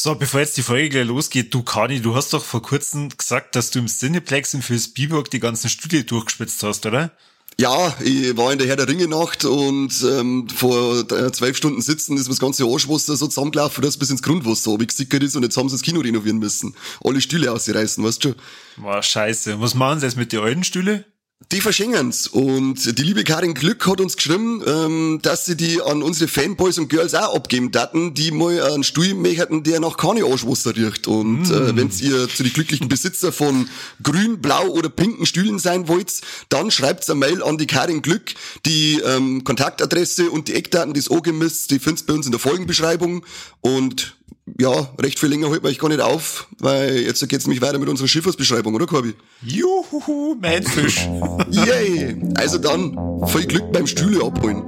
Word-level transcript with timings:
So, 0.00 0.14
bevor 0.14 0.38
jetzt 0.38 0.56
die 0.56 0.62
Folge 0.62 0.90
gleich 0.90 1.08
losgeht, 1.08 1.52
du 1.52 1.64
Kani, 1.64 2.00
du 2.00 2.14
hast 2.14 2.32
doch 2.32 2.44
vor 2.44 2.62
kurzem 2.62 3.08
gesagt, 3.08 3.56
dass 3.56 3.72
du 3.72 3.80
im 3.80 3.88
Cineplex 3.88 4.54
in 4.54 4.62
Spielberg 4.62 5.28
die 5.28 5.40
ganzen 5.40 5.68
Studie 5.68 6.06
durchgespitzt 6.06 6.62
hast, 6.62 6.86
oder? 6.86 7.10
Ja, 7.58 7.92
ich 7.98 8.36
war 8.36 8.52
in 8.52 8.60
der 8.60 8.68
Herr 8.68 8.76
der 8.76 8.86
Ringe 8.86 9.08
Nacht 9.08 9.44
und 9.44 9.92
ähm, 10.08 10.48
vor 10.48 11.00
äh, 11.00 11.32
zwölf 11.32 11.56
Stunden 11.56 11.82
sitzen 11.82 12.16
ist 12.16 12.26
mir 12.26 12.28
das 12.28 12.38
ganze 12.38 12.62
Arschwasser 12.64 13.16
so 13.16 13.26
zusammengelaufen, 13.26 13.82
dass 13.82 13.96
bis 13.96 14.10
ins 14.10 14.22
Grundwasser 14.22 14.70
ob 14.70 14.82
ich 14.82 14.86
gesickert 14.86 15.24
ist 15.24 15.34
und 15.34 15.42
jetzt 15.42 15.56
haben 15.56 15.68
sie 15.68 15.74
das 15.74 15.82
Kino 15.82 15.98
renovieren 15.98 16.38
müssen. 16.38 16.76
Alle 17.02 17.20
Stühle 17.20 17.50
ausreißen, 17.50 18.04
weißt 18.04 18.24
du 18.24 18.28
schon. 18.28 18.84
War 18.84 19.02
scheiße. 19.02 19.60
Was 19.60 19.74
machen 19.74 19.98
sie 19.98 20.06
jetzt 20.06 20.16
mit 20.16 20.32
den 20.32 20.38
alten 20.38 20.62
Stühle? 20.62 21.06
Die 21.50 21.62
verschenken's 21.62 22.26
und 22.26 22.98
die 22.98 23.02
liebe 23.02 23.24
Karin 23.24 23.54
Glück 23.54 23.86
hat 23.86 24.02
uns 24.02 24.16
geschrieben, 24.16 24.62
ähm, 24.66 25.18
dass 25.22 25.46
sie 25.46 25.56
die 25.56 25.80
an 25.80 26.02
unsere 26.02 26.28
Fanboys 26.28 26.76
und 26.76 26.90
Girls 26.90 27.14
auch 27.14 27.34
abgeben 27.34 27.70
daten, 27.72 28.12
die 28.12 28.32
mal 28.32 28.60
einen 28.60 28.84
Stuhl 28.84 29.14
möchten, 29.14 29.62
der 29.62 29.80
nach 29.80 29.96
keine 29.96 30.26
Arschwasser 30.26 30.76
riecht. 30.76 31.06
Und 31.06 31.48
mm. 31.48 31.52
äh, 31.54 31.74
wenn 31.74 31.90
ihr 32.00 32.28
zu 32.28 32.42
den 32.42 32.52
glücklichen 32.52 32.88
Besitzer 32.88 33.32
von 33.32 33.66
grün, 34.02 34.42
blau 34.42 34.66
oder 34.68 34.90
pinken 34.90 35.24
Stühlen 35.24 35.58
sein 35.58 35.88
wollt, 35.88 36.20
dann 36.50 36.70
schreibt's 36.70 37.08
eine 37.08 37.20
Mail 37.20 37.42
an 37.42 37.56
die 37.56 37.66
Karin 37.66 38.02
Glück. 38.02 38.34
Die 38.66 39.00
ähm, 39.00 39.42
Kontaktadresse 39.42 40.30
und 40.30 40.48
die 40.48 40.54
Eckdaten 40.54 40.92
des 40.92 41.10
OGMIS, 41.10 41.68
die 41.68 41.78
findest 41.78 42.06
bei 42.06 42.12
uns 42.12 42.26
in 42.26 42.32
der 42.32 42.40
Folgenbeschreibung. 42.40 43.24
Und 43.62 44.18
ja, 44.58 44.88
recht 44.98 45.18
viel 45.18 45.28
länger 45.28 45.50
hält 45.50 45.62
man 45.62 45.72
ich 45.72 45.78
gar 45.78 45.88
nicht 45.88 46.00
auf, 46.00 46.48
weil 46.58 46.98
jetzt 46.98 47.26
geht's 47.28 47.46
nämlich 47.46 47.62
weiter 47.62 47.78
mit 47.78 47.88
unserer 47.88 48.08
Schifffahrtsbeschreibung, 48.08 48.74
oder 48.74 48.86
Corby? 48.86 49.14
Juhu, 49.42 50.36
mein 50.40 50.62
Fisch. 50.62 51.08
Yay! 51.50 52.16
Also 52.34 52.58
dann, 52.58 52.96
viel 53.26 53.46
Glück 53.46 53.72
beim 53.72 53.86
Stühle 53.86 54.24
abholen. 54.24 54.62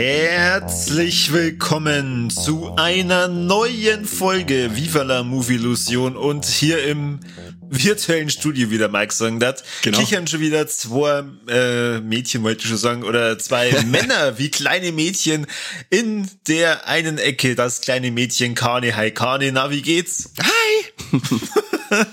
Herzlich 0.00 1.32
willkommen 1.32 2.30
zu 2.30 2.72
einer 2.76 3.26
neuen 3.26 4.04
Folge 4.04 4.76
Viva 4.76 5.02
la 5.02 5.24
Movie 5.24 5.54
Illusion 5.54 6.16
und 6.16 6.44
hier 6.44 6.84
im 6.84 7.18
virtuellen 7.68 8.30
Studio 8.30 8.70
wieder 8.70 8.88
Mike 8.88 9.12
sagen 9.12 9.40
das. 9.40 9.64
Genau. 9.82 9.98
Kichern 9.98 10.28
schon 10.28 10.38
wieder 10.38 10.68
zwei 10.68 11.24
äh, 11.48 11.98
Mädchen, 11.98 12.44
wollte 12.44 12.62
ich 12.62 12.68
schon 12.68 12.76
sagen, 12.76 13.02
oder 13.02 13.40
zwei 13.40 13.72
Männer 13.86 14.38
wie 14.38 14.52
kleine 14.52 14.92
Mädchen 14.92 15.48
in 15.90 16.30
der 16.46 16.86
einen 16.86 17.18
Ecke, 17.18 17.56
das 17.56 17.80
kleine 17.80 18.12
Mädchen 18.12 18.54
Kani. 18.54 18.92
Hi 18.92 19.10
Kani, 19.10 19.50
na 19.50 19.72
wie 19.72 19.82
geht's? 19.82 20.30
Hi! 20.40 21.08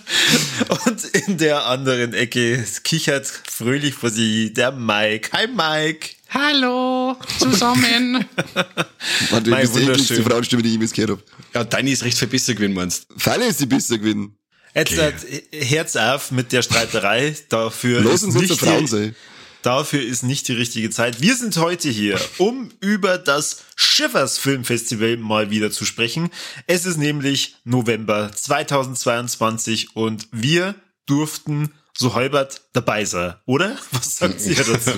und 0.88 1.04
in 1.28 1.38
der 1.38 1.68
anderen 1.68 2.16
Ecke 2.16 2.66
kichert 2.84 3.28
fröhlich 3.28 3.94
vor 3.94 4.10
sie 4.10 4.56
der 4.56 4.72
Mike. 4.72 5.30
Hi 5.34 5.46
Mike! 5.46 6.15
Hallo 6.30 7.16
zusammen. 7.40 8.26
Man, 9.32 9.44
du 9.44 9.56
bist 9.56 9.76
die 9.76 9.84
ekligste 9.84 10.24
Frauenstimme, 10.24 10.62
die 10.62 10.70
ich 10.70 10.74
jemals 10.74 10.94
gehört 10.94 11.12
habe. 11.12 11.24
Ja, 11.54 11.64
deine 11.64 11.92
ist 11.92 12.04
recht 12.04 12.18
viel 12.18 12.28
besser 12.28 12.54
gewesen, 12.54 12.74
meinst 12.74 13.08
du? 13.10 13.20
Falle 13.20 13.46
ist 13.46 13.60
die 13.60 13.66
besser 13.66 13.98
gewesen. 13.98 14.38
Jetzt 14.74 14.94
okay. 14.94 15.44
Herz 15.54 15.96
auf 15.96 16.32
mit 16.32 16.52
der 16.52 16.62
Streiterei. 16.62 17.36
Dafür 17.50 18.02
Los 18.02 18.24
uns 18.24 18.36
nicht 18.36 18.60
Frauen 18.60 18.88
sein. 18.88 19.16
Dafür 19.62 20.04
ist 20.04 20.22
nicht 20.22 20.48
die 20.48 20.54
richtige 20.54 20.92
Zeit. 20.92 21.22
Wir 21.22 21.36
sind 21.36 21.58
heute 21.58 21.90
hier, 21.90 22.20
um 22.38 22.70
über 22.82 23.18
das 23.18 23.64
Schiffers 23.76 24.38
Filmfestival 24.38 25.18
mal 25.18 25.50
wieder 25.50 25.72
zu 25.72 25.86
sprechen. 25.86 26.30
Es 26.68 26.86
ist 26.86 26.98
nämlich 26.98 27.56
November 27.64 28.32
2022 28.32 29.96
und 29.96 30.28
wir 30.32 30.76
durften 31.08 31.72
so 31.98 32.14
halbert 32.14 32.62
dabei 32.74 33.06
sein, 33.06 33.36
oder? 33.46 33.78
Was 33.92 34.18
sagt 34.18 34.46
ihr 34.46 34.56
dazu? 34.64 34.92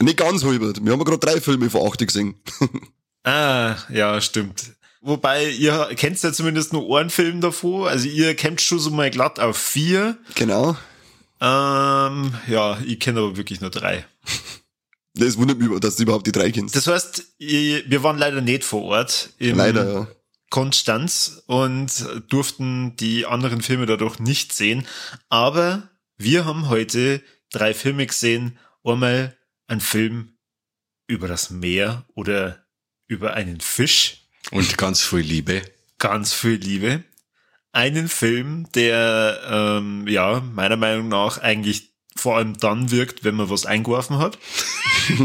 Nicht 0.00 0.18
ganz 0.18 0.44
halbert. 0.44 0.84
Wir 0.84 0.92
haben 0.92 1.04
gerade 1.04 1.18
drei 1.18 1.40
Filme 1.40 1.70
vor 1.70 1.90
acht 1.90 1.98
gesehen. 1.98 2.34
ah, 3.24 3.76
ja, 3.90 4.20
stimmt. 4.20 4.72
Wobei, 5.00 5.48
ihr 5.50 5.90
kennt 5.96 6.22
ja 6.22 6.32
zumindest 6.32 6.72
nur 6.72 6.98
einen 6.98 7.10
Film 7.10 7.40
davor. 7.40 7.88
Also 7.88 8.08
ihr 8.08 8.36
kennt 8.36 8.60
schon 8.60 8.78
so 8.78 8.90
mal 8.90 9.10
glatt 9.10 9.40
auf 9.40 9.56
vier. 9.56 10.16
Genau. 10.36 10.76
Ähm, 11.40 12.34
ja, 12.46 12.78
ich 12.86 13.00
kenne 13.00 13.18
aber 13.18 13.36
wirklich 13.36 13.60
nur 13.60 13.70
drei. 13.70 14.06
Das 15.14 15.36
wundert 15.36 15.58
mich, 15.58 15.80
dass 15.80 15.96
du 15.96 16.04
überhaupt 16.04 16.26
die 16.28 16.32
drei 16.32 16.52
kennst. 16.52 16.76
Das 16.76 16.86
heißt, 16.86 17.24
wir 17.38 18.02
waren 18.04 18.16
leider 18.16 18.40
nicht 18.40 18.62
vor 18.62 18.82
Ort. 18.84 19.30
leider, 19.38 19.92
ja. 19.92 20.06
Konstanz 20.50 21.42
und 21.46 21.90
durften 22.28 22.94
die 22.96 23.26
anderen 23.26 23.62
Filme 23.62 23.86
dadurch 23.86 24.20
nicht 24.20 24.52
sehen. 24.52 24.86
Aber 25.30 25.88
wir 26.22 26.44
haben 26.44 26.68
heute 26.68 27.22
drei 27.50 27.74
Filme 27.74 28.06
gesehen. 28.06 28.58
Einmal 28.84 29.36
ein 29.66 29.80
Film 29.80 30.36
über 31.06 31.28
das 31.28 31.50
Meer 31.50 32.04
oder 32.14 32.64
über 33.06 33.34
einen 33.34 33.60
Fisch. 33.60 34.24
Und 34.50 34.76
ganz 34.78 35.02
viel 35.02 35.20
Liebe. 35.20 35.62
Ganz 35.98 36.32
viel 36.32 36.54
Liebe. 36.54 37.04
Einen 37.72 38.08
Film, 38.08 38.66
der 38.74 39.40
ähm, 39.48 40.06
ja 40.08 40.40
meiner 40.40 40.76
Meinung 40.76 41.08
nach 41.08 41.38
eigentlich 41.38 41.92
vor 42.16 42.36
allem 42.36 42.58
dann 42.58 42.90
wirkt, 42.90 43.24
wenn 43.24 43.34
man 43.34 43.48
was 43.48 43.64
eingeworfen 43.64 44.18
hat. 44.18 44.38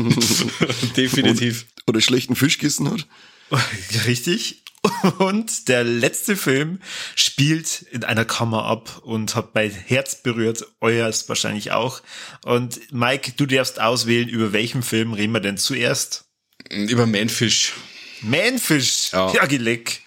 Definitiv. 0.96 1.66
Und, 1.76 1.90
oder 1.90 2.02
schlechten 2.02 2.36
Fisch 2.36 2.58
gegessen 2.58 2.90
hat. 2.90 3.08
Richtig. 4.06 4.64
Und 5.18 5.68
der 5.68 5.84
letzte 5.84 6.36
Film 6.36 6.80
spielt 7.16 7.84
in 7.92 8.04
einer 8.04 8.26
Kammer 8.26 8.66
ab 8.66 9.02
und 9.04 9.36
hat 9.36 9.56
mein 9.56 9.72
Herz 9.72 10.22
berührt, 10.22 10.66
euers 10.82 11.28
wahrscheinlich 11.30 11.72
auch. 11.72 12.02
Und 12.44 12.94
Mike, 12.94 13.34
du 13.38 13.46
darfst 13.46 13.80
auswählen, 13.80 14.30
über 14.30 14.54
welchen 14.54 14.84
Film 14.84 15.14
reden 15.14 15.34
wir 15.34 15.40
denn 15.40 15.58
zuerst? 15.58 16.26
Über 16.70 17.06
Manfish. 17.06 17.74
Manfish? 18.22 19.12
Ja, 19.12 19.32
ja 19.34 19.46
geleck. 19.46 20.02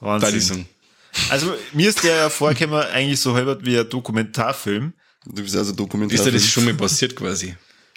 Wahnsinn. 0.00 0.66
Also 1.30 1.54
mir 1.72 1.88
ist 1.88 2.04
der 2.04 2.28
vorgekommen 2.30 2.82
eigentlich 2.82 3.20
so 3.20 3.34
halber 3.34 3.64
wie 3.64 3.78
ein 3.78 3.88
Dokumentarfilm. 3.88 4.92
Du 5.24 5.42
bist 5.42 5.56
also 5.56 5.72
Dokumentarfilm. 5.72 6.26
Ist 6.26 6.32
dir 6.32 6.38
das 6.38 6.48
schon 6.48 6.64
mal 6.64 6.74
passiert 6.74 7.16
quasi? 7.16 7.56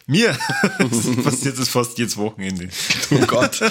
Mir? 0.10 0.36
passiert 1.24 1.60
das 1.60 1.70
fast 1.70 1.96
jedes 2.00 2.18
Wochenende. 2.18 2.68
Oh 3.12 3.26
Gott. 3.28 3.62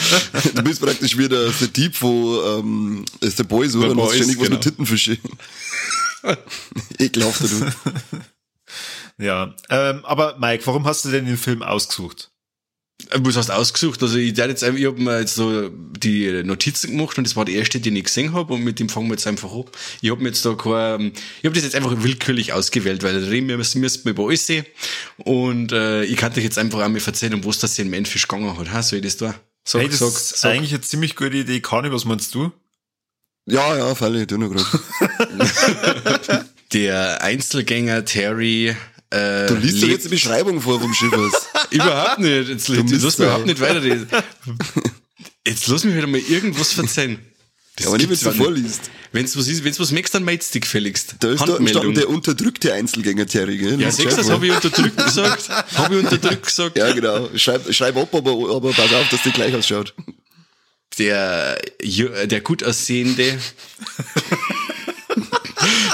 Du 0.54 0.62
bist 0.62 0.81
praktisch 0.81 1.19
wie 1.19 1.28
der, 1.28 1.50
der 1.50 1.66
Dieb 1.66 1.97
von 1.97 2.38
ähm, 2.47 3.04
ist 3.21 3.41
der 3.41 3.44
Boys, 3.44 3.75
oder? 3.75 3.93
Du 3.93 4.03
hast 4.04 4.15
ständig 4.15 4.37
genau. 4.37 4.43
was 4.43 4.50
mit 4.50 4.60
Tittenfische. 4.60 5.19
Ekelhaft, 6.99 7.41
du. 7.43 7.72
Ja, 9.19 9.53
ähm, 9.69 10.04
aber 10.04 10.38
Mike, 10.38 10.65
warum 10.66 10.87
hast 10.87 11.04
du 11.04 11.10
denn 11.10 11.26
den 11.26 11.37
Film 11.37 11.60
ausgesucht? 11.65 12.31
Was 13.14 13.36
hast 13.36 13.48
du 13.48 13.53
ausgesucht? 13.54 14.03
Also 14.03 14.19
ich, 14.19 14.36
jetzt, 14.36 14.62
ich 14.62 14.86
habe 14.86 15.00
mir 15.00 15.20
jetzt 15.20 15.36
so 15.36 15.69
die 15.69 16.42
Notizen 16.42 16.97
gemacht 16.97 17.16
und 17.16 17.25
das 17.25 17.36
war 17.36 17.44
der 17.44 17.54
erste, 17.54 17.78
den 17.78 17.94
ich 17.94 18.04
gesehen 18.04 18.32
habe 18.32 18.53
und 18.53 18.64
mit 18.64 18.81
dem 18.81 18.88
fangen 18.88 19.06
wir 19.06 19.14
jetzt 19.14 19.26
einfach 19.26 19.53
ab. 19.53 19.70
Ich 20.00 20.10
habe 20.10 20.20
mir 20.20 20.31
jetzt 20.31 20.44
da 20.44 20.54
kein, 20.54 21.12
ich 21.38 21.44
habe 21.44 21.54
das 21.54 21.62
jetzt 21.62 21.76
einfach 21.76 22.03
willkürlich 22.03 22.53
ausgewählt, 22.53 23.04
weil 23.04 23.20
da 23.20 23.28
reden 23.28 23.48
wir 23.48 23.56
müssen 23.56 23.82
wir 23.82 24.10
über 24.10 24.25
alles 24.26 24.47
sehen 24.47 24.66
und 25.19 25.70
äh, 25.70 26.03
ich 26.04 26.16
kann 26.16 26.32
dich 26.32 26.42
jetzt 26.42 26.58
einfach 26.58 26.81
einmal 26.81 27.00
erzählen, 27.00 27.34
um 27.34 27.44
was 27.44 27.60
das 27.60 27.76
hier 27.76 27.84
in 27.84 27.91
Manfish 27.92 28.26
gegangen 28.26 28.58
hat. 28.58 28.72
Ha? 28.72 28.82
Soll 28.82 28.98
ich 28.98 29.04
das 29.04 29.16
da? 29.16 29.34
Sag, 29.64 29.82
hey, 29.82 29.88
das 29.88 30.00
sag, 30.00 30.08
ist 30.08 30.41
sag. 30.41 30.50
eigentlich 30.53 30.72
eine 30.72 30.81
ziemlich 30.81 31.14
gute 31.14 31.37
Idee. 31.37 31.60
Kani, 31.60 31.92
was 31.92 32.04
meinst 32.04 32.34
du? 32.34 32.50
Ja, 33.47 33.76
ja, 33.76 33.94
falle, 33.94 34.26
du 34.26 34.38
noch 34.38 34.50
gerade. 34.50 34.66
der 36.72 37.22
Einzelgänger 37.22 38.04
Terry 38.04 38.75
äh, 39.10 39.47
du 39.47 39.54
liest 39.54 39.82
doch 39.82 39.88
jetzt 39.88 40.04
die 40.04 40.10
Beschreibung 40.10 40.60
vor 40.60 40.81
vom 40.81 40.92
Schiffers. 40.92 41.47
Überhaupt 41.71 42.19
nicht. 42.21 42.49
Jetzt, 42.49 42.69
jetzt 42.69 42.91
lass 42.91 43.19
mich 43.19 43.27
überhaupt 43.27 43.47
nicht 43.47 43.61
weiterreden. 43.61 44.09
Jetzt 45.47 45.67
lass 45.69 45.84
mich 45.84 45.95
wieder 45.95 46.06
mal 46.06 46.21
irgendwas 46.21 46.73
verzeihen. 46.73 47.19
Das 47.77 47.87
aber 47.87 47.97
nicht, 47.97 48.11
wenn 48.11 48.19
du 48.19 48.37
vorliest. 48.37 48.91
Wenn's 49.12 49.37
was 49.37 49.47
ist, 49.47 49.65
wenn's 49.65 49.79
was 49.79 49.93
merkst, 49.93 50.15
dann 50.15 50.25
meidst 50.25 50.55
dich 50.55 50.62
gefälligst. 50.62 51.15
Da 51.20 51.31
ist 51.31 51.41
da 51.41 51.56
stand 51.67 51.97
der 51.97 52.09
unterdrückte 52.09 52.75
Einzelgänger, 52.75 53.26
Terry, 53.26 53.56
gell? 53.56 53.81
Ja, 53.81 53.91
sechs, 53.91 54.17
das 54.17 54.29
habe 54.29 54.47
ich 54.47 54.53
unterdrückt 54.53 54.97
gesagt. 54.97 55.49
Habe 55.49 55.94
ich 55.94 56.05
unterdrückt 56.05 56.44
gesagt. 56.44 56.76
Ja, 56.76 56.93
genau. 56.93 57.31
Schreib, 57.37 57.73
schreib 57.73 57.97
ab, 57.97 58.14
aber, 58.14 58.32
aber 58.55 58.73
pass 58.73 58.93
auf, 58.93 59.09
dass 59.11 59.23
die 59.23 59.31
gleich 59.31 59.55
ausschaut. 59.55 59.94
Der, 60.99 61.59
der 61.81 62.41
gut 62.41 62.64
aussehende 62.64 63.38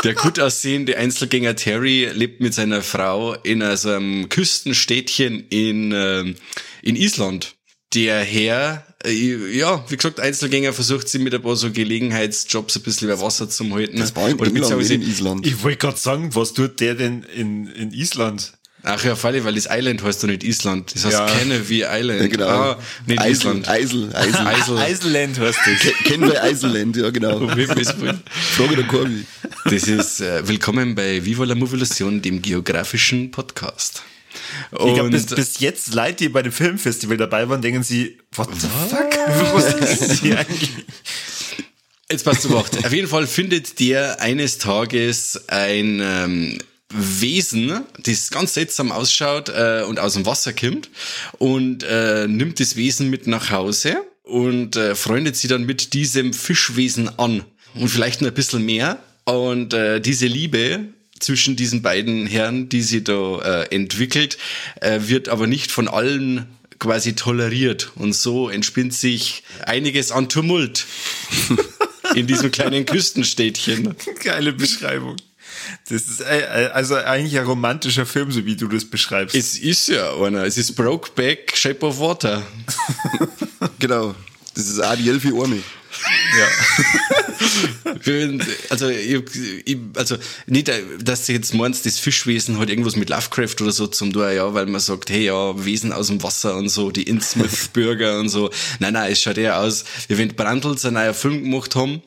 der 0.04 0.14
gut 0.14 0.38
aussehende 0.38 0.96
Einzelgänger 0.96 1.56
Terry 1.56 2.10
lebt 2.12 2.40
mit 2.40 2.54
seiner 2.54 2.82
Frau 2.82 3.34
in 3.34 3.62
einem 3.62 4.28
Küstenstädtchen 4.28 5.46
in, 5.48 5.92
äh, 5.92 6.34
in 6.82 6.96
Island. 6.96 7.56
Der 7.94 8.22
Herr, 8.22 8.86
äh, 9.04 9.56
ja, 9.56 9.84
wie 9.88 9.96
gesagt, 9.96 10.20
Einzelgänger 10.20 10.72
versucht 10.72 11.08
sie 11.08 11.18
mit 11.18 11.34
ein 11.34 11.42
paar 11.42 11.56
so 11.56 11.70
Gelegenheitsjobs 11.70 12.76
ein 12.76 12.82
bisschen 12.82 13.08
über 13.08 13.20
Wasser 13.20 13.48
zu 13.48 13.72
halten. 13.72 13.98
Das 13.98 14.14
war 14.14 14.28
in, 14.28 14.38
Oder 14.38 14.48
England, 14.48 14.90
in 14.90 15.02
Island. 15.02 15.46
Ich 15.46 15.62
wollte 15.62 15.78
gerade 15.78 15.96
sagen, 15.96 16.34
was 16.34 16.52
tut 16.52 16.80
der 16.80 16.94
denn 16.94 17.22
in, 17.22 17.66
in 17.68 17.92
Island? 17.92 18.52
Ach 18.86 19.02
ja, 19.02 19.16
Falle, 19.16 19.42
weil 19.44 19.54
das 19.54 19.66
Island 19.70 20.02
heißt 20.02 20.22
doch 20.22 20.28
nicht 20.28 20.44
Island. 20.44 20.94
Das 20.94 21.06
heißt 21.06 21.14
Ja. 21.14 21.26
Kennedy 21.26 21.84
Island. 21.88 22.20
Ja, 22.20 22.26
genau. 22.28 22.46
Ah, 22.48 22.78
nicht 23.06 23.18
Eisel, 23.20 23.32
Island. 23.62 23.68
Eisel, 23.68 24.10
Eisel. 24.14 24.46
Eisel. 24.46 24.78
Iceland 24.90 25.38
heißt 25.40 25.58
das. 25.64 25.80
Ke- 25.80 26.04
Kennen 26.04 26.30
wir 26.30 26.42
Eiselland, 26.42 26.96
ja 26.96 27.08
genau. 27.10 27.48
Frage 27.48 28.76
der 28.76 28.84
Korbi. 28.86 29.24
Das 29.64 29.84
ist 29.84 30.20
äh, 30.20 30.46
willkommen 30.46 30.94
bei 30.94 31.24
Viva 31.24 31.44
la 31.44 31.54
Movilusion, 31.54 32.20
dem 32.20 32.42
geografischen 32.42 33.30
Podcast. 33.30 34.02
Ich 34.72 34.78
glaube, 34.78 35.04
Und 35.04 35.10
bis, 35.12 35.26
bis 35.26 35.60
jetzt 35.60 35.94
Leute, 35.94 36.16
die 36.24 36.28
bei 36.28 36.42
dem 36.42 36.52
Filmfestival 36.52 37.16
dabei 37.16 37.48
waren, 37.48 37.62
denken 37.62 37.82
sie, 37.82 38.18
what 38.34 38.48
the 38.60 38.66
fuck? 38.90 39.54
Was 39.54 40.00
ist 40.02 40.20
hier 40.20 40.38
eigentlich? 40.40 40.70
jetzt 42.10 42.24
passt 42.24 42.44
du 42.44 42.56
auf. 42.56 42.66
Auf 42.84 42.92
jeden 42.92 43.08
Fall 43.08 43.26
findet 43.26 43.80
der 43.80 44.20
eines 44.20 44.58
Tages 44.58 45.40
ein 45.48 46.00
ähm, 46.02 46.58
Wesen, 46.94 47.82
das 47.98 48.30
ganz 48.30 48.54
seltsam 48.54 48.92
ausschaut 48.92 49.48
äh, 49.48 49.82
und 49.86 49.98
aus 49.98 50.14
dem 50.14 50.26
Wasser 50.26 50.52
kommt 50.52 50.90
und 51.38 51.82
äh, 51.82 52.26
nimmt 52.28 52.60
das 52.60 52.76
Wesen 52.76 53.10
mit 53.10 53.26
nach 53.26 53.50
Hause 53.50 53.96
und 54.22 54.76
äh, 54.76 54.94
freundet 54.94 55.36
sie 55.36 55.48
dann 55.48 55.64
mit 55.64 55.92
diesem 55.92 56.32
Fischwesen 56.32 57.18
an 57.18 57.44
und 57.74 57.88
vielleicht 57.88 58.22
noch 58.22 58.28
ein 58.28 58.34
bisschen 58.34 58.64
mehr. 58.64 59.02
Und 59.24 59.74
äh, 59.74 60.00
diese 60.00 60.26
Liebe 60.26 60.80
zwischen 61.18 61.56
diesen 61.56 61.82
beiden 61.82 62.26
Herren, 62.26 62.68
die 62.68 62.82
sie 62.82 63.02
da 63.02 63.40
äh, 63.40 63.74
entwickelt, 63.74 64.38
äh, 64.80 65.00
wird 65.02 65.28
aber 65.28 65.46
nicht 65.46 65.72
von 65.72 65.88
allen 65.88 66.46
quasi 66.78 67.14
toleriert. 67.14 67.92
Und 67.96 68.14
so 68.14 68.48
entspinnt 68.48 68.94
sich 68.94 69.42
einiges 69.64 70.12
an 70.12 70.28
Tumult 70.28 70.86
in 72.14 72.26
diesem 72.26 72.50
kleinen 72.50 72.84
Küstenstädtchen. 72.86 73.94
Geile 74.22 74.52
Beschreibung. 74.52 75.16
Das 75.88 76.02
ist 76.02 76.20
äh, 76.20 76.40
äh, 76.40 76.70
also 76.70 76.96
eigentlich 76.96 77.38
ein 77.38 77.46
romantischer 77.46 78.06
Film, 78.06 78.30
so 78.32 78.44
wie 78.44 78.56
du 78.56 78.68
das 78.68 78.84
beschreibst. 78.84 79.34
Es 79.34 79.58
ist 79.58 79.88
ja 79.88 80.14
einer. 80.14 80.44
Es 80.44 80.56
ist 80.56 80.74
Brokeback 80.74 81.56
Shape 81.56 81.86
of 81.86 81.98
Water. 82.00 82.42
Genau. 83.78 84.14
Das 84.54 84.66
ist 84.66 84.80
auch 84.80 84.94
die 84.94 85.08
Elfi 85.08 85.32
Arme. 86.02 86.14
Also, 88.70 88.88
ich, 88.88 89.22
ich, 89.64 89.78
also 89.94 90.16
nicht, 90.46 90.70
dass 91.02 91.26
du 91.26 91.32
jetzt 91.32 91.54
meinst, 91.54 91.86
das 91.86 91.98
Fischwesen 91.98 92.58
hat 92.58 92.68
irgendwas 92.68 92.96
mit 92.96 93.08
Lovecraft 93.08 93.56
oder 93.60 93.72
so 93.72 93.86
zum 93.86 94.12
tun, 94.12 94.34
ja, 94.34 94.52
weil 94.52 94.66
man 94.66 94.80
sagt, 94.80 95.10
hey, 95.10 95.26
ja, 95.26 95.64
Wesen 95.64 95.92
aus 95.92 96.08
dem 96.08 96.22
Wasser 96.22 96.56
und 96.56 96.68
so, 96.68 96.90
die 96.90 97.04
Innsmouth-Bürger 97.04 98.18
und 98.18 98.28
so. 98.28 98.50
Nein, 98.78 98.94
nein, 98.94 99.12
es 99.12 99.22
schaut 99.22 99.38
eher 99.38 99.60
aus, 99.60 99.84
wie 100.08 100.18
wenn 100.18 100.28
die 100.28 100.34
Brandls 100.34 100.84
einen 100.84 100.94
neuen 100.94 101.14
Film 101.14 101.44
gemacht 101.44 101.76
haben, 101.76 102.02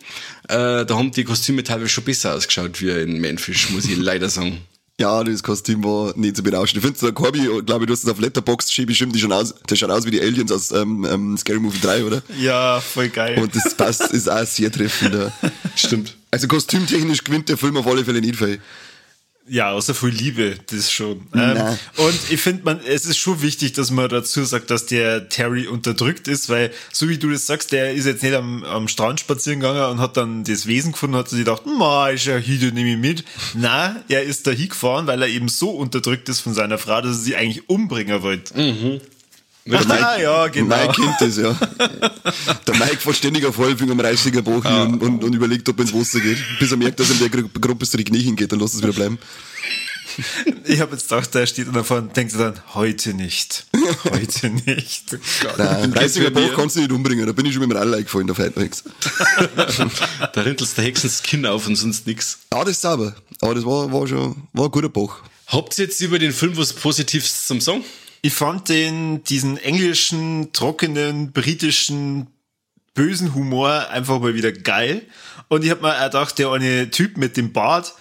äh, 0.50 0.86
da 0.86 0.90
haben 0.90 1.12
die 1.12 1.24
Kostüme 1.24 1.64
teilweise 1.64 1.90
schon 1.90 2.04
besser 2.04 2.36
ausgeschaut 2.36 2.82
wie 2.82 2.90
in 2.90 3.22
Manfish, 3.22 3.70
muss 3.70 3.86
ich 3.86 3.98
leider 3.98 4.30
sagen. 4.30 4.62
Ja, 5.00 5.24
das 5.24 5.44
Kostüm 5.44 5.84
war 5.84 6.12
nicht 6.18 6.38
zu 6.38 6.42
berauschen. 6.42 6.78
Ich 6.78 6.84
finde, 6.84 7.00
der 7.00 7.12
Corby, 7.12 7.40
glaube 7.64 7.84
ich, 7.84 7.88
du 7.88 7.94
hast 7.94 8.04
es 8.04 8.10
auf 8.10 8.20
Letterboxd 8.20 8.70
geschrieben, 8.70 8.88
bestimmt, 8.88 9.14
die 9.14 9.20
schon 9.20 9.32
aus, 9.32 9.54
der 9.70 9.76
schaut 9.76 9.92
aus 9.92 10.06
wie 10.08 10.12
die 10.12 10.20
Aliens 10.20 10.52
aus 10.52 10.72
ähm, 10.72 11.06
ähm, 11.08 11.38
Scary 11.38 11.60
Movie 11.60 11.80
3, 11.80 12.04
oder? 12.04 12.24
ja, 12.40 12.82
voll 12.82 13.10
geil. 13.10 13.40
Und 13.40 13.56
das 13.56 13.76
passt, 13.78 14.12
ist 14.12 14.28
auch 14.28 14.44
sehr 14.44 14.72
treffend. 14.72 15.14
Ja. 15.14 15.32
Stimmt. 15.76 16.18
Also 16.32 16.48
kostümtechnisch 16.48 17.24
gewinnt 17.24 17.48
der 17.48 17.58
Film 17.58 17.78
auf 17.78 17.86
alle 17.86 18.04
Fälle 18.04 18.22
nicht 18.22 18.38
viel. 18.38 18.60
Ja, 19.50 19.72
außer 19.72 19.94
viel 19.94 20.10
Liebe, 20.10 20.56
das 20.70 20.92
schon. 20.92 21.28
Ähm, 21.34 21.58
und 21.98 22.20
ich 22.30 22.42
finde, 22.42 22.64
man, 22.66 22.80
es 22.86 23.06
ist 23.06 23.18
schon 23.18 23.42
wichtig, 23.42 23.74
dass 23.74 23.92
man 23.92 24.10
dazu 24.10 24.44
sagt, 24.44 24.70
dass 24.70 24.86
der 24.88 25.30
Terry 25.30 25.68
unterdrückt 25.68 26.28
ist, 26.28 26.50
weil, 26.50 26.72
so 26.92 27.08
wie 27.08 27.18
du 27.18 27.30
das 27.30 27.46
sagst, 27.46 27.72
der 27.72 27.94
ist 27.94 28.06
jetzt 28.06 28.24
nicht 28.24 28.36
am, 28.36 28.64
am 28.66 28.88
Strand 28.88 29.20
spazieren 29.22 29.62
gegangen 29.62 29.92
und 29.92 30.00
hat 30.00 30.18
dann 30.18 30.44
das 30.44 30.68
Wesen 30.68 30.92
gefunden, 30.92 31.16
hat 31.16 31.30
sich 31.30 31.40
gedacht, 31.40 31.66
ma, 31.66 32.10
ist 32.10 32.26
ja 32.26 32.38
hier, 32.38 32.60
du 32.60 32.72
nehme 32.74 32.92
ich 32.92 32.98
mit. 32.98 33.24
Na, 33.54 33.96
er 34.10 34.24
ist 34.24 34.48
da 34.48 34.52
hingefahren, 34.52 35.08
weil 35.08 35.22
er 35.22 35.28
eben 35.30 35.48
so 35.48 35.70
unterdrückt 35.70 36.28
ist 36.30 36.42
von 36.42 36.54
seiner 36.54 36.78
Frau, 36.78 37.02
dass 37.02 37.18
er 37.18 37.24
sie 37.24 37.36
eigentlich 37.36 37.70
umbringen 37.70 38.22
wollte. 38.22 38.54
Ah, 39.72 40.18
ja, 40.20 40.48
genau. 40.48 40.76
Mike 40.76 40.94
kennt 40.94 41.16
das, 41.20 41.38
ja. 41.38 41.54
Der 42.66 42.76
Mike 42.76 42.98
fährt 42.98 43.16
ständig 43.18 43.46
auf 43.46 43.58
Häufung 43.58 43.92
am 43.92 44.00
Reißiger 44.00 44.42
Bochen 44.42 44.68
Ah. 44.68 44.84
und, 44.84 45.02
und, 45.02 45.24
und 45.24 45.34
überlegt, 45.34 45.68
ob 45.70 45.78
er 45.80 45.82
ins 45.86 45.94
Wasser 45.94 46.20
geht. 46.20 46.38
Bis 46.60 46.72
er 46.72 46.78
merkt, 46.78 47.00
dass 47.00 47.10
ihm 47.10 47.20
der 47.20 47.30
Gru- 47.30 47.50
Gruppe 47.60 47.86
zu 47.88 47.98
die 47.98 48.04
Knie 48.04 48.22
hingeht, 48.22 48.52
dann 48.52 48.60
lässt 48.60 48.76
es 48.76 48.82
wieder 48.82 48.94
bleiben. 48.94 49.18
Ich 50.66 50.80
habe 50.82 50.94
jetzt 50.94 51.10
gedacht, 51.10 51.36
der 51.36 51.46
steht 51.46 51.68
davor 51.76 51.98
und 52.00 52.18
denkt 52.18 52.34
dann, 52.40 52.56
heute 52.74 53.14
nicht. 53.14 53.68
Heute 54.06 54.50
nicht. 54.50 55.16
Nein, 55.60 55.94
Reißiger. 55.94 56.32
Boch 56.32 56.56
kannst 56.56 56.76
du 56.76 56.80
nicht 56.80 56.92
umbringen, 56.92 57.28
da 57.28 57.34
bin 57.34 57.46
ich 57.46 57.54
schon 57.54 57.62
mit 57.62 57.70
dem 57.70 57.78
Rall 57.78 57.94
eingefallen, 57.94 58.26
da 58.26 58.34
fällt 58.34 58.56
mir 58.56 58.64
nichts. 58.64 58.84
Da 60.34 60.42
rintelst 60.42 60.78
der 60.78 60.86
Hexen 60.86 61.10
das 61.10 61.22
Kinn 61.22 61.46
auf 61.46 61.68
und 61.68 61.76
sonst 61.76 62.08
nix. 62.08 62.40
Ja, 62.52 62.62
das 62.64 62.72
ist 62.72 62.82
sauber. 62.82 63.16
Aber 63.42 63.54
das 63.56 63.64
war, 63.66 63.92
war 63.92 64.08
schon, 64.08 64.36
war 64.54 64.66
ein 64.66 64.72
guter 64.72 64.90
Boch. 64.90 65.18
Habt 65.48 65.78
ihr 65.78 65.86
jetzt 65.86 66.02
über 66.02 66.18
den 66.20 66.32
Film 66.34 66.58
was 66.58 66.74
Positives 66.74 67.46
zum 67.46 67.62
Song? 67.62 67.84
Ich 68.28 68.34
fand 68.34 68.68
den, 68.68 69.24
diesen 69.24 69.56
englischen, 69.56 70.52
trockenen, 70.52 71.32
britischen, 71.32 72.28
bösen 72.94 73.34
Humor 73.34 73.88
einfach 73.90 74.20
mal 74.20 74.34
wieder 74.34 74.52
geil. 74.52 75.04
Und 75.48 75.64
ich 75.64 75.72
hab 75.72 75.82
mir 75.82 75.98
gedacht, 76.04 76.38
der 76.38 76.52
eine 76.52 76.92
Typ 76.92 77.16
mit 77.16 77.38
dem 77.38 77.54
Bart, 77.54 77.94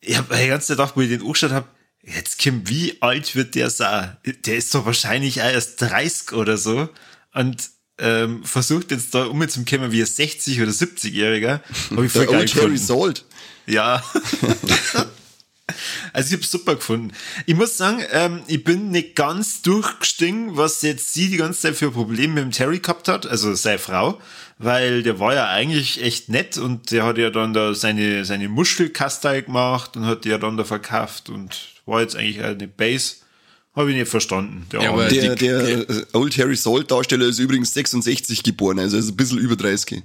ich 0.00 0.16
hab 0.16 0.30
die 0.30 0.46
ganze 0.46 0.68
Zeit 0.68 0.76
gedacht, 0.76 0.92
wo 0.94 1.00
ich 1.00 1.08
den 1.08 1.22
angeschaut 1.22 1.50
hab, 1.50 1.74
jetzt 2.04 2.38
Kim, 2.38 2.68
wie 2.68 3.02
alt 3.02 3.34
wird 3.34 3.56
der 3.56 3.68
sein? 3.68 4.16
Der 4.46 4.56
ist 4.56 4.72
doch 4.76 4.86
wahrscheinlich 4.86 5.38
erst 5.38 5.80
30 5.80 6.34
oder 6.34 6.56
so. 6.56 6.88
Und 7.34 7.68
ähm, 7.98 8.44
versucht 8.44 8.92
jetzt 8.92 9.12
da 9.12 9.24
umzukommen 9.24 9.90
wie 9.90 10.02
ein 10.02 10.06
60- 10.06 10.62
oder 10.62 10.70
70-Jähriger. 10.70 11.62
Hab 11.96 12.04
ich 12.04 12.12
voll 12.12 12.26
Der 12.26 12.26
geil 12.26 12.40
Old 12.42 12.54
Harry. 12.54 12.78
Salt. 12.78 13.24
Ja. 13.66 14.04
Also 16.12 16.28
ich 16.34 16.40
hab's 16.40 16.50
super 16.50 16.74
gefunden. 16.76 17.12
Ich 17.46 17.54
muss 17.54 17.76
sagen, 17.76 18.02
ähm, 18.12 18.40
ich 18.46 18.64
bin 18.64 18.90
nicht 18.90 19.14
ganz 19.14 19.62
durchgestiegen, 19.62 20.56
was 20.56 20.82
jetzt 20.82 21.12
sie 21.14 21.28
die 21.28 21.36
ganze 21.36 21.60
Zeit 21.60 21.76
für 21.76 21.90
Probleme 21.90 22.34
mit 22.34 22.44
dem 22.44 22.50
Terry 22.52 22.78
gehabt 22.78 23.08
hat, 23.08 23.26
also 23.26 23.54
seine 23.54 23.78
Frau, 23.78 24.20
weil 24.58 25.02
der 25.02 25.20
war 25.20 25.34
ja 25.34 25.48
eigentlich 25.48 26.02
echt 26.02 26.28
nett 26.30 26.56
und 26.58 26.90
der 26.90 27.04
hat 27.04 27.18
ja 27.18 27.30
dann 27.30 27.52
da 27.54 27.74
seine, 27.74 28.24
seine 28.24 28.48
Muschelkastei 28.48 29.42
gemacht 29.42 29.96
und 29.96 30.06
hat 30.06 30.24
die 30.24 30.30
ja 30.30 30.38
dann 30.38 30.56
da 30.56 30.64
verkauft 30.64 31.28
und 31.28 31.56
war 31.86 32.00
jetzt 32.00 32.16
eigentlich 32.16 32.42
eine 32.42 32.66
Base. 32.68 33.16
Habe 33.76 33.92
ich 33.92 33.96
nicht 33.98 34.08
verstanden. 34.10 34.66
Der 34.72 34.82
Ja, 34.82 34.96
Der, 35.08 35.36
Die- 35.36 35.86
der 35.86 36.06
Old 36.14 36.36
Harry 36.38 36.56
Salt 36.56 36.90
Darsteller 36.90 37.26
ist 37.26 37.38
übrigens 37.38 37.72
66 37.74 38.42
geboren, 38.42 38.78
also 38.80 38.96
ist 38.96 39.08
ein 39.10 39.16
bisschen 39.16 39.38
über 39.38 39.54
30. 39.54 40.02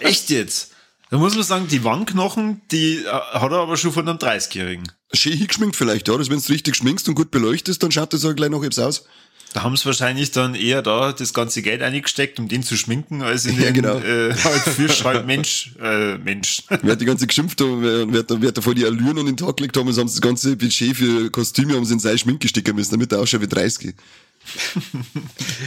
Echt 0.00 0.30
jetzt? 0.30 0.69
Da 1.10 1.18
muss 1.18 1.34
man 1.34 1.42
sagen, 1.42 1.66
die 1.66 1.82
Wangenknochen, 1.82 2.62
die 2.70 2.98
äh, 2.98 3.08
hat 3.08 3.50
er 3.50 3.58
aber 3.58 3.76
schon 3.76 3.92
von 3.92 4.08
einem 4.08 4.18
30-Jährigen. 4.18 4.92
Schön 5.12 5.32
hingeschminkt 5.32 5.74
vielleicht, 5.74 6.06
ja. 6.06 6.16
Das, 6.16 6.30
wenn 6.30 6.38
du 6.38 6.52
richtig 6.52 6.76
schminkst 6.76 7.08
und 7.08 7.16
gut 7.16 7.32
beleuchtest, 7.32 7.82
dann 7.82 7.90
schaut 7.90 8.12
das 8.12 8.24
auch 8.24 8.34
gleich 8.34 8.50
noch 8.50 8.62
jetzt 8.62 8.78
aus. 8.78 9.04
Da 9.52 9.64
haben 9.64 9.76
sie 9.76 9.84
wahrscheinlich 9.86 10.30
dann 10.30 10.54
eher 10.54 10.80
da 10.82 11.12
das 11.12 11.34
ganze 11.34 11.62
Geld 11.62 11.82
eingesteckt, 11.82 12.38
um 12.38 12.46
den 12.46 12.62
zu 12.62 12.76
schminken, 12.76 13.22
als 13.22 13.46
in 13.46 13.56
Ja, 13.58 13.64
den 13.64 13.74
genau. 13.74 13.98
äh, 13.98 14.32
halt 14.44 14.62
Fisch, 14.62 15.02
halt 15.02 15.26
Mensch, 15.26 15.74
äh, 15.82 16.16
Mensch. 16.18 16.62
Wer 16.68 16.92
hat 16.92 17.00
die 17.00 17.06
ganze 17.06 17.26
geschimpft 17.26 17.60
haben, 17.60 17.82
wer, 17.82 18.24
wer, 18.28 18.52
da 18.52 18.60
vor 18.60 18.76
die 18.76 18.84
Allüren 18.84 19.18
an 19.18 19.26
den 19.26 19.36
Tag 19.36 19.56
gelegt 19.56 19.76
haben, 19.76 19.88
und 19.88 19.98
haben 19.98 20.06
sie 20.06 20.14
das 20.14 20.20
ganze 20.20 20.56
Budget 20.56 20.96
für 20.96 21.30
Kostüme 21.30 21.74
haben 21.74 21.84
sie 21.84 21.94
in 21.94 21.98
seine 21.98 22.18
Schminke 22.18 22.46
stecken 22.46 22.76
müssen, 22.76 22.92
damit 22.92 23.10
er 23.10 23.18
ausschaut 23.18 23.40
wie 23.40 23.48
30. 23.48 23.94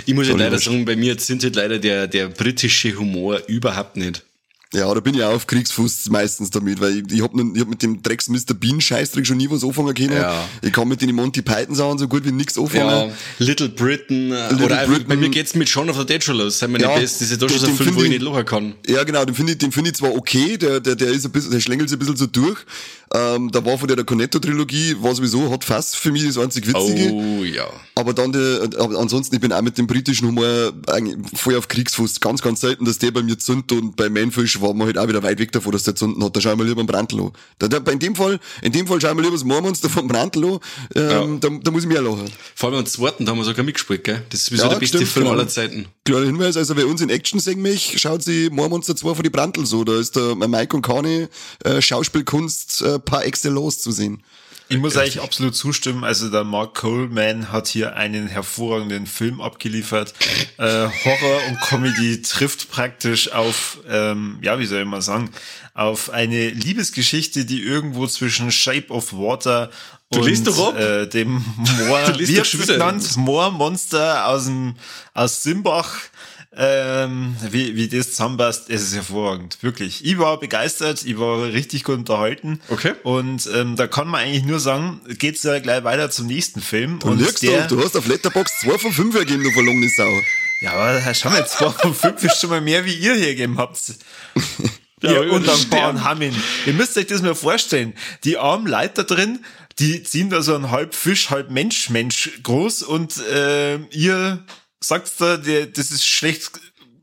Ich 0.06 0.14
muss 0.14 0.28
ja 0.28 0.34
ich 0.34 0.40
leider 0.40 0.58
sagen, 0.58 0.86
bei 0.86 0.96
mir 0.96 1.20
sind 1.20 1.44
halt 1.44 1.56
leider 1.58 1.80
der, 1.80 2.08
der 2.08 2.30
britische 2.30 2.96
Humor 2.98 3.42
überhaupt 3.48 3.98
nicht. 3.98 4.24
Ja, 4.74 4.94
da 4.94 5.00
bin 5.00 5.14
ich 5.16 5.24
auch 5.24 5.34
auf 5.34 5.48
Kriegsfuß 5.48 6.10
meistens 6.10 6.50
damit, 6.50 6.82
weil 6.82 6.98
ich, 7.00 7.12
ich 7.14 7.22
hab, 7.22 7.32
ich 7.36 7.62
hab 7.62 7.68
mit 7.68 7.84
dem 7.84 8.02
Drecks 8.02 8.28
Mr. 8.30 8.54
Bean 8.60 8.82
Scheißdreck 8.82 9.26
schon 9.28 9.38
nie 9.38 9.50
was 9.50 9.64
anfangen 9.64 9.94
können. 9.94 10.14
Ja. 10.14 10.44
Ich 10.62 10.72
kann 10.74 10.88
mit 10.88 11.02
den 11.02 11.14
Monty 11.16 11.42
Python 11.42 11.76
Sachen 11.76 11.98
so 12.00 12.08
gut 12.08 12.26
wie 12.26 12.32
nix 12.32 12.58
anfangen. 12.58 13.10
Ja, 13.10 13.16
Little 13.40 13.70
Britain, 13.70 14.32
äh, 14.32 14.50
Little 14.50 14.66
oder 14.66 14.86
Britain. 14.88 15.08
bei 15.08 15.16
mir 15.16 15.30
geht's 15.30 15.54
mit 15.56 15.70
Shaun 15.70 15.90
of 15.90 15.98
the 15.98 16.06
Dead 16.06 16.24
schon 16.24 16.38
los. 16.38 16.60
Sei 16.60 16.68
mir 16.68 16.80
Ja, 16.80 16.90
nicht 16.94 17.04
das, 17.04 17.22
ist 17.22 17.32
ja 17.32 17.38
doch 17.38 17.50
schon 17.50 17.60
so 17.60 17.68
ein 17.68 17.76
Film, 17.76 17.96
wo 17.96 18.00
ich 18.00 18.06
ich- 18.06 18.10
nicht 18.12 18.22
lachen 18.24 18.46
kann. 18.46 18.76
Ja, 18.88 19.04
genau, 19.04 19.24
den 19.26 19.36
finde 19.36 19.52
ich, 19.54 19.58
den 19.60 19.72
finde 19.72 19.92
ich 19.92 19.96
zwar 19.98 20.14
okay, 20.16 20.58
der, 20.58 20.80
der, 20.80 20.96
der 20.96 21.10
ist 21.10 21.26
ein 21.26 21.32
bisschen, 21.32 21.52
der 21.52 21.60
schlängelt 21.60 21.90
sich 21.90 21.96
ein 21.98 22.00
bisschen 22.00 22.18
so 22.18 22.26
durch. 22.26 22.58
Ähm, 23.16 23.52
da 23.52 23.64
war 23.64 23.78
von 23.78 23.88
der, 23.88 23.96
der 23.96 24.06
Cornetto-Trilogie, 24.06 24.96
war 25.02 25.14
sowieso, 25.14 25.52
hat 25.52 25.64
fast 25.64 25.96
für 25.98 26.12
mich 26.12 26.26
das 26.26 26.38
einzig 26.40 26.66
Witzige. 26.68 27.12
Oh, 27.12 27.44
ja. 27.44 27.68
Aber 27.94 28.12
dann 28.14 28.32
der, 28.32 28.68
aber 28.80 28.98
ansonsten, 28.98 29.36
ich 29.36 29.42
bin 29.42 29.54
auch 29.54 29.62
mit 29.62 29.78
dem 29.78 29.86
britischen 29.86 30.28
Humor 30.30 30.74
eigentlich 30.88 31.16
voll 31.36 31.56
auf 31.56 31.68
Kriegsfuß. 31.68 32.20
Ganz, 32.22 32.42
ganz 32.42 32.62
selten, 32.62 32.86
dass 32.86 32.98
der 32.98 33.12
bei 33.12 33.22
mir 33.22 33.38
zündet 33.38 33.72
und 33.74 33.96
bei 33.96 34.10
Manfish 34.10 34.60
war 34.64 34.74
man 34.74 34.88
halt 34.88 34.98
auch 34.98 35.08
wieder 35.08 35.22
weit 35.22 35.38
weg 35.38 35.52
davon, 35.52 35.72
dass 35.72 35.84
der 35.84 35.96
zünden 35.96 36.24
hat. 36.24 36.36
Da 36.36 36.42
schauen 36.42 36.58
wir 36.58 36.66
lieber 36.66 36.80
einen 36.80 36.88
Brandl 36.88 37.20
an. 37.20 37.32
Da, 37.60 37.68
da, 37.68 37.92
in 37.92 38.00
dem 38.00 38.16
Fall, 38.16 38.40
in 38.64 38.72
dem 38.72 38.88
Fall 38.88 39.00
schauen 39.00 39.16
wir 39.18 39.22
lieber 39.22 39.36
das 39.36 39.44
Mormonster 39.44 39.90
vom 39.90 40.08
Brandl 40.08 40.46
an. 40.46 40.60
Ähm, 40.96 41.40
da, 41.40 41.50
da 41.62 41.72
muss 41.72 41.84
ich 41.84 41.90
mehr 41.90 42.02
lachen. 42.02 42.26
Vor 42.56 42.70
allem 42.70 42.80
am 42.80 42.86
zweiten, 42.86 43.26
da 43.26 43.32
haben 43.32 43.38
wir 43.38 43.46
sogar 43.46 43.64
mitgespielt, 43.64 44.04
gell? 44.04 44.24
Das 44.30 44.48
ist 44.48 44.60
Ja, 44.60 44.70
der 44.70 44.78
beste 44.78 44.98
stimmt, 44.98 45.12
Film 45.12 45.26
genau. 45.26 45.38
aller 45.38 45.48
Zeiten. 45.48 45.86
Kleiner 46.06 46.26
Hinweis, 46.26 46.58
also 46.58 46.76
wer 46.76 46.88
uns 46.88 47.02
in 47.02 47.10
Action 47.10 47.40
sehen 47.40 47.62
möchte, 47.62 48.00
schaut 48.00 48.24
sie 48.24 48.50
Mormonster 48.50 48.96
2 48.96 49.14
von 49.14 49.24
die 49.24 49.30
Brandl 49.30 49.66
so. 49.66 49.84
Da 49.84 50.00
ist 50.00 50.16
der 50.16 50.36
Mike 50.36 50.76
und 50.76 50.82
Kani 50.82 51.28
äh, 51.64 51.82
Schauspielkunst 51.82 52.82
äh, 52.82 53.00
par 53.00 53.26
excellence 53.26 53.80
zu 53.80 53.92
sehen. 53.92 54.24
Ich 54.74 54.82
muss 54.82 54.98
eigentlich 54.98 55.22
absolut 55.22 55.56
zustimmen. 55.56 56.04
Also 56.04 56.30
der 56.30 56.44
Mark 56.44 56.76
Coleman 56.76 57.52
hat 57.52 57.68
hier 57.68 57.96
einen 57.96 58.28
hervorragenden 58.28 59.08
Film 59.08 59.42
abgeliefert. 59.42 60.14
Äh, 60.58 60.64
Horror 60.64 61.42
und 61.50 61.62
Comedy 61.62 62.22
trifft 62.22 62.70
praktisch 62.72 63.32
auf, 63.32 63.80
ähm, 63.90 64.40
ja, 64.42 64.60
wie 64.60 64.66
soll 64.66 64.82
ich 64.82 64.88
mal 64.88 65.02
sagen, 65.02 65.32
auf 65.74 66.10
eine 66.10 66.50
Liebesgeschichte, 66.50 67.46
die 67.46 67.62
irgendwo 67.62 68.08
zwischen 68.08 68.52
Shape 68.52 68.90
of 68.90 69.14
Water 69.14 69.70
Du 70.14 70.24
liest 70.24 70.48
doch 70.48 70.76
äh, 70.76 71.08
dem 71.08 71.34
Moor, 71.58 72.20
wie? 72.20 72.42
Moormonster 73.18 74.28
aus 74.28 74.46
dem, 74.46 74.76
aus 75.14 75.44
Simbach, 75.44 75.96
ähm, 76.56 77.36
wie, 77.50 77.76
wie 77.76 77.88
das 77.88 78.12
zusammenpasst, 78.12 78.70
es 78.70 78.84
ist 78.84 78.96
hervorragend, 78.96 79.58
wirklich. 79.62 80.06
Ich 80.06 80.18
war 80.20 80.40
begeistert, 80.40 81.04
ich 81.06 81.18
war 81.18 81.44
richtig 81.46 81.84
gut 81.84 81.96
unterhalten. 81.96 82.62
Okay. 82.70 82.94
Und 83.04 83.50
ähm, 83.54 83.76
da 83.76 83.88
kann 83.88 84.08
man 84.08 84.22
eigentlich 84.22 84.46
nur 84.46 84.60
sagen, 84.60 85.02
geht's 85.18 85.44
ja 85.44 85.60
gleich 85.60 85.84
weiter 85.84 86.12
zum 86.12 86.28
nächsten 86.28 86.62
Film. 86.62 87.00
Du 87.00 87.08
und 87.08 87.20
lügst 87.20 87.44
doch, 87.44 87.68
du 87.68 87.84
hast 87.84 87.98
auf 87.98 88.08
Letterbox 88.08 88.60
2 88.62 88.78
von 88.78 88.92
5 88.92 89.16
gegeben, 89.20 89.44
du 89.44 89.52
verlungene 89.52 89.90
Sau. 89.90 90.10
ja, 90.62 90.74
aber 90.74 91.14
schau 91.14 91.30
mal, 91.30 91.48
zwei 91.48 91.70
von 91.70 91.94
fünf 91.94 92.24
ist 92.24 92.40
schon 92.40 92.50
mal 92.50 92.62
mehr, 92.62 92.86
wie 92.86 92.94
ihr 92.94 93.16
hier 93.16 93.28
gegeben 93.28 93.58
habt. 93.58 93.80
Ja, 95.02 95.12
aber 95.12 95.26
wir 95.26 95.34
undankbaren 95.34 95.98
sterben. 95.98 96.04
Hammin. 96.04 96.44
Ihr 96.66 96.74
müsst 96.74 96.98
euch 96.98 97.08
das 97.08 97.22
mal 97.22 97.36
vorstellen. 97.36 97.94
Die 98.24 98.38
armen 98.38 98.68
Leute 98.68 99.04
da 99.04 99.16
drin, 99.16 99.44
die 99.80 100.02
ziehen 100.04 100.30
da 100.30 100.42
so 100.42 100.56
ein 100.56 100.72
halb 100.72 100.96
Fisch, 100.96 101.30
halb 101.30 101.52
Mensch, 101.52 101.90
Mensch 101.90 102.40
groß 102.44 102.84
und 102.84 103.18
äh, 103.18 103.78
ihr 103.92 104.46
sagt 104.84 105.12
da, 105.20 105.38
der, 105.38 105.68
das 105.68 105.92
ist 105.92 106.06
schlecht. 106.06 106.52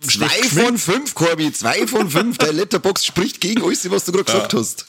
schlecht 0.06 0.50
Zwei 0.50 0.64
von 0.64 0.78
fünf, 0.78 1.14
Corby, 1.14 1.52
zwei 1.52 1.86
von 1.86 2.10
fünf. 2.10 2.38
Der 2.38 2.52
Letterbox 2.52 3.04
spricht 3.04 3.40
gegen 3.40 3.62
alles, 3.62 3.88
was 3.90 4.04
du 4.04 4.12
gerade 4.12 4.24
gesagt 4.24 4.54
hast. 4.54 4.86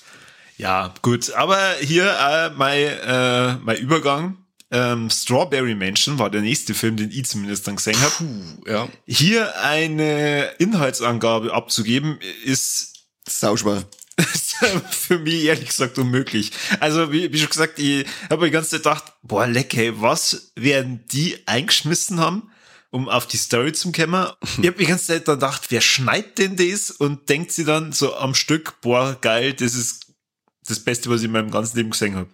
Ja, 0.57 0.93
gut. 1.01 1.31
Aber 1.33 1.75
hier 1.79 2.05
äh, 2.05 2.50
mein, 2.51 2.77
äh, 2.77 3.55
mein 3.63 3.77
Übergang. 3.77 4.38
Ähm, 4.74 5.10
Strawberry 5.10 5.75
Mansion 5.75 6.17
war 6.17 6.29
der 6.29 6.41
nächste 6.41 6.74
Film, 6.74 6.95
den 6.95 7.12
ich 7.12 7.25
zumindest 7.25 7.67
dann 7.67 7.75
gesehen 7.75 8.00
habe. 8.00 8.71
Ja. 8.71 8.88
Hier 9.05 9.60
eine 9.62 10.51
Inhaltsangabe 10.60 11.53
abzugeben, 11.53 12.19
ist 12.45 12.93
Sauschwer. 13.27 13.83
für 14.89 15.19
mich 15.19 15.45
ehrlich 15.45 15.69
gesagt 15.69 15.98
unmöglich. 15.98 16.51
Also, 16.79 17.12
wie, 17.12 17.31
wie 17.33 17.39
schon 17.39 17.50
gesagt, 17.50 17.79
ich 17.79 18.05
habe 18.29 18.45
die 18.45 18.51
ganze 18.51 18.69
Zeit 18.71 18.83
gedacht, 18.83 19.13
boah, 19.24 19.48
leck, 19.48 19.75
ey, 19.75 20.00
was 20.00 20.51
werden 20.55 21.03
die 21.12 21.38
eingeschmissen 21.48 22.19
haben, 22.19 22.50
um 22.91 23.10
auf 23.10 23.27
die 23.27 23.38
Story 23.38 23.74
zu 23.74 23.91
kommen? 23.91 24.27
Ich 24.62 24.67
habe 24.67 24.77
die 24.77 24.86
ganze 24.86 25.07
Zeit 25.07 25.27
dann 25.27 25.36
gedacht, 25.39 25.63
wer 25.69 25.81
schneidet 25.81 26.38
denn 26.38 26.55
das? 26.57 26.91
Und 26.91 27.27
denkt 27.29 27.51
sie 27.51 27.65
dann 27.65 27.91
so 27.91 28.15
am 28.15 28.36
Stück, 28.36 28.79
boah, 28.81 29.17
geil, 29.19 29.53
das 29.53 29.74
ist 29.74 30.05
das 30.67 30.79
Beste, 30.79 31.10
was 31.10 31.21
ich 31.21 31.25
in 31.25 31.31
meinem 31.31 31.51
ganzen 31.51 31.77
Leben 31.77 31.89
gesehen 31.89 32.15
habe. 32.15 32.29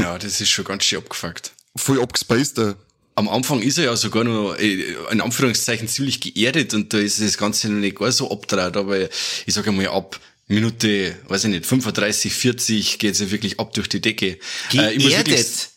Ja, 0.00 0.18
das 0.18 0.40
ist 0.40 0.50
schon 0.50 0.64
ganz 0.64 0.84
schön 0.84 0.98
abgefuckt. 0.98 1.52
Voll 1.76 2.02
abgespaced, 2.02 2.58
der. 2.58 2.76
Am 3.14 3.28
Anfang 3.28 3.60
ist 3.60 3.76
er 3.76 3.84
ja 3.84 3.96
sogar 3.96 4.24
noch, 4.24 4.54
äh, 4.56 4.94
in 5.10 5.20
Anführungszeichen, 5.20 5.88
ziemlich 5.88 6.20
geerdet 6.20 6.72
und 6.74 6.92
da 6.92 6.98
ist 6.98 7.20
das 7.20 7.36
Ganze 7.36 7.68
noch 7.68 7.78
nicht 7.78 7.96
gar 7.98 8.10
so 8.12 8.30
abtraut, 8.30 8.76
aber 8.76 8.98
ich 9.02 9.54
sage 9.54 9.72
mal 9.72 9.86
ab 9.88 10.18
Minute, 10.46 11.16
weiß 11.28 11.44
ich 11.44 11.50
nicht, 11.50 11.66
35, 11.66 12.32
40 12.32 12.98
geht's 12.98 13.20
ja 13.20 13.30
wirklich 13.30 13.60
ab 13.60 13.72
durch 13.74 13.88
die 13.88 14.00
Decke. 14.00 14.38
Äh, 14.72 14.94
muss 14.98 15.12
wirklich- 15.12 15.69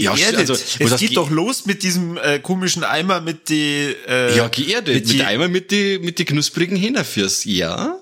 Geerdet. 0.00 0.32
Ja, 0.32 0.38
also, 0.38 0.52
es 0.54 0.78
geht 0.78 1.08
ge- 1.10 1.14
doch 1.14 1.30
los 1.30 1.66
mit 1.66 1.82
diesem 1.82 2.16
äh, 2.18 2.38
komischen 2.38 2.84
Eimer 2.84 3.20
mit 3.20 3.48
die 3.48 3.94
äh, 4.08 4.36
ja, 4.36 4.48
geerdet. 4.48 4.94
Mit, 4.94 5.12
die- 5.12 5.22
einmal 5.22 5.48
mit 5.48 5.70
die, 5.70 5.98
mit 5.98 6.18
die 6.18 6.24
knusprigen 6.24 6.76
Hähnerfürs. 6.76 7.44
Ja, 7.44 7.96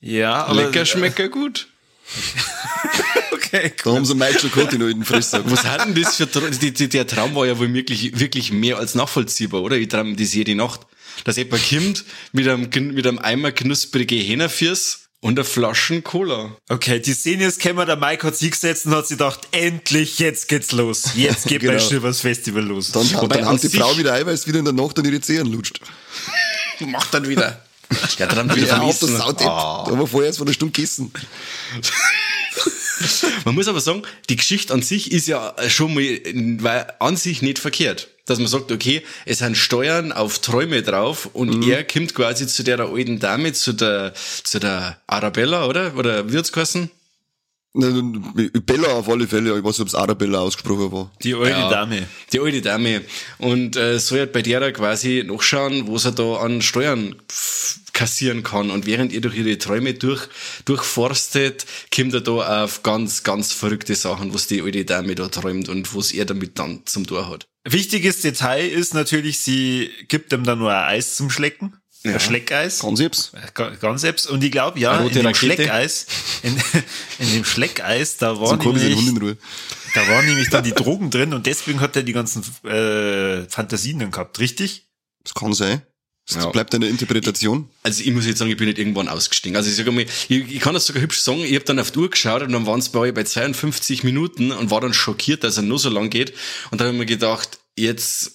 ja, 0.00 0.44
aber 0.44 0.64
lecker, 0.64 0.84
schmecker 0.84 1.28
gut. 1.28 1.68
okay, 3.32 3.72
Da 3.84 3.94
haben 3.94 4.04
sie 4.04 4.14
Michael 4.14 4.50
Cotti 4.50 4.78
noch 4.78 4.86
in 4.86 4.98
den 5.00 5.04
Fresser. 5.04 5.42
Was 5.50 5.64
hat 5.64 5.84
denn 5.86 6.00
das 6.00 6.16
für, 6.16 6.24
Tra- 6.24 6.50
die, 6.58 6.72
die, 6.72 6.88
der 6.88 7.06
Traum 7.06 7.34
war 7.34 7.46
ja 7.46 7.58
wohl 7.58 7.72
wirklich, 7.72 8.18
wirklich 8.18 8.52
mehr 8.52 8.78
als 8.78 8.94
nachvollziehbar, 8.94 9.62
oder? 9.62 9.76
Ich 9.76 9.88
traum 9.88 10.16
das 10.16 10.34
jede 10.34 10.54
Nacht. 10.54 10.80
Dass 11.24 11.36
jemand 11.36 11.66
kommt 11.68 12.04
mit 12.32 12.46
einem, 12.46 12.68
mit 12.94 13.06
einem 13.06 13.18
Eimer 13.18 13.50
knusprige 13.50 14.16
Hähnerfürs 14.16 15.05
und 15.20 15.38
einer 15.38 15.44
Flaschen 15.44 16.04
Cola. 16.04 16.56
Okay, 16.68 17.00
die 17.00 17.12
Szene 17.14 17.46
ist 17.46 17.60
gekommen, 17.60 17.86
der 17.86 17.96
Mike 17.96 18.26
hat 18.26 18.36
sich 18.36 18.50
gesetzt 18.50 18.86
und 18.86 18.92
hat 18.94 19.06
sich 19.08 19.18
gedacht, 19.18 19.48
endlich, 19.52 20.18
jetzt 20.18 20.48
geht's 20.48 20.72
los. 20.72 21.10
Jetzt 21.14 21.46
geht 21.48 21.62
mein 21.64 21.76
Genau. 21.78 21.88
Schilvers 21.88 22.20
Festival 22.20 22.62
los. 22.64 22.92
Dann, 22.92 23.10
Wobei 23.14 23.36
dann 23.38 23.48
an 23.48 23.54
hat 23.54 23.62
die 23.62 23.68
Frau 23.76 23.96
wieder 23.98 24.12
Eiweiß 24.12 24.46
wieder 24.46 24.58
in 24.58 24.64
der 24.66 24.74
Nacht 24.74 24.98
an 24.98 25.04
ihre 25.04 25.20
Zehen 25.20 25.46
lutscht. 25.50 25.80
Macht 26.80 27.12
dann 27.14 27.26
wieder. 27.28 27.62
Ja, 28.18 28.26
dann 28.26 28.54
wieder 28.54 28.66
Ja, 28.66 28.78
auf. 28.80 28.98
Saudepp. 28.98 29.46
Ah. 29.46 29.84
Da 29.86 29.92
haben 29.92 30.00
wir 30.00 30.06
vorher 30.06 30.26
erst 30.28 30.38
von 30.38 30.46
einer 30.46 30.54
Stunde 30.54 30.72
gegessen. 30.72 31.12
Man 33.44 33.54
muss 33.54 33.68
aber 33.68 33.80
sagen, 33.80 34.02
die 34.28 34.36
Geschichte 34.36 34.72
an 34.72 34.82
sich 34.82 35.12
ist 35.12 35.28
ja 35.28 35.54
schon 35.68 35.94
mal 35.94 36.02
weil 36.62 36.92
an 36.98 37.16
sich 37.16 37.42
nicht 37.42 37.58
verkehrt. 37.58 38.08
Dass 38.26 38.38
man 38.38 38.48
sagt, 38.48 38.72
okay, 38.72 39.02
es 39.24 39.38
sind 39.38 39.56
Steuern 39.56 40.12
auf 40.12 40.40
Träume 40.40 40.82
drauf 40.82 41.30
und 41.32 41.66
er 41.66 41.84
kommt 41.84 42.14
quasi 42.14 42.46
zu 42.46 42.64
der 42.64 42.80
alten 42.80 43.18
Dame, 43.18 43.52
zu 43.52 43.72
der, 43.72 44.12
zu 44.14 44.58
der 44.58 45.00
Arabella, 45.06 45.66
oder? 45.66 45.96
Oder 45.96 46.30
wird's 46.30 46.52
geheißen? 46.52 46.90
Bella 47.76 48.88
auf 48.88 49.08
alle 49.08 49.26
Fälle, 49.26 49.56
ich 49.56 49.62
weiß 49.62 49.78
nicht, 49.78 49.80
ob 49.80 49.88
es 49.88 49.94
Arabella 49.94 50.38
ausgesprochen 50.40 50.90
war. 50.92 51.12
Die 51.22 51.34
alte 51.34 51.50
Ja, 51.50 51.68
Dame. 51.68 52.06
Die 52.32 52.40
alte 52.40 52.62
Dame. 52.62 53.02
Und 53.38 53.76
äh, 53.76 53.98
soll 53.98 54.20
halt 54.20 54.32
bei 54.32 54.40
der 54.40 54.60
da 54.60 54.72
quasi 54.72 55.22
nachschauen, 55.26 55.92
was 55.92 56.06
er 56.06 56.12
da 56.12 56.36
an 56.36 56.62
Steuern 56.62 57.16
kassieren 57.92 58.42
kann. 58.42 58.70
Und 58.70 58.86
während 58.86 59.12
ihr 59.12 59.20
durch 59.20 59.36
ihre 59.36 59.58
Träume 59.58 59.94
durch, 59.94 60.28
durchforstet, 60.64 61.66
kommt 61.94 62.14
er 62.14 62.22
da 62.22 62.64
auf 62.64 62.82
ganz, 62.82 63.22
ganz 63.24 63.52
verrückte 63.52 63.94
Sachen, 63.94 64.32
was 64.32 64.46
die 64.46 64.62
alte 64.62 64.84
Dame 64.84 65.14
da 65.14 65.28
träumt 65.28 65.68
und 65.68 65.94
was 65.94 66.12
er 66.12 66.24
damit 66.24 66.58
dann 66.58 66.82
zum 66.86 67.06
Tor 67.06 67.28
hat. 67.28 67.46
Wichtiges 67.72 68.20
Detail 68.20 68.66
ist 68.68 68.94
natürlich, 68.94 69.40
sie 69.40 69.90
gibt 70.08 70.32
ihm 70.32 70.44
dann 70.44 70.58
nur 70.58 70.72
ein 70.74 70.84
Eis 70.96 71.16
zum 71.16 71.30
Schlecken. 71.30 71.76
Ein 72.04 72.20
Schleckeis. 72.20 72.78
Ganz 72.80 72.98
selbst. 72.98 73.32
Ga- 73.54 73.70
Ganz 73.70 74.02
selbst. 74.02 74.28
Und 74.28 74.44
ich 74.44 74.52
glaube, 74.52 74.78
ja, 74.78 74.96
in 75.00 75.12
dem 75.12 75.26
Rakete. 75.26 75.38
Schleckeis, 75.54 76.06
in, 76.44 76.56
in 77.18 77.32
dem 77.32 77.44
Schleckeis, 77.44 78.16
da 78.18 78.38
war 78.38 78.48
So 78.50 78.54
nämlich, 78.56 78.96
Ruhe. 78.96 79.36
da 79.94 80.06
waren 80.08 80.24
nämlich 80.24 80.48
dann 80.50 80.62
die 80.62 80.70
Drogen 80.72 81.10
drin 81.10 81.34
und 81.34 81.46
deswegen 81.46 81.80
hat 81.80 81.96
er 81.96 82.04
die 82.04 82.12
ganzen 82.12 82.42
äh, 82.64 83.48
Fantasien 83.48 83.98
dann 83.98 84.12
gehabt, 84.12 84.38
richtig? 84.38 84.86
Das 85.24 85.34
kann 85.34 85.52
sein. 85.52 85.82
Das 86.28 86.42
Ja. 86.42 86.50
bleibt 86.50 86.74
eine 86.74 86.88
Interpretation. 86.88 87.68
Also 87.84 88.02
ich 88.02 88.10
muss 88.10 88.26
jetzt 88.26 88.38
sagen, 88.38 88.50
ich 88.50 88.56
bin 88.56 88.66
nicht 88.66 88.78
irgendwann 88.78 89.06
ausgestiegen. 89.08 89.56
Also 89.56 89.70
ich 89.70 89.76
sage 89.76 89.92
mal, 89.92 90.02
ich, 90.02 90.30
ich 90.30 90.60
kann 90.60 90.74
das 90.74 90.86
sogar 90.86 91.02
hübsch 91.02 91.20
sagen, 91.20 91.40
ich 91.44 91.54
habe 91.54 91.64
dann 91.64 91.78
auf 91.78 91.92
die 91.92 92.00
Uhr 92.00 92.10
geschaut 92.10 92.42
und 92.42 92.52
dann 92.52 92.66
waren 92.66 92.80
es 92.80 92.88
bei, 92.88 93.12
bei 93.12 93.22
52 93.22 94.02
Minuten 94.02 94.50
und 94.50 94.70
war 94.72 94.80
dann 94.80 94.92
schockiert, 94.92 95.44
dass 95.44 95.56
er 95.56 95.62
nur 95.62 95.78
so 95.78 95.88
lang 95.88 96.10
geht. 96.10 96.32
Und 96.72 96.80
dann 96.80 96.88
habe 96.88 96.96
ich 96.96 97.00
mir 97.00 97.06
gedacht, 97.06 97.60
jetzt, 97.76 98.32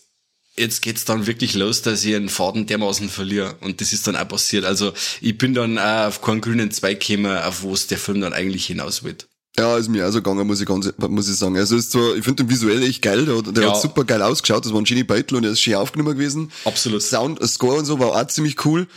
jetzt 0.56 0.82
geht's 0.82 1.04
dann 1.04 1.28
wirklich 1.28 1.54
los, 1.54 1.82
dass 1.82 2.06
ich 2.06 2.16
einen 2.16 2.30
Faden 2.30 2.66
dermaßen 2.66 3.10
verliere. 3.10 3.58
Und 3.60 3.82
das 3.82 3.92
ist 3.92 4.08
dann 4.08 4.16
auch 4.16 4.28
passiert. 4.28 4.64
Also 4.64 4.94
ich 5.20 5.38
bin 5.38 5.54
dann 5.54 5.78
auch 5.78 6.08
auf 6.08 6.22
keinen 6.22 6.40
grünen 6.40 6.72
Zweig 6.72 7.06
gekommen, 7.06 7.38
auf 7.38 7.62
wo 7.64 7.74
es 7.74 7.88
der 7.88 7.98
Film 7.98 8.22
dann 8.22 8.32
eigentlich 8.32 8.68
hinaus 8.68 9.04
will. 9.04 9.18
Ja, 9.60 9.76
ist 9.78 9.90
mir 9.90 10.08
auch 10.08 10.12
so 10.12 10.20
gegangen, 10.20 10.48
muss 10.48 10.62
ich 10.62 10.66
ganz, 10.68 10.92
muss 11.10 11.30
ich 11.30 11.36
sagen. 11.36 11.58
Also 11.58 11.76
ist 11.76 11.92
zwar, 11.92 12.16
ich 12.16 12.24
finde 12.24 12.44
den 12.44 12.50
visuell 12.50 12.82
echt 12.84 13.02
geil, 13.02 13.26
der, 13.26 13.38
hat- 13.38 13.56
der 13.58 13.64
Ja. 13.64 13.70
hat 13.74 13.82
super 13.82 14.06
geil 14.06 14.22
ausgeschaut, 14.22 14.64
das 14.66 14.72
war 14.72 14.80
ein 14.82 14.86
schöner 14.86 15.04
Beitel 15.04 15.36
und 15.36 15.44
er 15.44 15.52
ist 15.52 15.60
schön 15.62 15.76
aufgenommen 15.76 16.14
gewesen. 16.18 16.52
Absolut. 16.64 17.02
Sound, 17.02 17.40
Score 17.48 17.78
und 17.80 17.86
so 17.86 18.00
war 18.00 18.10
auch 18.16 18.28
ziemlich 18.28 18.66
cool. 18.66 18.88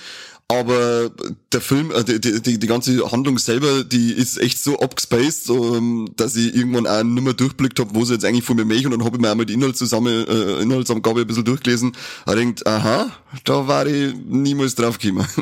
Aber 0.47 1.11
der 1.53 1.61
Film, 1.63 1.91
äh, 1.91 2.05
die, 2.05 2.21
die, 2.43 2.59
die, 2.59 2.67
ganze 2.67 3.11
Handlung 3.11 3.39
selber, 3.39 3.83
die 3.83 4.13
ist 4.13 4.37
echt 4.39 4.63
so 4.63 4.79
abgespaced, 4.79 5.49
ähm, 5.49 6.11
dass 6.19 6.37
ich 6.37 6.55
irgendwann 6.55 6.87
auch 6.87 7.03
nicht 7.03 7.25
mehr 7.25 7.33
durchblickt 7.33 7.81
habe, 7.81 7.95
wo 7.95 8.05
sie 8.05 8.13
jetzt 8.13 8.27
eigentlich 8.27 8.45
von 8.45 8.55
mir 8.57 8.67
möchten. 8.67 8.87
Und 8.93 8.99
dann 8.99 9.05
habe 9.07 9.17
ich 9.17 9.23
mir 9.23 9.31
einmal 9.31 9.47
die 9.47 9.55
Inhaltszusammen, 9.55 10.29
äh, 10.29 10.61
Inhaltsangabe 10.61 11.23
ein 11.23 11.27
bisschen 11.27 11.47
durchgelesen. 11.47 11.93
Da 12.27 12.35
denkt, 12.35 12.67
aha, 12.67 13.11
da 13.45 13.67
war 13.67 13.87
ich 13.87 14.15
niemals 14.29 14.75
drauf 14.75 14.99
gekommen. 14.99 15.27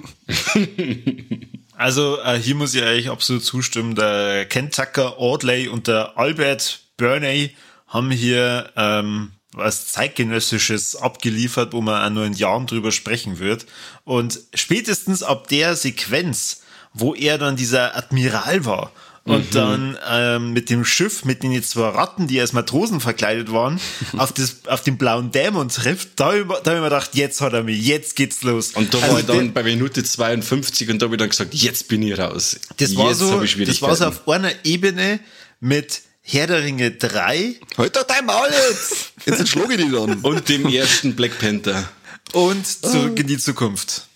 Also 1.83 2.21
äh, 2.21 2.39
hier 2.39 2.55
muss 2.55 2.77
ich 2.77 2.83
eigentlich 2.85 3.11
absolut 3.11 3.45
zustimmen. 3.45 3.97
Der 3.97 4.47
Ken 4.47 4.71
Tucker 4.71 5.19
Audley 5.19 5.67
und 5.67 5.89
der 5.89 6.17
Albert 6.17 6.85
Burney 6.97 7.57
haben 7.89 8.13
hier 8.13 8.71
ähm, 8.77 9.33
was 9.53 9.89
zeitgenössisches 9.89 10.95
abgeliefert, 10.95 11.73
wo 11.73 11.81
man 11.81 12.01
auch 12.05 12.15
nur 12.15 12.25
in 12.25 12.35
Jahren 12.35 12.69
drüber 12.69 12.93
sprechen 12.93 13.41
wird. 13.41 13.67
Und 14.05 14.39
spätestens 14.55 15.25
ab 15.25 15.49
der 15.49 15.75
Sequenz, 15.75 16.63
wo 16.95 17.17
er 17.17 17.37
dann 17.37 17.57
dieser 17.57 17.97
Admiral 17.97 18.65
war 18.65 18.93
und 19.25 19.55
dann 19.55 19.97
ähm, 20.11 20.53
mit 20.53 20.69
dem 20.69 20.85
Schiff, 20.85 21.25
mit 21.25 21.43
den 21.45 21.63
zwei 21.63 21.89
Ratten, 21.91 22.27
die 22.27 22.41
als 22.41 22.53
Matrosen 22.53 23.01
verkleidet 23.01 23.53
waren, 23.53 23.81
auf, 24.17 24.33
das, 24.33 24.67
auf 24.67 24.83
den 24.83 24.99
blauen 24.99 25.31
Dämon 25.31 25.69
trifft, 25.69 26.11
da, 26.17 26.33
hab 26.33 26.35
ich 26.35 26.41
habe 26.49 26.59
ich 26.61 26.67
mir 26.67 26.83
gedacht, 26.83 27.11
jetzt 27.15 27.41
hat 27.41 27.53
er 27.53 27.63
mich, 27.63 27.85
jetzt 27.87 28.17
geht's 28.17 28.43
los. 28.43 28.73
Und 28.73 28.93
da 28.93 28.99
Also 28.99 29.13
war 29.13 29.21
ich 29.21 29.27
dann 29.27 29.53
bei 29.53 29.63
Minute 29.63 30.03
52 30.03 30.91
und 30.91 31.01
da 31.01 31.07
habe 31.07 31.15
ich 31.15 31.19
dann 31.21 31.29
gesagt, 31.29 31.55
jetzt 31.55 31.89
bin 31.89 32.03
ich 32.03 32.19
raus. 32.19 32.59
das 32.79 32.97
war 32.97 33.11
jetzt 33.11 33.19
so, 33.19 33.33
hab 33.33 33.43
ich 33.45 33.57
das 33.65 33.81
war 33.81 33.95
so 33.95 34.07
auf 34.07 34.29
einer 34.29 34.53
Ebene 34.65 35.21
mit 35.61 36.03
Herr 36.25 36.47
der 36.47 36.63
Ringe 36.63 36.91
3 36.93 37.55
halt 37.79 37.97
doch 37.97 38.05
dein 38.05 38.27
Maul 38.27 38.49
jetzt! 38.69 39.13
Jetzt 39.27 39.49
schlage 39.49 39.75
ich 39.75 39.81
dich 39.83 39.93
dann. 39.93 40.15
Und 40.23 40.49
dem 40.49 40.67
ersten 40.69 41.15
Black 41.15 41.39
Panther. 41.39 41.89
und 42.33 42.67
zurück 42.67 43.19
in 43.19 43.27
die 43.27 43.39
Zukunft. 43.39 44.07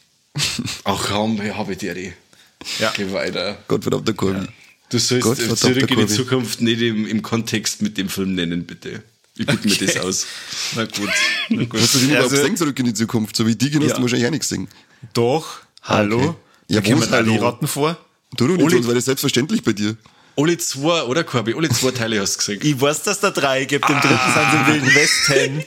Ach 0.84 1.04
komm, 1.08 1.40
habe 1.56 1.72
ich 1.72 1.78
dir 1.78 1.94
die. 1.94 2.12
Ja. 2.78 2.92
Geh 2.96 3.12
weiter. 3.12 3.58
Gottverdammt, 3.68 4.06
der 4.08 4.14
Kurvi. 4.14 4.46
Du 4.90 4.98
sollst 4.98 5.24
Gott, 5.24 5.58
zurück 5.58 5.90
in 5.90 5.98
die. 5.98 6.06
Zukunft 6.06 6.60
nicht 6.60 6.80
im, 6.80 7.06
im 7.06 7.22
Kontext 7.22 7.82
mit 7.82 7.98
dem 7.98 8.08
Film 8.08 8.34
nennen, 8.34 8.64
bitte. 8.66 9.02
Ich 9.36 9.44
bitte 9.46 9.68
mir 9.68 9.76
das 9.86 9.96
aus. 9.98 10.26
Na 10.76 10.84
gut. 10.84 11.08
Na 11.50 11.64
gut. 11.64 11.80
Hast 11.80 11.94
du 11.94 11.98
den 11.98 12.08
überhaupt 12.10 12.24
Also, 12.30 12.36
gesehen, 12.42 12.56
zurück 12.56 12.78
in 12.78 12.84
die 12.86 12.94
Zukunft? 12.94 13.36
So 13.36 13.46
wie 13.46 13.54
die 13.56 13.66
hast 13.66 13.74
Ja. 13.82 13.96
du 13.96 14.02
wahrscheinlich 14.02 14.26
auch 14.26 14.30
nicht 14.30 14.40
gesehen. 14.42 14.68
Doch. 15.12 15.58
Hallo. 15.82 16.18
Okay. 16.18 16.34
Ja, 16.68 16.80
da 16.80 16.88
wo 16.96 17.00
die 17.00 17.10
hallo? 17.10 17.36
Ratten 17.36 17.66
vor. 17.68 17.98
Du, 18.36 18.46
du 18.46 18.54
nicht, 18.54 18.64
Oli- 18.64 18.74
sonst 18.76 18.86
war 18.88 18.94
das 18.94 19.04
selbstverständlich 19.04 19.62
bei 19.62 19.72
dir. 19.72 19.96
Alle 20.38 20.56
zwei, 20.58 21.02
oder 21.04 21.24
Corby? 21.24 21.54
Alle 21.54 21.68
zwei 21.70 21.90
Teile 21.92 22.20
hast 22.20 22.34
du 22.34 22.38
gesehen. 22.38 22.60
Ich 22.62 22.78
weiß, 22.80 23.02
dass 23.04 23.20
da 23.20 23.30
drei 23.30 23.64
gibt. 23.64 23.88
Im 23.88 23.96
dritten 24.00 24.18
sind 24.34 24.50
sie 24.50 24.56
im 24.56 24.66
Wilden 24.66 24.94
Westen. 24.94 25.64